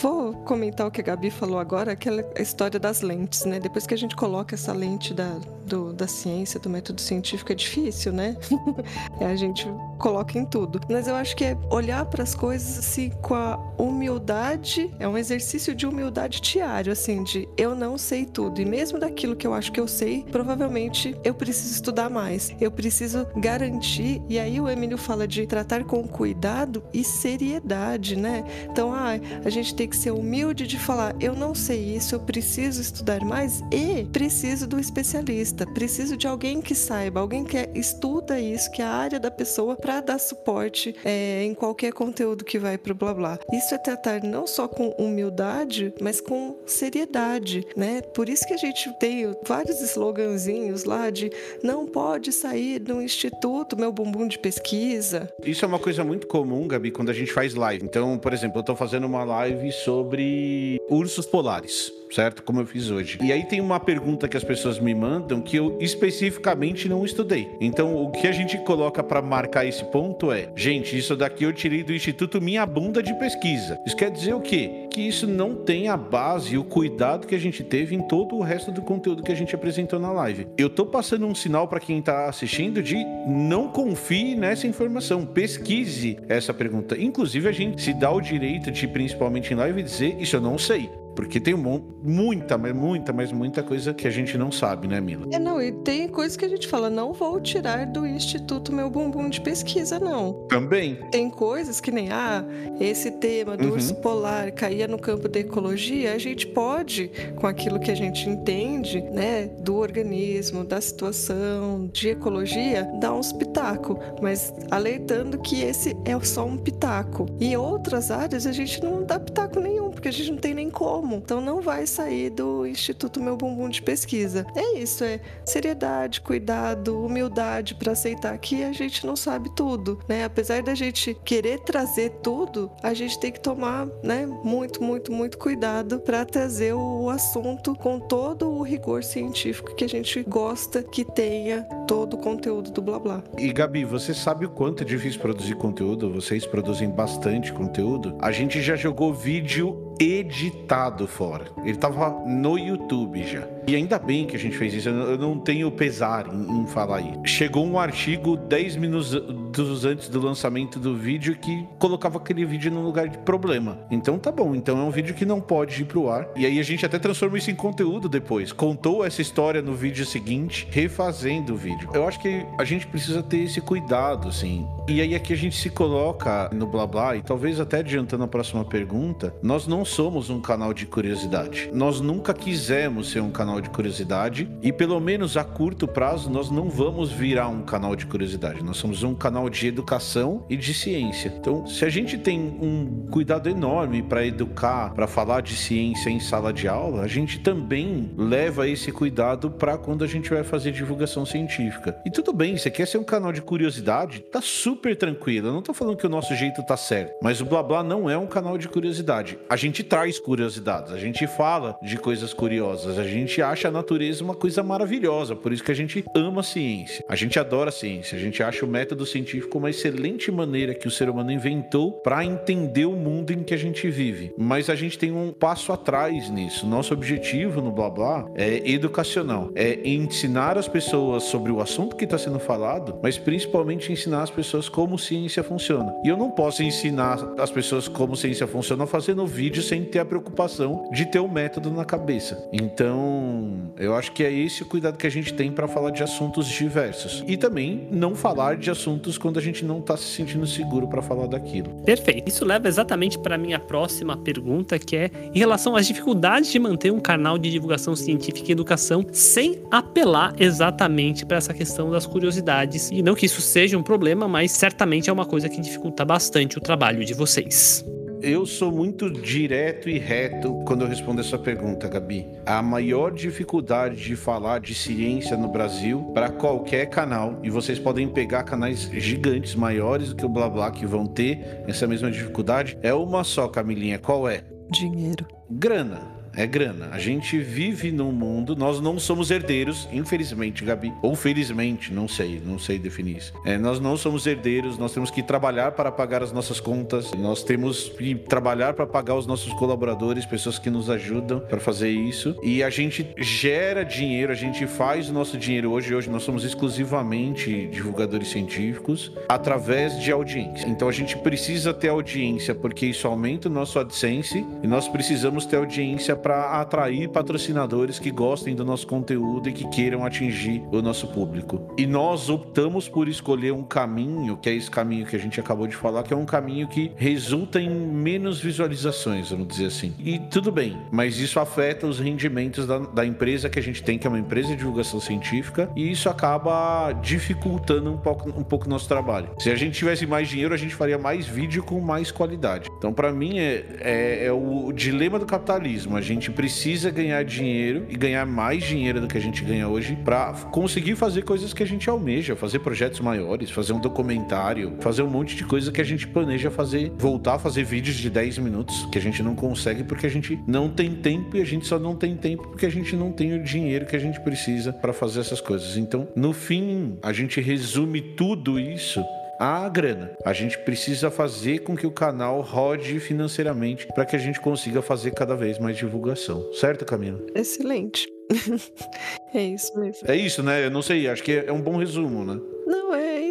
Vou 0.02 0.34
comentar 0.34 0.88
o 0.88 0.91
que 0.91 1.02
a 1.02 1.04
Gabi 1.04 1.32
falou 1.32 1.58
agora, 1.58 1.91
aquela 1.91 2.24
história 2.39 2.80
das 2.80 3.02
lentes, 3.02 3.46
né? 3.46 3.60
Depois 3.60 3.88
que 3.88 3.94
a 3.94 3.98
gente 3.98 4.16
coloca 4.16 4.54
essa 4.54 4.72
lente 4.74 5.14
da, 5.14 5.39
do, 5.66 5.91
da 5.91 6.08
ciência, 6.08 6.60
do 6.60 6.70
método 6.70 7.02
científico, 7.02 7.52
é 7.52 7.56
difícil, 7.56 8.14
né? 8.14 8.38
é, 9.20 9.26
a 9.26 9.36
gente 9.36 9.68
coloca 10.04 10.38
em 10.38 10.43
tudo. 10.43 10.82
Mas 10.89 11.08
eu 11.08 11.16
acho 11.16 11.34
que 11.34 11.45
é 11.45 11.58
olhar 11.72 12.06
para 12.06 12.24
as 12.24 12.36
coisas 12.36 12.78
assim 12.78 13.10
com 13.22 13.36
a 13.36 13.58
humildade, 13.78 14.93
é 14.99 15.08
um 15.08 15.18
exercício 15.18 15.74
de 15.74 15.88
humildade 15.88 16.41
diário, 16.41 16.91
assim, 16.91 17.24
de 17.24 17.47
eu 17.56 17.74
não 17.74 17.97
sei 17.97 18.26
tudo. 18.26 18.60
E 18.60 18.66
mesmo 18.66 18.99
daquilo 18.99 19.34
que 19.34 19.47
eu 19.47 19.54
acho 19.54 19.72
que 19.72 19.80
eu 19.80 19.88
sei, 19.88 20.26
provavelmente 20.30 21.16
eu 21.24 21.34
preciso 21.34 21.74
estudar 21.76 22.10
mais. 22.10 22.54
Eu 22.60 22.70
preciso 22.70 23.26
garantir. 23.38 24.22
E 24.28 24.38
aí 24.38 24.60
o 24.60 24.68
Emílio 24.68 24.97
fala 24.97 25.26
de 25.26 25.47
tratar 25.47 25.86
com 25.86 26.06
cuidado 26.06 26.84
e 26.93 27.01
seriedade, 27.01 28.18
né? 28.18 28.43
Então, 28.70 28.93
ah, 28.93 29.14
a 29.45 29.49
gente 29.49 29.74
tem 29.74 29.88
que 29.88 29.95
ser 29.95 30.12
humilde 30.12 30.68
de 30.68 30.78
falar, 30.78 31.16
eu 31.22 31.34
não 31.34 31.56
sei 31.56 31.95
isso, 31.95 32.14
eu 32.14 32.20
preciso 32.20 32.82
estudar 32.82 33.24
mais 33.24 33.64
e 33.72 34.04
preciso 34.12 34.68
do 34.68 34.78
especialista, 34.78 35.66
preciso 35.66 36.18
de 36.18 36.28
alguém 36.28 36.62
que 36.62 36.76
saiba, 36.76 37.22
alguém 37.22 37.45
que 37.45 37.70
estuda 37.74 38.38
isso, 38.38 38.70
que 38.70 38.82
é 38.82 38.86
a 38.86 38.91
área 38.91 39.20
da 39.20 39.32
pessoa 39.32 39.78
para 39.78 39.93
dar 40.02 40.20
suporte 40.20 40.96
é, 41.04 41.44
em 41.44 41.54
qualquer 41.54 41.94
conteúdo 41.94 42.44
que 42.44 42.60
vai 42.60 42.78
pro 42.78 42.96
blá 42.96 43.14
blá. 43.14 43.39
Isso 43.52 43.74
é 43.74 43.78
tratar 43.78 44.24
não 44.24 44.48
só 44.48 44.68
com 44.68 44.89
humildade, 44.98 45.94
mas 46.02 46.20
com 46.20 46.58
seriedade, 46.66 47.66
né? 47.76 48.02
Por 48.02 48.30
isso 48.30 48.46
que 48.48 48.54
a 48.54 48.58
gente 48.58 48.91
tem 49.00 49.34
vários 49.46 49.82
sloganzinhos 49.82 50.84
lá 50.84 51.10
de 51.10 51.32
não 51.64 51.86
pode 51.86 52.32
sair 52.32 52.80
do 52.80 53.02
instituto 53.02 53.78
meu 53.78 53.91
bumbum 53.91 54.28
de 54.28 54.39
pesquisa. 54.39 55.30
Isso 55.44 55.66
é 55.66 55.68
uma 55.68 55.80
coisa 55.80 56.04
muito 56.04 56.28
comum, 56.28 56.68
Gabi, 56.68 56.91
quando 56.91 57.10
a 57.10 57.14
gente 57.14 57.32
faz 57.32 57.54
live. 57.54 57.86
Então, 57.86 58.18
por 58.18 58.34
exemplo, 58.34 58.58
eu 58.58 58.62
estou 58.62 58.76
fazendo 58.76 59.06
uma 59.06 59.24
live 59.24 59.72
sobre 59.72 60.80
ursos 60.89 61.26
polares 61.26 61.91
certo? 62.14 62.44
Como 62.44 62.60
eu 62.60 62.66
fiz 62.66 62.89
hoje. 62.89 63.18
E 63.22 63.32
aí 63.32 63.44
tem 63.44 63.60
uma 63.60 63.80
pergunta 63.80 64.28
que 64.28 64.38
as 64.38 64.44
pessoas 64.44 64.80
me 64.80 64.94
mandam 64.94 65.41
que 65.41 65.58
eu 65.58 65.78
especificamente 65.82 66.88
não 66.88 67.04
estudei. 67.04 67.50
Então, 67.60 67.96
o 67.96 68.12
que 68.12 68.28
a 68.28 68.32
gente 68.32 68.58
coloca 68.60 69.04
para 69.04 69.22
marcar 69.22 69.66
esse 69.74 69.84
ponto 69.86 70.32
é: 70.32 70.50
gente, 70.56 70.98
isso 70.98 71.16
daqui 71.16 71.44
eu 71.44 71.52
tirei 71.52 71.84
do 71.84 71.94
Instituto 71.94 72.40
Minha 72.40 72.66
Bunda 72.66 73.02
de 73.02 73.14
Pesquisa. 73.18 73.80
Isso 73.86 73.96
quer 73.96 74.12
dizer 74.12 74.34
o 74.34 74.40
quê? 74.40 74.88
Que 74.90 75.02
isso 75.02 75.26
não 75.28 75.56
tem 75.56 75.90
a 75.90 75.98
base 75.98 76.54
e 76.54 76.58
o 76.58 76.64
cuidado 76.64 77.26
que 77.26 77.34
a 77.34 77.40
gente 77.40 77.64
teve 77.64 77.96
em 77.96 78.02
todo 78.08 78.36
o 78.36 78.42
resto 78.42 78.72
do 78.72 78.82
conteúdo 78.82 79.24
que 79.24 79.32
a 79.32 79.36
gente 79.36 79.56
apresentou 79.56 80.00
na 80.00 80.12
live. 80.12 80.48
Eu 80.58 80.70
tô 80.70 80.86
passando 80.86 81.26
um 81.26 81.34
sinal 81.34 81.68
para 81.68 81.80
quem 81.80 82.02
tá 82.02 82.30
assistindo 82.30 82.84
de 82.84 83.04
não 83.28 83.68
confie 83.68 84.36
nessa 84.36 84.68
informação, 84.68 85.26
pesquise 85.26 86.20
essa 86.30 86.54
pergunta. 86.54 86.96
Inclusive, 86.98 87.50
a 87.50 87.52
gente 87.52 87.82
se 87.82 87.94
dá 87.94 88.12
o 88.12 88.22
direito 88.22 88.72
de, 88.72 88.88
principalmente 88.88 89.54
em 89.54 89.56
live, 89.56 89.82
dizer 89.82 90.16
isso 90.20 90.36
eu 90.36 90.42
não 90.42 90.58
sei. 90.58 91.03
Porque 91.16 91.39
tem 91.39 91.53
muita, 91.55 92.57
mas 92.57 92.76
muita, 92.76 93.14
mas 93.14 93.32
muita 93.32 93.61
coisa 93.61 93.93
que 93.93 94.07
a 94.07 94.11
gente 94.11 94.38
não 94.38 94.51
sabe, 94.51 94.88
né, 94.88 94.99
Mila? 94.99 95.28
É, 95.32 95.39
não, 95.39 95.61
e 95.61 95.72
tem 95.72 96.07
coisas 96.07 96.36
que 96.36 96.45
a 96.45 96.47
gente 96.47 96.68
fala, 96.68 96.89
não 96.89 97.14
vou 97.14 97.39
tirar 97.39 97.86
do 97.86 98.05
Instituto 98.05 98.74
meu 98.74 98.89
bumbum 98.89 99.30
de 99.30 99.41
pesquisa, 99.41 99.99
não. 99.99 100.34
Também. 100.49 100.95
Tem 101.11 101.30
coisas 101.30 101.80
que 101.80 101.91
nem, 101.91 102.11
ah, 102.11 102.43
esse 102.80 103.11
tema 103.11 103.55
do 103.55 103.68
uhum. 103.68 103.74
urso 103.74 103.95
polar 103.95 104.51
caía 104.51 104.88
no 104.88 104.97
campo 104.97 105.28
da 105.28 105.39
ecologia, 105.39 106.14
a 106.14 106.18
gente 106.18 106.47
pode, 106.47 107.11
com 107.36 107.47
aquilo 107.47 107.80
que 107.80 107.91
a 107.91 107.95
gente 107.95 108.30
entende, 108.30 109.01
né, 109.01 109.45
do 109.59 109.76
organismo, 109.76 110.64
da 110.64 110.82
situação, 110.82 111.89
de 111.91 112.09
ecologia, 112.09 112.89
dar 112.99 113.14
uns 113.14 113.32
pitaco, 113.32 113.99
mas 114.22 114.53
alertando 114.72 115.38
que 115.39 115.61
esse 115.61 115.95
é 116.05 116.20
só 116.22 116.45
um 116.45 116.57
pitaco. 116.57 117.28
E 117.39 117.55
outras 117.55 118.09
áreas 118.09 118.47
a 118.47 118.51
gente 118.51 118.84
não 118.84 119.03
dá 119.03 119.20
pitaco 119.20 119.59
nenhum, 119.59 119.91
porque 119.91 120.07
a 120.07 120.11
gente 120.11 120.32
não 120.32 120.38
tem 120.38 120.53
nem 120.53 120.70
como 120.70 121.03
Então 121.12 121.41
não 121.41 121.62
vai 121.62 121.86
sair 121.86 122.30
do 122.30 122.66
Instituto 122.66 123.22
Meu 123.22 123.36
Bumbum 123.36 123.70
de 123.70 123.82
Pesquisa. 123.82 124.45
É 124.56 124.78
isso, 124.78 125.04
é 125.04 125.20
seriedade, 125.45 126.22
cuidado, 126.22 127.04
humildade 127.04 127.76
para 127.76 127.91
aceitar 127.91 128.38
que 128.38 128.64
a 128.64 128.72
gente 128.72 129.06
não 129.06 129.16
sabe 129.16 129.49
tudo, 129.56 129.99
né? 130.08 130.24
Apesar 130.24 130.62
da 130.62 130.74
gente 130.74 131.16
querer 131.26 131.60
trazer 131.60 132.10
tudo, 132.22 132.72
a 132.82 132.93
gente 132.93 133.20
tem 133.20 133.32
que 133.32 133.39
tomar, 133.39 133.88
né, 134.04 134.26
muito, 134.26 134.84
muito, 134.84 135.12
muito 135.12 135.38
cuidado 135.38 135.99
para 135.99 136.26
trazer 136.26 136.74
o 136.74 137.10
assunto 137.10 137.76
com 137.76 137.99
todo 137.99 138.49
o 138.49 138.62
rigor 138.62 139.04
científico 139.04 139.76
que 139.76 139.84
a 139.84 139.89
gente 139.89 140.24
gosta 140.24 140.84
que 140.84 141.04
tenha 141.04 141.64
todo 141.88 142.16
o 142.16 142.18
conteúdo 142.18 142.72
do 142.72 142.82
blá 142.82 142.99
blá. 142.99 143.24
E 143.38 143.51
Gabi, 143.51 143.84
você 143.84 144.14
sabe 144.14 144.45
o 144.45 144.49
quanto 144.49 144.84
é 144.84 144.86
difícil 144.86 145.20
produzir 145.20 145.56
conteúdo? 145.56 146.12
Vocês 146.12 146.45
produzem 146.45 146.89
bastante 146.89 147.51
conteúdo. 147.51 148.16
A 148.22 148.32
gente 148.32 148.62
já 148.62 148.76
jogou 148.76 149.14
vídeo 149.14 149.93
editado 149.99 150.93
fora. 151.08 151.46
Ele 151.64 151.78
tava 151.78 152.10
no 152.26 152.58
YouTube 152.58 153.24
já. 153.24 153.48
E 153.68 153.76
ainda 153.76 153.97
bem 153.97 154.26
que 154.26 154.36
a 154.36 154.39
gente 154.39 154.57
fez 154.57 154.74
isso, 154.74 154.89
eu 154.89 155.18
não 155.18 155.39
tenho 155.39 155.72
pesar 155.72 156.28
em, 156.28 156.61
em 156.61 156.68
falar 156.68 157.01
isso. 157.01 157.20
Chegou 157.26 157.66
um 157.66 157.80
artigo 157.80 158.36
10 158.36 158.76
minutos 158.76 159.86
antes 159.86 160.09
do 160.09 160.20
lançamento 160.20 160.80
do 160.80 160.95
vídeo 160.95 161.36
que 161.36 161.66
colocava 161.80 162.18
aquele 162.18 162.45
vídeo 162.45 162.72
num 162.72 162.84
lugar 162.84 163.07
de 163.07 163.18
problema. 163.20 163.80
Então 163.89 164.18
tá 164.20 164.32
bom, 164.32 164.53
então 164.55 164.80
é 164.80 164.84
um 164.84 164.89
vídeo 164.89 165.16
que 165.16 165.26
não 165.26 165.39
pode 165.39 165.82
ir 165.82 165.86
pro 165.86 166.09
ar. 166.09 166.28
E 166.36 166.45
aí 166.45 166.59
a 166.59 166.64
gente 166.64 166.86
até 166.86 166.99
transforma 166.99 167.38
isso 167.38 167.51
em 167.51 167.55
conteúdo 167.55 168.09
depois. 168.09 168.51
Contou 168.51 169.05
essa 169.05 169.22
história 169.22 169.61
no 169.61 169.74
vídeo 169.74 170.05
seguinte, 170.05 170.68
refazendo 170.70 171.53
o 171.53 171.57
vídeo. 171.57 171.89
Eu 171.93 172.07
acho 172.07 172.20
que 172.20 172.45
a 172.59 172.64
gente 172.64 172.86
precisa 172.88 173.24
ter 173.24 173.43
esse 173.43 173.61
cuidado, 173.61 174.28
assim. 174.28 174.68
E 174.88 175.01
aí 175.01 175.16
aqui 175.16 175.34
a 175.34 175.38
gente 175.38 175.55
se 175.55 175.70
coloca 175.70 176.49
no 176.53 176.68
blá 176.68 176.86
blá, 176.86 177.16
e 177.16 177.22
talvez 177.22 177.59
até 177.59 177.80
adiantando 177.80 178.24
a 178.24 178.28
próxima 178.28 178.66
pergunta, 178.66 179.34
nós 179.41 179.68
não 179.68 179.86
somos 179.86 180.30
um 180.30 180.41
canal 180.41 180.74
de 180.74 180.86
curiosidade. 180.86 181.70
Nós 181.74 182.01
nunca 182.01 182.34
quisemos 182.34 183.11
ser 183.11 183.22
um 183.22 183.32
canal 183.32 183.53
canal 183.54 183.62
de 183.62 183.70
curiosidade 183.70 184.49
e 184.64 184.74
pelo 184.74 184.99
menos 184.99 185.38
a 185.38 185.43
curto 185.43 185.88
prazo 185.88 186.30
nós 186.30 186.49
não 186.49 186.70
vamos 186.70 187.12
virar 187.12 187.49
um 187.49 187.62
canal 187.62 187.95
de 187.95 188.06
curiosidade. 188.06 188.64
Nós 188.64 188.78
somos 188.78 189.04
um 189.04 189.14
canal 189.14 189.49
de 189.49 189.68
educação 189.68 190.43
e 190.49 190.58
de 190.58 190.74
ciência. 190.74 191.32
Então, 191.38 191.68
se 191.68 191.86
a 191.86 191.89
gente 191.89 192.18
tem 192.18 192.39
um 192.39 193.08
cuidado 193.12 193.49
enorme 193.49 194.01
para 194.01 194.26
educar, 194.26 194.93
para 194.93 195.06
falar 195.06 195.41
de 195.41 195.56
ciência 195.56 196.10
em 196.10 196.20
sala 196.20 196.51
de 196.51 196.68
aula, 196.68 197.04
a 197.04 197.08
gente 197.08 197.39
também 197.39 198.12
leva 198.18 198.68
esse 198.68 198.91
cuidado 198.91 199.51
para 199.51 199.78
quando 199.78 200.04
a 200.04 200.08
gente 200.08 200.30
vai 200.30 200.43
fazer 200.43 200.72
divulgação 200.72 201.26
científica. 201.26 201.95
E 202.06 202.10
tudo 202.10 202.34
bem, 202.34 202.58
você 202.58 202.72
quer 202.72 202.88
ser 202.88 202.97
um 202.97 203.04
canal 203.04 203.32
de 203.32 203.41
curiosidade? 203.41 204.22
Tá 204.32 204.41
super 204.41 204.95
tranquilo. 204.95 205.49
Eu 205.49 205.54
não 205.54 205.62
tô 205.62 205.74
falando 205.74 205.97
que 205.97 206.08
o 206.08 206.10
nosso 206.10 206.34
jeito 206.36 206.64
tá 206.66 206.78
certo, 206.78 207.14
mas 207.22 207.39
o 207.39 207.45
Blá 207.45 207.62
Blá 207.62 207.84
não 207.84 208.10
é 208.10 208.18
um 208.18 208.28
canal 208.28 208.58
de 208.58 208.68
curiosidade. 208.68 209.38
A 209.47 209.56
gente 209.56 209.84
traz 209.84 210.18
curiosidades, 210.18 210.91
a 210.91 210.97
gente 210.97 211.28
fala 211.28 211.78
de 211.84 211.97
coisas 211.97 212.34
curiosas, 212.34 212.97
a 212.97 213.04
gente 213.04 213.43
acha 213.44 213.68
a 213.68 213.72
natureza 213.72 214.24
uma 214.24 214.34
coisa 214.36 214.64
maravilhosa, 214.64 215.36
por 215.36 215.52
isso 215.52 215.64
que 215.64 215.72
a 215.72 215.76
gente 215.76 216.04
ama 216.16 216.41
a 216.41 216.44
ciência. 216.44 217.04
A 217.08 217.16
gente 217.16 217.38
adora 217.39 217.70
a 217.70 217.72
ciência, 217.72 218.18
a 218.18 218.22
gente 218.22 218.41
acha 218.41 218.66
o 218.66 218.68
método 218.68 219.06
científico 219.06 219.58
uma 219.58 219.70
excelente 219.70 220.32
maneira 220.32 220.74
que 220.74 220.88
o 220.88 220.91
ser 220.91 221.10
humano 221.10 221.32
inventou 221.32 221.91
para 221.91 222.26
entender 222.26 222.86
o 222.86 222.94
mundo 222.94 223.32
em 223.32 223.44
que 223.44 223.54
a 223.54 223.58
gente 223.58 223.89
vive. 223.89 224.34
Mas 224.38 224.70
a 224.70 224.76
gente 224.76 224.98
tem 224.98 225.12
um 225.12 225.32
passo 225.32 225.72
atrás 225.72 226.30
nisso. 226.30 226.66
Nosso 226.66 226.94
objetivo 226.94 227.62
no 227.62 227.72
Blá 227.72 227.89
Blá 227.89 228.26
é 228.36 228.70
educacional, 228.70 229.52
é 229.56 229.80
ensinar 229.88 230.58
as 230.58 230.68
pessoas 230.68 231.24
sobre 231.24 231.52
o 231.52 231.62
assunto 231.62 231.96
que 231.96 232.06
está 232.06 232.18
sendo 232.18 232.39
falado, 232.39 233.00
mas 233.02 233.18
principalmente 233.18 233.91
ensinar 233.91 234.24
as 234.24 234.32
pessoas 234.32 234.70
como 234.70 234.98
ciência 234.98 235.44
funciona. 235.44 235.94
E 236.04 236.08
eu 236.08 236.18
não 236.18 236.32
posso 236.32 236.64
ensinar 236.64 237.20
as 237.38 237.52
pessoas 237.52 237.88
como 237.88 238.16
ciência 238.16 238.48
funciona 238.48 238.86
fazendo 238.86 239.26
vídeo 239.26 239.62
sem 239.62 239.84
ter 239.84 240.00
a 240.00 240.06
preocupação 240.06 240.89
de 240.91 241.06
ter 241.06 241.20
o 241.20 241.26
um 241.26 241.32
método 241.32 241.72
na 241.72 241.86
cabeça. 241.86 242.48
Então, 242.52 243.33
eu 243.78 243.96
acho 243.96 244.12
que 244.12 244.24
é 244.24 244.32
esse 244.32 244.64
o 244.64 244.66
cuidado 244.66 244.98
que 244.98 245.08
a 245.08 245.10
gente 245.10 245.34
tem 245.34 245.52
para 245.52 245.68
falar 245.68 245.92
de 245.92 246.04
assuntos 246.04 246.48
diversos. 246.48 247.24
E 247.28 247.38
também 247.38 247.88
não 247.92 248.16
falar 248.16 248.58
de 248.58 248.70
assuntos 248.70 249.18
quando 249.18 249.40
a 249.40 249.42
gente 249.42 249.66
não 249.66 249.80
está 249.80 249.98
se 249.98 250.06
sentindo 250.06 250.46
seguro 250.46 250.88
para 250.88 251.02
falar 251.02 251.28
daquilo. 251.28 251.70
Perfeito. 251.84 252.28
Isso 252.28 252.46
leva 252.46 252.68
exatamente 252.68 253.18
para 253.18 253.38
minha 253.38 253.60
próxima 253.60 254.16
pergunta, 254.18 254.78
que 254.78 254.96
é 254.96 255.12
em 255.34 255.40
relação 255.40 255.76
às 255.76 255.88
dificuldades 255.88 256.52
de 256.52 256.60
manter 256.60 256.92
um 256.92 257.00
canal 257.00 257.38
de 257.38 257.50
divulgação 257.50 257.96
científica 257.96 258.50
e 258.50 258.52
educação 258.52 259.06
sem 259.12 259.62
apelar 259.72 260.34
exatamente 260.40 261.26
para 261.26 261.38
essa 261.38 261.54
questão 261.54 261.90
das 261.90 262.06
curiosidades. 262.06 262.92
E 262.92 263.02
não 263.02 263.16
que 263.16 263.26
isso 263.26 263.42
seja 263.42 263.78
um 263.78 263.84
problema, 263.84 264.28
mas 264.28 264.52
certamente 264.52 265.10
é 265.10 265.14
uma 265.14 265.26
coisa 265.26 265.50
que 265.50 265.60
dificulta 265.60 266.06
bastante 266.06 266.58
o 266.58 266.62
trabalho 266.62 267.04
de 267.04 267.14
vocês. 267.14 267.84
Eu 268.24 268.46
sou 268.46 268.72
muito 268.72 269.12
direto 269.12 269.90
e 269.90 270.00
reto 270.00 270.64
quando 270.66 270.84
eu 270.84 270.88
respondo 270.88 271.20
essa 271.20 271.38
pergunta, 271.38 271.90
Gabi. 271.90 272.26
A 272.46 272.62
maior 272.62 273.12
dificuldade 273.12 273.98
de 273.98 274.16
falar 274.16 274.62
de 274.62 274.74
ciência 274.74 275.36
no 275.36 275.50
Brasil 275.50 276.10
para 276.14 276.30
qualquer 276.30 276.86
canal, 276.86 277.38
e 277.44 277.50
vocês 277.50 277.78
podem 277.78 278.08
pegar 278.08 278.44
canais 278.44 278.90
gigantes, 278.94 279.56
maiores 279.56 280.10
do 280.10 280.16
que 280.16 280.26
o 280.26 280.30
Blá 280.30 280.48
Blá, 280.48 280.72
que 280.72 280.86
vão 280.86 281.06
ter 281.06 281.66
essa 281.68 281.86
mesma 281.86 282.10
dificuldade, 282.10 282.78
é 282.82 282.94
uma 282.94 283.26
só, 283.26 283.50
Camilinha. 283.50 284.00
Qual 284.00 284.30
é? 284.30 284.46
Dinheiro. 284.72 285.28
Grana 285.52 286.23
é 286.36 286.46
grana. 286.48 286.90
A 286.92 287.00
gente 287.00 287.38
vive 287.38 287.92
num 287.92 288.12
mundo, 288.12 288.56
nós 288.56 288.80
não 288.82 288.98
somos 288.98 289.30
herdeiros, 289.30 289.88
infelizmente, 289.92 290.64
Gabi. 290.64 290.94
Ou 291.02 291.16
felizmente, 291.16 291.94
não 291.94 292.08
sei, 292.08 292.42
não 292.44 292.58
sei 292.58 292.80
definir 292.80 293.18
isso. 293.18 293.34
É, 293.46 293.58
nós 293.58 293.80
não 293.80 293.96
somos 293.96 294.26
herdeiros, 294.26 294.78
nós 294.78 294.94
temos 294.94 295.12
que 295.12 295.22
trabalhar 295.22 295.72
para 295.74 295.92
pagar 295.92 296.24
as 296.24 296.32
nossas 296.32 296.60
contas, 296.60 297.12
nós 297.14 297.44
temos 297.44 297.90
que 297.90 298.16
trabalhar 298.16 298.74
para 298.74 298.88
pagar 298.88 299.16
os 299.16 299.28
nossos 299.28 299.54
colaboradores, 299.54 300.26
pessoas 300.26 300.58
que 300.58 300.70
nos 300.70 300.90
ajudam 300.90 301.40
para 301.40 301.60
fazer 301.60 301.90
isso. 301.90 302.36
E 302.42 302.64
a 302.64 302.70
gente 302.70 303.08
gera 303.18 303.84
dinheiro, 303.84 304.32
a 304.32 304.36
gente 304.36 304.66
faz 304.66 305.10
o 305.10 305.14
nosso 305.14 305.38
dinheiro 305.38 305.72
hoje. 305.72 305.94
Hoje 305.94 306.10
nós 306.10 306.24
somos 306.24 306.44
exclusivamente 306.44 307.68
divulgadores 307.68 308.30
científicos 308.30 309.12
através 309.30 310.00
de 310.00 310.12
audiência. 310.12 310.68
Então 310.68 310.88
a 310.88 310.92
gente 310.92 311.18
precisa 311.18 311.74
ter 311.74 311.90
audiência 311.90 312.56
porque 312.56 312.86
isso 312.86 313.08
aumenta 313.08 313.48
o 313.48 313.52
nosso 313.52 313.78
AdSense 313.80 314.46
e 314.64 314.68
nós 314.68 314.88
precisamos 314.88 315.46
ter 315.46 315.58
audiência 315.58 316.16
para 316.24 316.62
atrair 316.62 317.10
patrocinadores 317.10 318.00
que 318.00 318.10
gostem 318.10 318.56
do 318.56 318.64
nosso 318.64 318.88
conteúdo 318.88 319.50
e 319.50 319.54
que 319.54 319.68
queiram 319.68 320.06
atingir 320.06 320.64
o 320.72 320.82
nosso 320.82 321.08
público. 321.08 321.74
E 321.78 321.86
nós 321.86 322.30
optamos 322.30 322.88
por 322.88 323.10
escolher 323.10 323.52
um 323.52 323.64
caminho, 323.64 324.38
que 324.38 324.50
é 324.50 324.56
esse 324.56 324.72
caminho 324.72 325.06
que 325.06 325.16
a 325.16 325.20
gente 325.20 325.40
acabou 325.40 325.68
de 325.68 325.76
falar, 325.76 326.04
que 326.04 326.14
é 326.14 326.18
um 326.18 326.26
caminho 326.26 326.68
que 326.68 326.92
resulta 326.96 327.60
em 327.60 327.70
menos 327.70 328.40
visualizações, 328.40 329.30
vamos 329.30 329.50
dizer 329.50 329.66
assim. 329.66 329.94
E 330.00 330.18
tudo 330.18 330.52
bem, 330.52 330.78
mas 330.90 331.20
isso 331.20 331.40
afeta 331.40 331.86
os 331.86 332.00
rendimentos 332.00 332.66
da, 332.66 332.80
da 332.80 333.06
empresa 333.06 333.50
que 333.50 333.60
a 333.60 333.64
gente 333.64 333.84
tem, 333.84 334.00
que 334.00 334.08
é 334.08 334.10
uma 334.10 334.20
empresa 334.20 334.50
de 334.50 334.56
divulgação 334.56 335.02
científica, 335.02 335.70
e 335.76 335.92
isso 335.92 336.10
acaba 336.10 336.94
dificultando 336.94 337.92
um 337.92 337.98
pouco, 337.98 338.30
um 338.30 338.44
pouco 338.44 338.70
nosso 338.70 338.88
trabalho. 338.88 339.30
Se 339.40 339.50
a 339.50 339.56
gente 339.56 339.78
tivesse 339.78 340.08
mais 340.08 340.30
dinheiro, 340.30 340.54
a 340.54 340.58
gente 340.58 340.74
faria 340.74 340.98
mais 340.98 341.28
vídeo 341.28 341.64
com 341.64 341.82
mais 341.82 342.12
qualidade. 342.12 342.70
Então, 342.78 342.94
para 342.94 343.12
mim, 343.12 343.40
é, 343.40 343.66
é, 343.82 344.26
é 344.28 344.32
o 344.32 344.72
dilema 344.72 345.20
do 345.20 345.26
capitalismo. 345.26 345.98
A 345.98 346.02
gente 346.02 346.12
gente 346.14 346.32
precisa 346.32 346.89
ganhar 346.89 347.24
dinheiro 347.24 347.86
e 347.89 347.95
ganhar 347.95 348.26
mais 348.26 348.64
dinheiro 348.64 349.01
do 349.01 349.07
que 349.07 349.18
a 349.18 349.22
gente 349.22 349.43
ganha 349.43 349.68
hoje 349.68 349.97
para 350.03 350.34
conseguir 350.51 350.95
fazer 350.95 351.24
coisas 351.24 351.53
que 351.53 351.64
a 351.64 351.66
gente 351.66 351.89
almeja, 351.89 352.36
fazer 352.36 352.59
projetos 352.59 352.99
maiores, 352.99 353.49
fazer 353.51 353.74
um 353.74 353.80
documentário, 353.80 354.78
fazer 354.80 355.01
um 355.01 355.09
monte 355.09 355.36
de 355.36 355.43
coisa 355.43 355.72
que 355.72 355.82
a 355.82 355.84
gente 355.84 356.07
planeja 356.07 356.49
fazer, 356.49 356.91
voltar 356.97 357.36
a 357.36 357.39
fazer 357.39 357.64
vídeos 357.64 357.95
de 357.95 358.09
10 358.09 358.38
minutos 358.39 358.88
que 358.91 358.97
a 358.97 359.01
gente 359.01 359.22
não 359.22 359.36
consegue 359.36 359.84
porque 359.84 360.05
a 360.05 360.09
gente 360.09 360.39
não 360.47 360.70
tem 360.70 360.95
tempo 360.95 361.38
e 361.38 361.41
a 361.41 361.45
gente 361.45 361.66
só 361.66 361.80
não 361.80 361.95
tem 361.95 362.16
tempo 362.16 362.47
porque 362.49 362.66
a 362.66 362.72
gente 362.72 362.95
não 362.95 363.11
tem 363.11 363.34
o 363.34 363.43
dinheiro 363.43 363.86
que 363.86 363.95
a 363.95 363.99
gente 363.99 364.20
precisa 364.22 364.72
para 364.72 364.93
fazer 364.93 365.20
essas 365.20 365.41
coisas. 365.41 365.78
Então, 365.78 366.07
no 366.16 366.34
fim, 366.34 366.97
a 367.01 367.11
gente 367.11 367.41
resume 367.41 368.01
tudo 368.01 368.59
isso 368.59 369.03
a 369.40 369.68
grana. 369.70 370.12
A 370.26 370.34
gente 370.34 370.58
precisa 370.60 371.10
fazer 371.10 371.60
com 371.60 371.76
que 371.76 371.88
o 371.88 371.92
canal 371.92 372.42
rode 372.42 373.00
financeiramente 373.00 373.88
para 373.88 374.06
que 374.06 374.16
a 374.16 374.20
gente 374.20 374.40
consiga 374.40 374.82
fazer 374.82 375.12
cada 375.12 375.36
vez 375.36 375.60
mais 375.60 375.78
divulgação. 375.78 376.52
Certo, 376.54 376.86
Camila? 376.86 377.20
Excelente. 377.36 378.08
é 379.34 379.44
isso 379.44 379.78
mesmo. 379.80 380.10
É 380.10 380.16
isso, 380.16 380.42
né? 380.42 380.66
Eu 380.66 380.72
não 380.72 380.82
sei, 380.82 381.08
acho 381.08 381.24
que 381.24 381.44
é 381.46 381.52
um 381.52 381.62
bom 381.62 381.78
resumo, 381.78 382.24
né? 382.26 382.40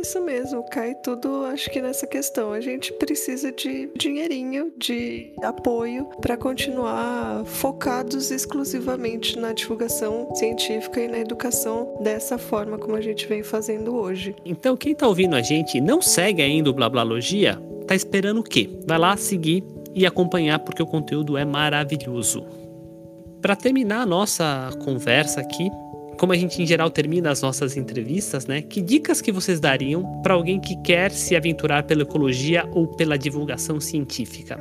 Isso 0.03 0.21
mesmo. 0.21 0.65
Cai 0.65 0.97
tudo, 0.97 1.45
acho 1.45 1.71
que 1.71 1.81
nessa 1.81 2.09
questão. 2.09 2.53
A 2.53 2.61
gente 2.61 2.93
precisa 2.95 3.53
de 3.53 3.89
dinheirinho, 3.97 4.73
de 4.77 5.33
apoio 5.41 6.07
para 6.21 6.37
continuar 6.37 7.45
focados 7.45 8.33
exclusivamente 8.33 9.39
na 9.39 9.53
divulgação 9.53 10.35
científica 10.35 11.01
e 11.01 11.07
na 11.07 11.19
educação 11.19 11.99
dessa 12.03 12.37
forma 12.37 12.79
como 12.79 12.97
a 12.97 13.01
gente 13.01 13.29
vem 13.29 13.45
fazendo 13.45 13.95
hoje. 13.95 14.35
Então, 14.45 14.77
quem 14.77 14.93
tá 14.93 15.07
ouvindo 15.07 15.37
a 15.37 15.41
gente 15.41 15.79
e 15.79 15.81
não 15.81 16.03
segue 16.03 16.43
ainda 16.43 16.69
o 16.69 16.73
Blablalogia, 16.73 17.57
tá 17.87 17.95
esperando 17.95 18.41
o 18.41 18.45
quê? 18.45 18.69
Vai 18.85 18.99
lá 18.99 19.17
seguir 19.17 19.63
e 19.95 20.05
acompanhar 20.05 20.59
porque 20.59 20.83
o 20.83 20.87
conteúdo 20.87 21.37
é 21.39 21.45
maravilhoso. 21.45 22.45
Para 23.41 23.55
terminar 23.55 24.03
a 24.03 24.07
nossa 24.07 24.71
conversa 24.85 25.41
aqui, 25.41 25.71
como 26.19 26.33
a 26.33 26.37
gente 26.37 26.63
em 26.63 26.67
geral 26.67 26.91
termina 26.91 27.31
as 27.31 27.43
nossas 27.43 27.77
entrevistas, 27.77 28.47
né? 28.47 28.63
Que 28.63 28.81
dicas 28.81 29.21
que 29.21 29.33
vocês 29.33 29.59
dariam 29.59 30.21
para 30.23 30.35
alguém 30.35 30.61
que 30.61 30.77
quer 30.83 31.11
se 31.11 31.35
aventurar 31.35 31.83
pela 31.85 32.03
ecologia 32.03 32.69
ou 32.73 32.87
pela 32.87 33.19
divulgação 33.19 33.81
científica? 33.81 34.57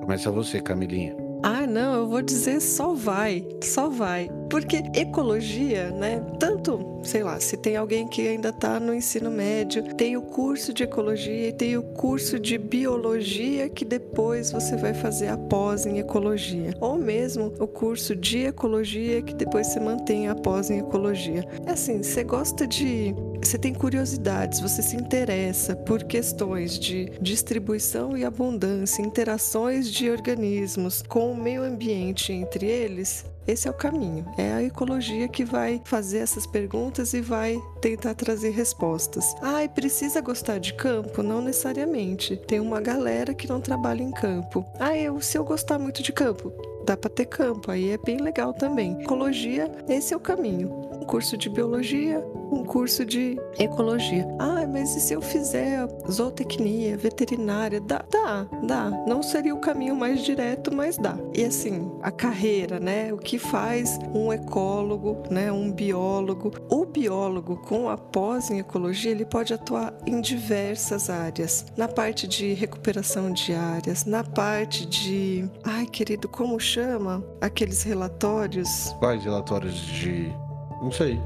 Começa 0.00 0.30
você, 0.30 0.60
Camilinha. 0.60 1.29
Ah, 1.42 1.66
não, 1.66 1.94
eu 1.94 2.08
vou 2.08 2.20
dizer 2.20 2.60
só 2.60 2.92
vai, 2.92 3.46
só 3.62 3.88
vai. 3.88 4.30
Porque 4.50 4.82
ecologia, 4.94 5.90
né? 5.90 6.20
Tanto, 6.38 7.00
sei 7.02 7.22
lá, 7.22 7.40
se 7.40 7.56
tem 7.56 7.76
alguém 7.76 8.06
que 8.06 8.26
ainda 8.26 8.50
está 8.50 8.78
no 8.80 8.92
ensino 8.92 9.30
médio, 9.30 9.94
tem 9.94 10.16
o 10.16 10.22
curso 10.22 10.74
de 10.74 10.82
ecologia 10.82 11.48
e 11.48 11.52
tem 11.52 11.76
o 11.76 11.82
curso 11.82 12.38
de 12.38 12.58
biologia 12.58 13.68
que 13.68 13.84
depois 13.84 14.50
você 14.50 14.76
vai 14.76 14.92
fazer 14.92 15.28
a 15.28 15.38
pós 15.38 15.86
em 15.86 15.98
ecologia. 15.98 16.74
Ou 16.80 16.98
mesmo 16.98 17.54
o 17.58 17.66
curso 17.66 18.14
de 18.14 18.46
ecologia 18.46 19.22
que 19.22 19.34
depois 19.34 19.68
você 19.68 19.80
mantém 19.80 20.28
a 20.28 20.34
pós 20.34 20.68
em 20.68 20.80
ecologia. 20.80 21.46
É 21.64 21.70
assim, 21.70 22.02
você 22.02 22.24
gosta 22.24 22.66
de 22.66 23.14
você 23.42 23.56
tem 23.56 23.72
curiosidades, 23.72 24.60
você 24.60 24.82
se 24.82 24.96
interessa 24.96 25.74
por 25.74 26.04
questões 26.04 26.78
de 26.78 27.10
distribuição 27.20 28.16
e 28.16 28.24
abundância, 28.24 29.02
interações 29.02 29.90
de 29.90 30.10
organismos 30.10 31.02
com 31.02 31.29
o 31.30 31.36
meio 31.36 31.62
ambiente 31.62 32.32
entre 32.32 32.66
eles, 32.66 33.24
esse 33.46 33.66
é 33.66 33.70
o 33.70 33.74
caminho. 33.74 34.24
É 34.36 34.52
a 34.52 34.62
ecologia 34.62 35.28
que 35.28 35.44
vai 35.44 35.80
fazer 35.84 36.18
essas 36.18 36.46
perguntas 36.46 37.14
e 37.14 37.20
vai 37.20 37.60
tentar 37.80 38.14
trazer 38.14 38.50
respostas. 38.50 39.34
Ah, 39.42 39.64
e 39.64 39.68
precisa 39.68 40.20
gostar 40.20 40.58
de 40.58 40.74
campo? 40.74 41.22
Não 41.22 41.40
necessariamente. 41.40 42.36
Tem 42.36 42.60
uma 42.60 42.80
galera 42.80 43.34
que 43.34 43.48
não 43.48 43.60
trabalha 43.60 44.02
em 44.02 44.12
campo. 44.12 44.64
Ah, 44.78 44.96
eu, 44.96 45.20
se 45.20 45.36
eu 45.36 45.44
gostar 45.44 45.78
muito 45.78 46.02
de 46.02 46.12
campo, 46.12 46.52
dá 46.84 46.96
para 46.96 47.10
ter 47.10 47.26
campo, 47.26 47.70
aí 47.70 47.90
é 47.90 47.98
bem 47.98 48.18
legal 48.18 48.52
também. 48.52 49.00
Ecologia, 49.00 49.70
esse 49.88 50.14
é 50.14 50.16
o 50.16 50.20
caminho. 50.20 50.68
um 51.00 51.04
curso 51.04 51.36
de 51.36 51.48
biologia, 51.48 52.22
um 52.52 52.64
curso 52.64 53.04
de 53.04 53.38
ecologia. 53.58 54.26
Ah, 54.38 54.66
mas 54.66 54.94
e 54.96 55.00
se 55.00 55.14
eu 55.14 55.22
fizer 55.22 55.86
zootecnia, 56.10 56.96
veterinária? 56.96 57.80
Dá, 57.80 58.04
dá, 58.10 58.46
dá. 58.62 58.90
Não 59.06 59.22
seria 59.22 59.54
o 59.54 59.60
caminho 59.60 59.94
mais 59.94 60.22
direto, 60.22 60.74
mas 60.74 60.98
dá. 60.98 61.16
E 61.34 61.44
assim, 61.44 61.90
a 62.02 62.10
carreira, 62.10 62.78
né? 62.78 63.12
O 63.12 63.16
que 63.16 63.38
faz 63.38 63.98
um 64.14 64.32
ecólogo, 64.32 65.22
né? 65.30 65.50
Um 65.50 65.70
biólogo. 65.70 66.52
O 66.68 66.84
biólogo 66.84 67.56
com 67.56 67.88
a 67.88 67.96
pós 67.96 68.50
em 68.50 68.58
ecologia, 68.58 69.10
ele 69.10 69.24
pode 69.24 69.54
atuar 69.54 69.94
em 70.06 70.20
diversas 70.20 71.08
áreas. 71.08 71.64
Na 71.76 71.88
parte 71.88 72.26
de 72.26 72.52
recuperação 72.52 73.30
de 73.32 73.52
áreas, 73.52 74.04
na 74.04 74.22
parte 74.22 74.86
de, 74.86 75.48
ai 75.64 75.86
querido, 75.86 76.28
como 76.28 76.58
chama 76.72 77.24
aqueles 77.40 77.82
relatórios? 77.82 78.94
Quais 78.98 79.24
relatórios 79.24 79.74
de, 79.74 80.32
não 80.80 80.92
sei 80.92 81.20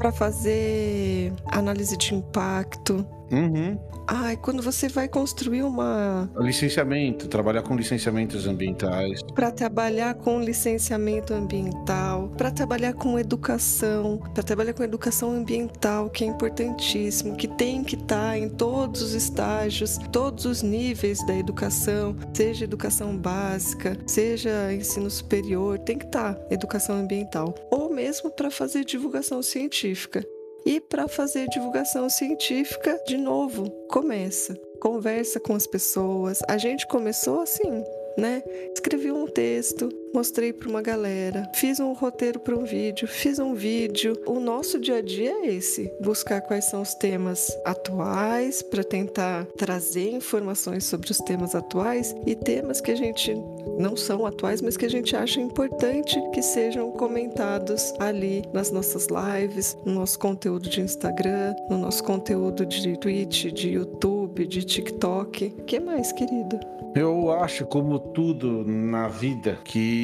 para 0.00 0.10
fazer 0.10 1.30
análise 1.44 1.94
de 1.94 2.14
impacto. 2.14 3.06
Uhum. 3.30 3.78
Ai, 4.06 4.36
quando 4.36 4.60
você 4.60 4.88
vai 4.88 5.08
construir 5.08 5.62
uma. 5.62 6.28
Licenciamento, 6.38 7.28
trabalhar 7.28 7.62
com 7.62 7.76
licenciamentos 7.76 8.46
ambientais. 8.46 9.22
Para 9.34 9.52
trabalhar 9.52 10.14
com 10.14 10.40
licenciamento 10.40 11.32
ambiental, 11.32 12.28
para 12.36 12.50
trabalhar 12.50 12.92
com 12.94 13.18
educação, 13.18 14.18
para 14.34 14.42
trabalhar 14.42 14.72
com 14.72 14.82
educação 14.82 15.30
ambiental, 15.30 16.10
que 16.10 16.24
é 16.24 16.26
importantíssimo, 16.26 17.36
que 17.36 17.46
tem 17.46 17.84
que 17.84 17.94
estar 17.94 18.30
tá 18.30 18.38
em 18.38 18.48
todos 18.48 19.00
os 19.00 19.14
estágios, 19.14 19.96
todos 20.10 20.44
os 20.44 20.62
níveis 20.62 21.24
da 21.24 21.36
educação, 21.36 22.16
seja 22.34 22.64
educação 22.64 23.16
básica, 23.16 23.96
seja 24.06 24.72
ensino 24.72 25.08
superior, 25.08 25.78
tem 25.78 25.96
que 25.96 26.06
estar 26.06 26.34
tá 26.34 26.46
educação 26.50 26.96
ambiental. 26.96 27.54
Ou 27.70 27.92
mesmo 27.92 28.30
para 28.30 28.50
fazer 28.50 28.84
divulgação 28.84 29.40
científica. 29.40 30.26
E 30.64 30.80
para 30.80 31.08
fazer 31.08 31.48
divulgação 31.48 32.08
científica, 32.08 33.00
de 33.06 33.16
novo, 33.16 33.70
começa. 33.88 34.54
Conversa 34.80 35.38
com 35.40 35.54
as 35.54 35.66
pessoas. 35.66 36.40
A 36.48 36.58
gente 36.58 36.86
começou 36.86 37.40
assim, 37.40 37.84
né? 38.16 38.42
Escrevi 38.74 39.10
um 39.10 39.26
texto, 39.26 39.88
mostrei 40.14 40.52
para 40.52 40.68
uma 40.68 40.82
galera, 40.82 41.50
fiz 41.54 41.80
um 41.80 41.92
roteiro 41.92 42.40
para 42.40 42.56
um 42.56 42.64
vídeo, 42.64 43.06
fiz 43.06 43.38
um 43.38 43.54
vídeo. 43.54 44.20
O 44.26 44.40
nosso 44.40 44.78
dia 44.78 44.96
a 44.96 45.02
dia 45.02 45.30
é 45.30 45.54
esse: 45.54 45.90
buscar 46.00 46.40
quais 46.40 46.64
são 46.66 46.82
os 46.82 46.94
temas 46.94 47.56
atuais 47.64 48.62
para 48.62 48.84
tentar 48.84 49.46
trazer 49.56 50.10
informações 50.10 50.84
sobre 50.84 51.10
os 51.10 51.18
temas 51.18 51.54
atuais 51.54 52.14
e 52.26 52.34
temas 52.34 52.80
que 52.80 52.90
a 52.90 52.96
gente 52.96 53.34
não 53.78 53.96
são 53.96 54.26
atuais, 54.26 54.60
mas 54.60 54.76
que 54.76 54.86
a 54.86 54.90
gente 54.90 55.14
acha 55.16 55.40
importante 55.40 56.20
que 56.32 56.42
sejam 56.42 56.90
comentados 56.92 57.92
ali 57.98 58.42
nas 58.52 58.70
nossas 58.70 59.06
lives, 59.06 59.76
no 59.84 59.94
nosso 59.94 60.18
conteúdo 60.18 60.68
de 60.68 60.80
Instagram, 60.80 61.54
no 61.68 61.78
nosso 61.78 62.02
conteúdo 62.04 62.66
de 62.66 62.98
Twitch, 62.98 63.46
de 63.46 63.70
YouTube, 63.70 64.46
de 64.46 64.62
TikTok. 64.62 65.54
O 65.58 65.64
que 65.64 65.80
mais, 65.80 66.12
querido? 66.12 66.58
Eu 66.94 67.30
acho, 67.30 67.64
como 67.66 68.00
tudo 68.00 68.64
na 68.66 69.06
vida, 69.06 69.58
que 69.64 69.99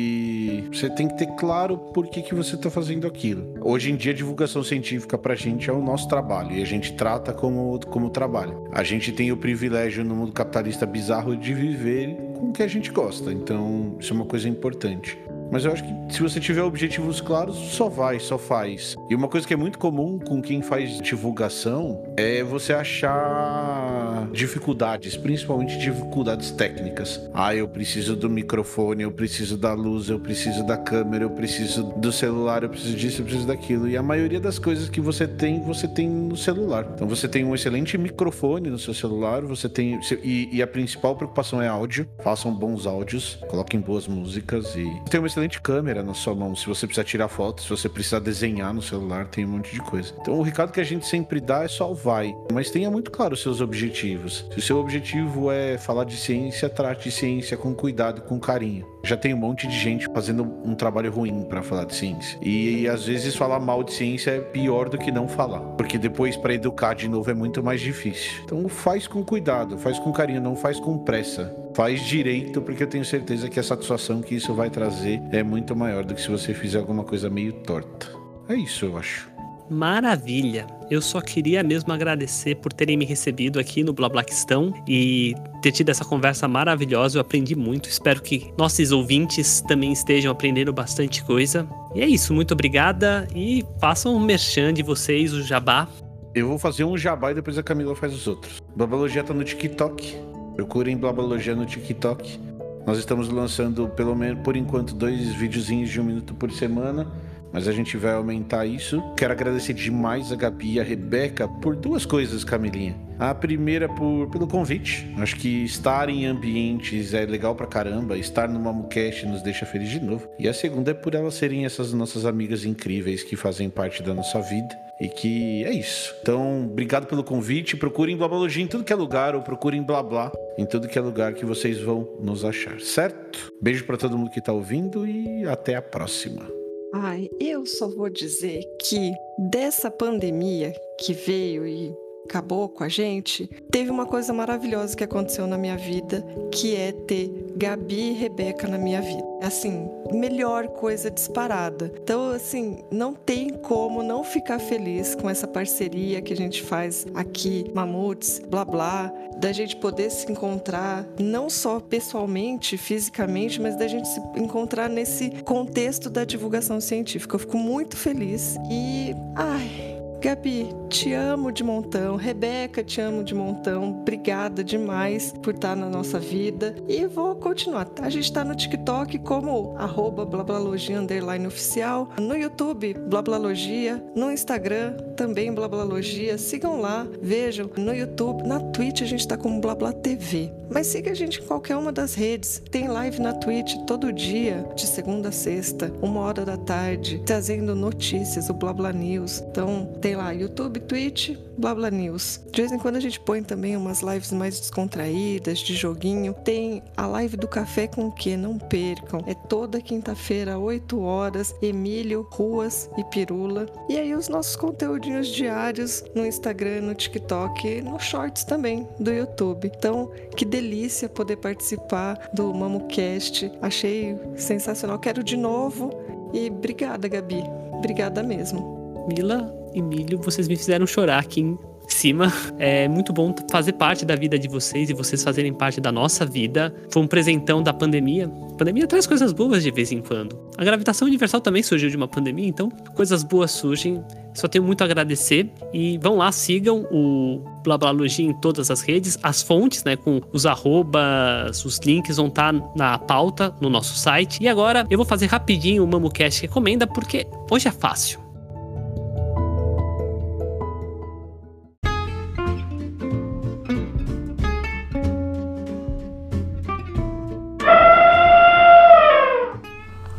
você 0.72 0.90
tem 0.90 1.08
que 1.08 1.16
ter 1.16 1.26
claro 1.36 1.78
por 1.78 2.06
que, 2.08 2.22
que 2.22 2.34
você 2.34 2.54
está 2.54 2.70
fazendo 2.70 3.06
aquilo. 3.06 3.54
Hoje 3.60 3.90
em 3.90 3.96
dia, 3.96 4.12
divulgação 4.12 4.62
científica 4.62 5.16
para 5.16 5.32
a 5.32 5.36
gente 5.36 5.68
é 5.68 5.72
o 5.72 5.82
nosso 5.82 6.08
trabalho 6.08 6.52
e 6.52 6.62
a 6.62 6.66
gente 6.66 6.92
trata 6.94 7.32
como, 7.32 7.78
como 7.86 8.10
trabalho. 8.10 8.68
A 8.72 8.82
gente 8.82 9.12
tem 9.12 9.32
o 9.32 9.36
privilégio 9.36 10.04
no 10.04 10.14
mundo 10.14 10.32
capitalista 10.32 10.86
bizarro 10.86 11.36
de 11.36 11.54
viver 11.54 12.16
com 12.34 12.50
o 12.50 12.52
que 12.52 12.62
a 12.62 12.68
gente 12.68 12.90
gosta, 12.90 13.32
então 13.32 13.96
isso 13.98 14.12
é 14.12 14.16
uma 14.16 14.26
coisa 14.26 14.48
importante. 14.48 15.18
Mas 15.50 15.64
eu 15.64 15.72
acho 15.72 15.84
que 15.84 16.14
se 16.14 16.22
você 16.22 16.40
tiver 16.40 16.62
objetivos 16.62 17.20
claros, 17.20 17.56
só 17.56 17.88
vai, 17.88 18.18
só 18.18 18.38
faz. 18.38 18.94
E 19.08 19.14
uma 19.14 19.28
coisa 19.28 19.46
que 19.46 19.54
é 19.54 19.56
muito 19.56 19.78
comum 19.78 20.18
com 20.18 20.40
quem 20.40 20.62
faz 20.62 21.00
divulgação 21.00 22.02
é 22.16 22.42
você 22.42 22.72
achar 22.72 24.28
dificuldades, 24.32 25.16
principalmente 25.16 25.78
dificuldades 25.78 26.50
técnicas. 26.50 27.20
Ah, 27.32 27.54
eu 27.54 27.68
preciso 27.68 28.16
do 28.16 28.28
microfone, 28.28 29.02
eu 29.02 29.12
preciso 29.12 29.56
da 29.56 29.72
luz, 29.72 30.08
eu 30.08 30.18
preciso 30.18 30.64
da 30.64 30.76
câmera, 30.76 31.24
eu 31.24 31.30
preciso 31.30 31.84
do 31.96 32.12
celular, 32.12 32.62
eu 32.62 32.68
preciso 32.68 32.96
disso, 32.96 33.20
eu 33.20 33.24
preciso 33.24 33.46
daquilo. 33.46 33.88
E 33.88 33.96
a 33.96 34.02
maioria 34.02 34.40
das 34.40 34.58
coisas 34.58 34.88
que 34.88 35.00
você 35.00 35.26
tem, 35.26 35.60
você 35.62 35.86
tem 35.86 36.08
no 36.08 36.36
celular. 36.36 36.86
Então 36.94 37.06
você 37.06 37.28
tem 37.28 37.44
um 37.44 37.54
excelente 37.54 37.96
microfone 37.98 38.70
no 38.70 38.78
seu 38.78 38.94
celular, 38.94 39.42
você 39.42 39.68
tem. 39.68 40.00
E, 40.22 40.48
e 40.52 40.62
a 40.62 40.66
principal 40.66 41.14
preocupação 41.16 41.60
é 41.60 41.68
áudio. 41.68 42.08
Façam 42.22 42.52
bons 42.52 42.86
áudios, 42.86 43.38
coloquem 43.48 43.80
boas 43.80 44.06
músicas 44.06 44.74
e. 44.76 44.86
Tem 45.10 45.20
uma 45.20 45.26
excelente 45.36 45.60
câmera 45.60 46.02
na 46.02 46.14
sua 46.14 46.34
mão. 46.34 46.56
Se 46.56 46.66
você 46.66 46.86
precisar 46.86 47.04
tirar 47.04 47.28
fotos, 47.28 47.64
se 47.64 47.70
você 47.70 47.88
precisar 47.88 48.20
desenhar 48.20 48.72
no 48.72 48.80
celular, 48.80 49.26
tem 49.26 49.44
um 49.44 49.48
monte 49.48 49.72
de 49.72 49.80
coisa. 49.80 50.14
Então 50.20 50.34
o 50.38 50.42
recado 50.42 50.72
que 50.72 50.80
a 50.80 50.84
gente 50.84 51.06
sempre 51.06 51.40
dá 51.40 51.64
é 51.64 51.68
só 51.68 51.92
vai. 51.92 52.34
Mas 52.52 52.70
tenha 52.70 52.90
muito 52.90 53.10
claro 53.10 53.34
os 53.34 53.42
seus 53.42 53.60
objetivos. 53.60 54.46
Se 54.52 54.58
o 54.58 54.62
seu 54.62 54.78
objetivo 54.78 55.50
é 55.50 55.76
falar 55.76 56.04
de 56.04 56.16
ciência, 56.16 56.68
trate 56.68 57.10
ciência 57.10 57.56
com 57.56 57.74
cuidado, 57.74 58.22
com 58.22 58.40
carinho. 58.40 58.86
Já 59.02 59.16
tem 59.16 59.32
um 59.32 59.36
monte 59.36 59.66
de 59.66 59.78
gente 59.78 60.06
fazendo 60.12 60.42
um 60.64 60.74
trabalho 60.74 61.12
ruim 61.12 61.44
para 61.44 61.62
falar 61.62 61.84
de 61.84 61.94
ciência. 61.94 62.38
E, 62.42 62.82
e 62.82 62.88
às 62.88 63.06
vezes 63.06 63.36
falar 63.36 63.60
mal 63.60 63.82
de 63.82 63.92
ciência 63.92 64.30
é 64.30 64.40
pior 64.40 64.88
do 64.88 64.98
que 64.98 65.12
não 65.12 65.28
falar. 65.28 65.60
Porque 65.76 65.98
depois 65.98 66.36
para 66.36 66.54
educar 66.54 66.94
de 66.94 67.08
novo 67.08 67.30
é 67.30 67.34
muito 67.34 67.62
mais 67.62 67.80
difícil. 67.80 68.42
Então 68.44 68.68
faz 68.68 69.06
com 69.06 69.24
cuidado, 69.24 69.78
faz 69.78 69.98
com 69.98 70.12
carinho, 70.12 70.40
não 70.40 70.56
faz 70.56 70.80
com 70.80 70.98
pressa 70.98 71.54
faz 71.76 72.00
direito, 72.00 72.62
porque 72.62 72.84
eu 72.84 72.86
tenho 72.86 73.04
certeza 73.04 73.50
que 73.50 73.60
a 73.60 73.62
satisfação 73.62 74.22
que 74.22 74.34
isso 74.34 74.54
vai 74.54 74.70
trazer 74.70 75.20
é 75.30 75.42
muito 75.42 75.76
maior 75.76 76.06
do 76.06 76.14
que 76.14 76.22
se 76.22 76.30
você 76.30 76.54
fizer 76.54 76.78
alguma 76.78 77.04
coisa 77.04 77.28
meio 77.28 77.52
torta. 77.52 78.08
É 78.48 78.54
isso, 78.54 78.86
eu 78.86 78.96
acho. 78.96 79.35
Maravilha! 79.68 80.66
Eu 80.88 81.02
só 81.02 81.20
queria 81.20 81.62
mesmo 81.62 81.92
agradecer 81.92 82.54
por 82.56 82.72
terem 82.72 82.96
me 82.96 83.04
recebido 83.04 83.58
aqui 83.58 83.82
no 83.82 83.92
Blablaquistão 83.92 84.72
e 84.86 85.34
ter 85.60 85.72
tido 85.72 85.88
essa 85.88 86.04
conversa 86.04 86.46
maravilhosa. 86.46 87.18
Eu 87.18 87.22
aprendi 87.22 87.56
muito. 87.56 87.88
Espero 87.88 88.22
que 88.22 88.52
nossos 88.56 88.92
ouvintes 88.92 89.60
também 89.62 89.92
estejam 89.92 90.30
aprendendo 90.30 90.72
bastante 90.72 91.24
coisa. 91.24 91.68
E 91.94 92.00
é 92.00 92.06
isso, 92.06 92.32
muito 92.32 92.52
obrigada 92.54 93.26
e 93.34 93.64
façam 93.80 94.14
um 94.14 94.20
merchan 94.20 94.72
de 94.72 94.82
vocês, 94.82 95.32
o 95.32 95.42
jabá. 95.42 95.88
Eu 96.34 96.46
vou 96.48 96.58
fazer 96.58 96.84
um 96.84 96.96
jabá 96.96 97.32
e 97.32 97.34
depois 97.34 97.58
a 97.58 97.62
Camila 97.62 97.96
faz 97.96 98.14
os 98.14 98.28
outros. 98.28 98.62
Babalogia 98.76 99.24
tá 99.24 99.34
no 99.34 99.42
TikTok. 99.42 100.16
Procurem 100.54 100.96
Blabalogia 100.96 101.56
no 101.56 101.66
TikTok. 101.66 102.38
Nós 102.86 102.98
estamos 102.98 103.28
lançando, 103.28 103.88
pelo 103.88 104.14
menos 104.14 104.42
por 104.44 104.56
enquanto, 104.56 104.94
dois 104.94 105.34
videozinhos 105.34 105.90
de 105.90 106.00
um 106.00 106.04
minuto 106.04 106.34
por 106.34 106.52
semana, 106.52 107.10
mas 107.56 107.66
a 107.66 107.72
gente 107.72 107.96
vai 107.96 108.12
aumentar 108.12 108.66
isso. 108.66 109.02
Quero 109.16 109.32
agradecer 109.32 109.72
demais 109.72 110.30
a 110.30 110.36
Gabi 110.36 110.74
e 110.74 110.80
a 110.80 110.82
Rebeca 110.82 111.48
por 111.48 111.74
duas 111.74 112.04
coisas, 112.04 112.44
Camilinha. 112.44 112.94
A 113.18 113.34
primeira 113.34 113.88
por, 113.88 114.28
pelo 114.28 114.46
convite. 114.46 115.10
Acho 115.16 115.36
que 115.36 115.64
estar 115.64 116.10
em 116.10 116.26
ambientes 116.26 117.14
é 117.14 117.24
legal 117.24 117.54
pra 117.54 117.66
caramba. 117.66 118.18
Estar 118.18 118.46
no 118.46 118.60
Mamocast 118.60 119.24
nos 119.24 119.40
deixa 119.40 119.64
feliz 119.64 119.88
de 119.88 120.00
novo. 120.00 120.28
E 120.38 120.46
a 120.46 120.52
segunda 120.52 120.90
é 120.90 120.94
por 120.94 121.14
elas 121.14 121.32
serem 121.32 121.64
essas 121.64 121.94
nossas 121.94 122.26
amigas 122.26 122.66
incríveis 122.66 123.22
que 123.22 123.36
fazem 123.36 123.70
parte 123.70 124.02
da 124.02 124.12
nossa 124.12 124.38
vida. 124.42 124.76
E 125.00 125.08
que 125.08 125.64
é 125.64 125.72
isso. 125.72 126.14
Então, 126.20 126.66
obrigado 126.66 127.06
pelo 127.06 127.24
convite. 127.24 127.74
Procurem 127.74 128.18
Blabologia 128.18 128.62
em 128.62 128.66
tudo 128.66 128.84
que 128.84 128.92
é 128.92 128.96
lugar 128.96 129.34
ou 129.34 129.40
procurem 129.40 129.82
Blá 129.82 130.02
Blá 130.02 130.30
em 130.58 130.66
tudo 130.66 130.88
que 130.88 130.98
é 130.98 131.00
lugar 131.00 131.32
que 131.32 131.46
vocês 131.46 131.80
vão 131.80 132.06
nos 132.20 132.44
achar, 132.44 132.78
certo? 132.82 133.50
Beijo 133.62 133.86
para 133.86 133.96
todo 133.96 134.18
mundo 134.18 134.30
que 134.30 134.42
tá 134.42 134.52
ouvindo 134.52 135.06
e 135.06 135.46
até 135.46 135.74
a 135.74 135.80
próxima. 135.80 136.65
Ai, 136.92 137.28
eu 137.40 137.66
só 137.66 137.88
vou 137.88 138.08
dizer 138.08 138.62
que 138.80 139.12
dessa 139.50 139.90
pandemia 139.90 140.72
que 140.98 141.12
veio 141.12 141.66
e 141.66 141.94
acabou 142.26 142.68
com 142.68 142.84
a 142.84 142.88
gente, 142.88 143.48
teve 143.70 143.90
uma 143.90 144.04
coisa 144.04 144.32
maravilhosa 144.32 144.96
que 144.96 145.04
aconteceu 145.04 145.46
na 145.46 145.56
minha 145.56 145.76
vida, 145.76 146.26
que 146.52 146.76
é 146.76 146.92
ter 146.92 147.46
Gabi 147.56 148.10
e 148.10 148.12
Rebeca 148.12 148.68
na 148.68 148.76
minha 148.76 149.00
vida. 149.00 149.24
Assim, 149.42 149.88
melhor 150.12 150.68
coisa 150.68 151.10
disparada. 151.10 151.92
Então, 152.02 152.30
assim, 152.30 152.84
não 152.90 153.14
tem 153.14 153.50
como 153.50 154.02
não 154.02 154.24
ficar 154.24 154.58
feliz 154.58 155.14
com 155.14 155.30
essa 155.30 155.46
parceria 155.46 156.20
que 156.20 156.32
a 156.32 156.36
gente 156.36 156.62
faz 156.62 157.06
aqui, 157.14 157.70
Mamutes, 157.74 158.40
blá 158.48 158.64
blá, 158.64 159.12
da 159.38 159.52
gente 159.52 159.76
poder 159.76 160.10
se 160.10 160.30
encontrar 160.30 161.06
não 161.18 161.48
só 161.48 161.78
pessoalmente, 161.80 162.76
fisicamente, 162.76 163.60
mas 163.60 163.76
da 163.76 163.86
gente 163.86 164.08
se 164.08 164.20
encontrar 164.36 164.88
nesse 164.88 165.30
contexto 165.44 166.10
da 166.10 166.24
divulgação 166.24 166.80
científica. 166.80 167.36
Eu 167.36 167.40
fico 167.40 167.56
muito 167.56 167.96
feliz 167.96 168.56
e, 168.70 169.14
ai, 169.34 169.95
Gabi, 170.26 170.74
te 170.88 171.12
amo 171.12 171.52
de 171.52 171.62
montão. 171.62 172.16
Rebeca, 172.16 172.82
te 172.82 173.00
amo 173.00 173.22
de 173.22 173.32
montão. 173.32 173.90
Obrigada 174.00 174.64
demais 174.64 175.32
por 175.40 175.54
estar 175.54 175.76
na 175.76 175.88
nossa 175.88 176.18
vida. 176.18 176.74
E 176.88 177.06
vou 177.06 177.36
continuar. 177.36 177.86
A 178.02 178.10
gente 178.10 178.24
está 178.24 178.44
no 178.44 178.56
TikTok 178.56 179.20
como 179.20 179.76
arroba 179.78 180.24
blablalogia 180.24 180.98
oficial. 181.46 182.08
No 182.20 182.36
YouTube, 182.36 182.94
blablalogia. 183.08 184.04
No 184.16 184.32
Instagram, 184.32 184.96
também 185.16 185.54
blablalogia. 185.54 186.36
Sigam 186.38 186.80
lá, 186.80 187.06
vejam. 187.22 187.70
No 187.76 187.94
YouTube, 187.94 188.42
na 188.42 188.58
Twitch, 188.58 189.02
a 189.02 189.06
gente 189.06 189.20
está 189.20 189.36
como 189.36 189.60
blabla 189.60 189.92
TV. 189.92 190.52
Mas 190.68 190.88
siga 190.88 191.12
a 191.12 191.14
gente 191.14 191.40
em 191.40 191.44
qualquer 191.44 191.76
uma 191.76 191.92
das 191.92 192.14
redes. 192.14 192.60
Tem 192.70 192.88
live 192.88 193.20
na 193.20 193.32
Twitch 193.32 193.76
todo 193.86 194.12
dia, 194.12 194.66
de 194.74 194.86
segunda 194.86 195.28
a 195.28 195.32
sexta, 195.32 195.92
uma 196.02 196.20
hora 196.20 196.44
da 196.44 196.56
tarde, 196.56 197.22
trazendo 197.24 197.74
notícias, 197.74 198.50
o 198.50 198.54
Blabla 198.54 198.92
News. 198.92 199.44
Então, 199.48 199.92
tem 200.00 200.15
lá 200.16 200.32
YouTube, 200.32 200.80
Twitch, 200.80 201.36
Blabla 201.58 201.90
News. 201.90 202.40
De 202.50 202.62
vez 202.62 202.72
em 202.72 202.78
quando 202.78 202.96
a 202.96 203.00
gente 203.00 203.20
põe 203.20 203.42
também 203.42 203.76
umas 203.76 204.00
lives 204.00 204.32
mais 204.32 204.58
descontraídas, 204.58 205.58
de 205.58 205.74
joguinho. 205.74 206.34
Tem 206.44 206.82
a 206.96 207.06
live 207.06 207.36
do 207.36 207.48
Café 207.48 207.86
com 207.86 208.06
o 208.06 208.12
que? 208.12 208.36
Não 208.36 208.58
percam. 208.58 209.22
É 209.26 209.34
toda 209.34 209.80
quinta-feira, 209.80 210.58
8 210.58 211.00
horas. 211.00 211.54
Emílio, 211.62 212.26
Ruas 212.30 212.90
e 212.96 213.04
Pirula. 213.04 213.66
E 213.88 213.96
aí 213.96 214.14
os 214.14 214.28
nossos 214.28 214.56
conteúdinhos 214.56 215.28
diários 215.28 216.04
no 216.14 216.26
Instagram, 216.26 216.82
no 216.82 216.94
TikTok, 216.94 217.82
no 217.82 217.98
Shorts 217.98 218.44
também 218.44 218.86
do 218.98 219.12
YouTube. 219.12 219.70
Então, 219.76 220.10
que 220.36 220.44
delícia 220.44 221.08
poder 221.08 221.36
participar 221.36 222.30
do 222.32 222.52
MamoCast. 222.52 223.50
Achei 223.60 224.18
sensacional. 224.36 224.98
Quero 224.98 225.22
de 225.22 225.36
novo. 225.36 225.90
E 226.32 226.48
obrigada, 226.50 227.08
Gabi. 227.08 227.42
Obrigada 227.72 228.22
mesmo. 228.22 229.06
Mila 229.08 229.65
e 229.76 229.82
Milho, 229.82 230.18
vocês 230.18 230.48
me 230.48 230.56
fizeram 230.56 230.86
chorar 230.86 231.18
aqui 231.18 231.42
em 231.42 231.58
cima. 231.86 232.32
É 232.58 232.88
muito 232.88 233.12
bom 233.12 233.34
fazer 233.50 233.74
parte 233.74 234.06
da 234.06 234.16
vida 234.16 234.38
de 234.38 234.48
vocês 234.48 234.88
e 234.88 234.94
vocês 234.94 235.22
fazerem 235.22 235.52
parte 235.52 235.80
da 235.82 235.92
nossa 235.92 236.24
vida. 236.24 236.74
Foi 236.90 237.02
um 237.02 237.06
presentão 237.06 237.62
da 237.62 237.74
pandemia. 237.74 238.32
A 238.52 238.54
pandemia 238.54 238.86
traz 238.86 239.06
coisas 239.06 239.34
boas 239.34 239.62
de 239.62 239.70
vez 239.70 239.92
em 239.92 240.00
quando. 240.00 240.38
A 240.56 240.64
gravitação 240.64 241.06
universal 241.06 241.42
também 241.42 241.62
surgiu 241.62 241.90
de 241.90 241.96
uma 241.96 242.08
pandemia, 242.08 242.48
então 242.48 242.70
coisas 242.94 243.22
boas 243.22 243.50
surgem. 243.50 244.02
Só 244.34 244.48
tenho 244.48 244.64
muito 244.64 244.80
a 244.80 244.86
agradecer 244.86 245.50
e 245.72 245.98
vão 245.98 246.16
lá, 246.16 246.32
sigam 246.32 246.86
o 246.90 247.42
Blablalogia 247.62 248.26
em 248.26 248.32
todas 248.32 248.70
as 248.70 248.80
redes, 248.80 249.18
as 249.22 249.42
fontes, 249.42 249.84
né, 249.84 249.96
com 249.96 250.20
os 250.32 250.46
arrobas, 250.46 251.64
os 251.64 251.78
links 251.80 252.16
vão 252.16 252.28
estar 252.28 252.52
na 252.74 252.98
pauta 252.98 253.54
no 253.60 253.68
nosso 253.68 253.94
site. 253.94 254.42
E 254.42 254.48
agora 254.48 254.86
eu 254.88 254.96
vou 254.96 255.06
fazer 255.06 255.26
rapidinho 255.26 255.84
o 255.84 255.86
MamoCast 255.86 256.42
Recomenda, 256.42 256.86
porque 256.86 257.26
hoje 257.50 257.68
é 257.68 257.72
fácil. 257.72 258.25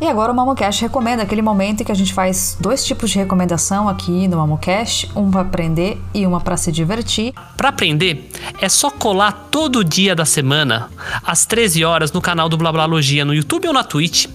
E 0.07 0.09
agora 0.09 0.31
o 0.31 0.35
MamoCast 0.35 0.83
recomenda 0.83 1.23
aquele 1.23 1.41
momento 1.41 1.81
em 1.81 1.83
que 1.83 1.91
a 1.91 1.95
gente 1.95 2.13
faz 2.13 2.55
dois 2.61 2.85
tipos 2.85 3.09
de 3.09 3.17
recomendação 3.17 3.89
aqui 3.89 4.25
no 4.29 4.37
MamoCast, 4.37 5.11
um 5.13 5.29
para 5.29 5.41
aprender 5.41 6.01
e 6.13 6.25
uma 6.25 6.39
para 6.39 6.55
se 6.55 6.71
divertir. 6.71 7.33
Para 7.57 7.67
aprender, 7.67 8.31
é 8.61 8.69
só 8.69 8.89
colar 8.89 9.49
todo 9.51 9.83
dia 9.83 10.15
da 10.15 10.23
semana, 10.23 10.89
às 11.21 11.45
13 11.45 11.83
horas, 11.83 12.09
no 12.13 12.21
canal 12.21 12.47
do 12.47 12.55
Blablalogia 12.55 13.25
no 13.25 13.33
YouTube 13.33 13.67
ou 13.67 13.73
na 13.73 13.83
Twitch, 13.83 14.27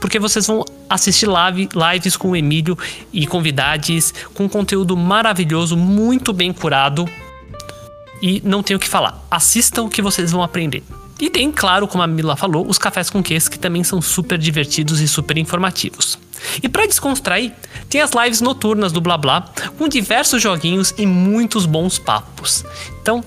porque 0.00 0.18
vocês 0.18 0.46
vão 0.46 0.64
assistir 0.88 1.26
live, 1.26 1.68
lives 1.74 2.16
com 2.16 2.30
o 2.30 2.36
Emílio 2.36 2.78
e 3.12 3.26
convidados 3.26 4.14
com 4.32 4.48
conteúdo 4.48 4.96
maravilhoso, 4.96 5.76
muito 5.76 6.32
bem 6.32 6.54
curado. 6.54 7.06
E 8.22 8.40
não 8.46 8.62
tenho 8.62 8.78
o 8.78 8.80
que 8.80 8.88
falar. 8.88 9.22
Assistam 9.30 9.90
que 9.90 10.00
vocês 10.00 10.32
vão 10.32 10.42
aprender. 10.42 10.82
E 11.22 11.30
tem, 11.30 11.52
claro, 11.52 11.86
como 11.86 12.02
a 12.02 12.06
Mila 12.08 12.34
falou, 12.34 12.68
os 12.68 12.78
cafés 12.78 13.08
com 13.08 13.22
queijo 13.22 13.48
que 13.48 13.56
também 13.56 13.84
são 13.84 14.02
super 14.02 14.36
divertidos 14.36 15.00
e 15.00 15.06
super 15.06 15.38
informativos. 15.38 16.18
E 16.60 16.68
para 16.68 16.84
descontrair, 16.84 17.52
tem 17.88 18.00
as 18.00 18.10
lives 18.10 18.40
noturnas 18.40 18.90
do 18.90 19.00
Blá 19.00 19.16
Blá, 19.16 19.42
com 19.78 19.86
diversos 19.86 20.42
joguinhos 20.42 20.92
e 20.98 21.06
muitos 21.06 21.64
bons 21.64 21.96
papos. 21.96 22.64
Então, 23.00 23.22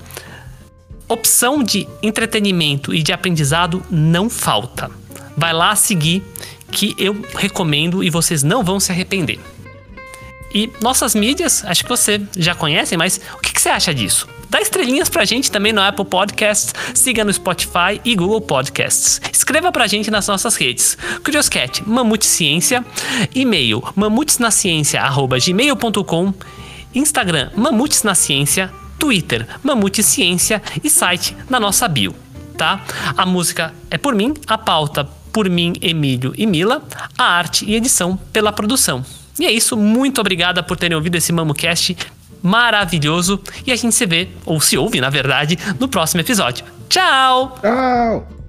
opção 1.07 1.63
de 1.63 1.87
entretenimento 2.03 2.93
e 2.93 3.01
de 3.01 3.13
aprendizado 3.13 3.81
não 3.89 4.29
falta. 4.29 4.91
Vai 5.37 5.53
lá 5.53 5.73
seguir 5.73 6.21
que 6.69 6.93
eu 6.97 7.15
recomendo 7.37 8.03
e 8.03 8.09
vocês 8.09 8.43
não 8.43 8.61
vão 8.61 8.77
se 8.77 8.91
arrepender. 8.91 9.39
E 10.56 10.72
nossas 10.82 11.14
mídias, 11.14 11.64
acho 11.66 11.84
que 11.84 11.89
você 11.89 12.22
já 12.38 12.56
conhece, 12.56 12.95
mas 12.95 13.20
o 13.34 13.39
que, 13.39 13.51
que 13.51 13.62
você 13.62 13.68
acha 13.68 13.93
disso? 13.93 14.26
Dá 14.49 14.62
estrelinhas 14.62 15.10
pra 15.10 15.26
gente 15.26 15.51
também 15.51 15.74
no 15.74 15.82
Apple 15.82 16.06
Podcasts, 16.06 16.74
siga 16.93 17.26
no 17.26 17.34
Spotify 17.34 17.99
e 18.06 18.16
Google 18.16 18.39
Podcasts. 18.39 19.20
Escreva 19.34 19.70
pra 19.70 19.86
gente 19.86 20.10
nas 20.10 20.30
nossas 20.30 20.56
redes. 20.56 20.97
Curioscat, 21.26 21.84
Mamute 21.86 22.26
Ciência, 22.26 22.86
e-mail 23.36 23.84
mamutesnaciência@gmail.com, 23.97 26.34
Instagram 26.93 27.49
Mamutes 27.53 28.03
na 28.03 28.16
Ciência, 28.16 28.72
Twitter 28.97 29.45
Mamute 29.62 30.01
Ciência 30.01 30.64
e 30.82 30.89
site 30.89 31.36
na 31.49 31.60
nossa 31.60 31.86
bio, 31.86 32.16
tá? 32.58 32.82
A 33.18 33.26
música 33.26 33.74
é 33.91 33.97
por 33.97 34.16
mim, 34.16 34.34
a 34.47 34.58
pauta 34.58 35.03
por 35.34 35.49
mim, 35.49 35.74
Emílio 35.82 36.34
e 36.38 36.45
Mila, 36.45 36.82
a 37.18 37.26
arte 37.26 37.66
e 37.66 37.76
edição 37.76 38.16
pela 38.32 38.53
produção. 38.53 39.03
E 39.39 39.45
é 39.45 39.51
isso, 39.51 39.75
muito 39.75 40.21
obrigada 40.21 40.63
por 40.63 40.77
terem 40.77 40.95
ouvido 40.95 41.15
esse 41.15 41.31
MamoCast 41.33 41.97
maravilhoso 42.41 43.41
e 43.65 43.71
a 43.71 43.75
gente 43.75 43.95
se 43.95 44.05
vê, 44.05 44.29
ou 44.45 44.61
se 44.61 44.77
ouve 44.77 45.01
na 45.01 45.09
verdade, 45.09 45.57
no 45.79 45.88
próximo 45.88 46.21
episódio. 46.21 46.63
Tchau! 46.88 47.57
Tchau! 47.61 48.44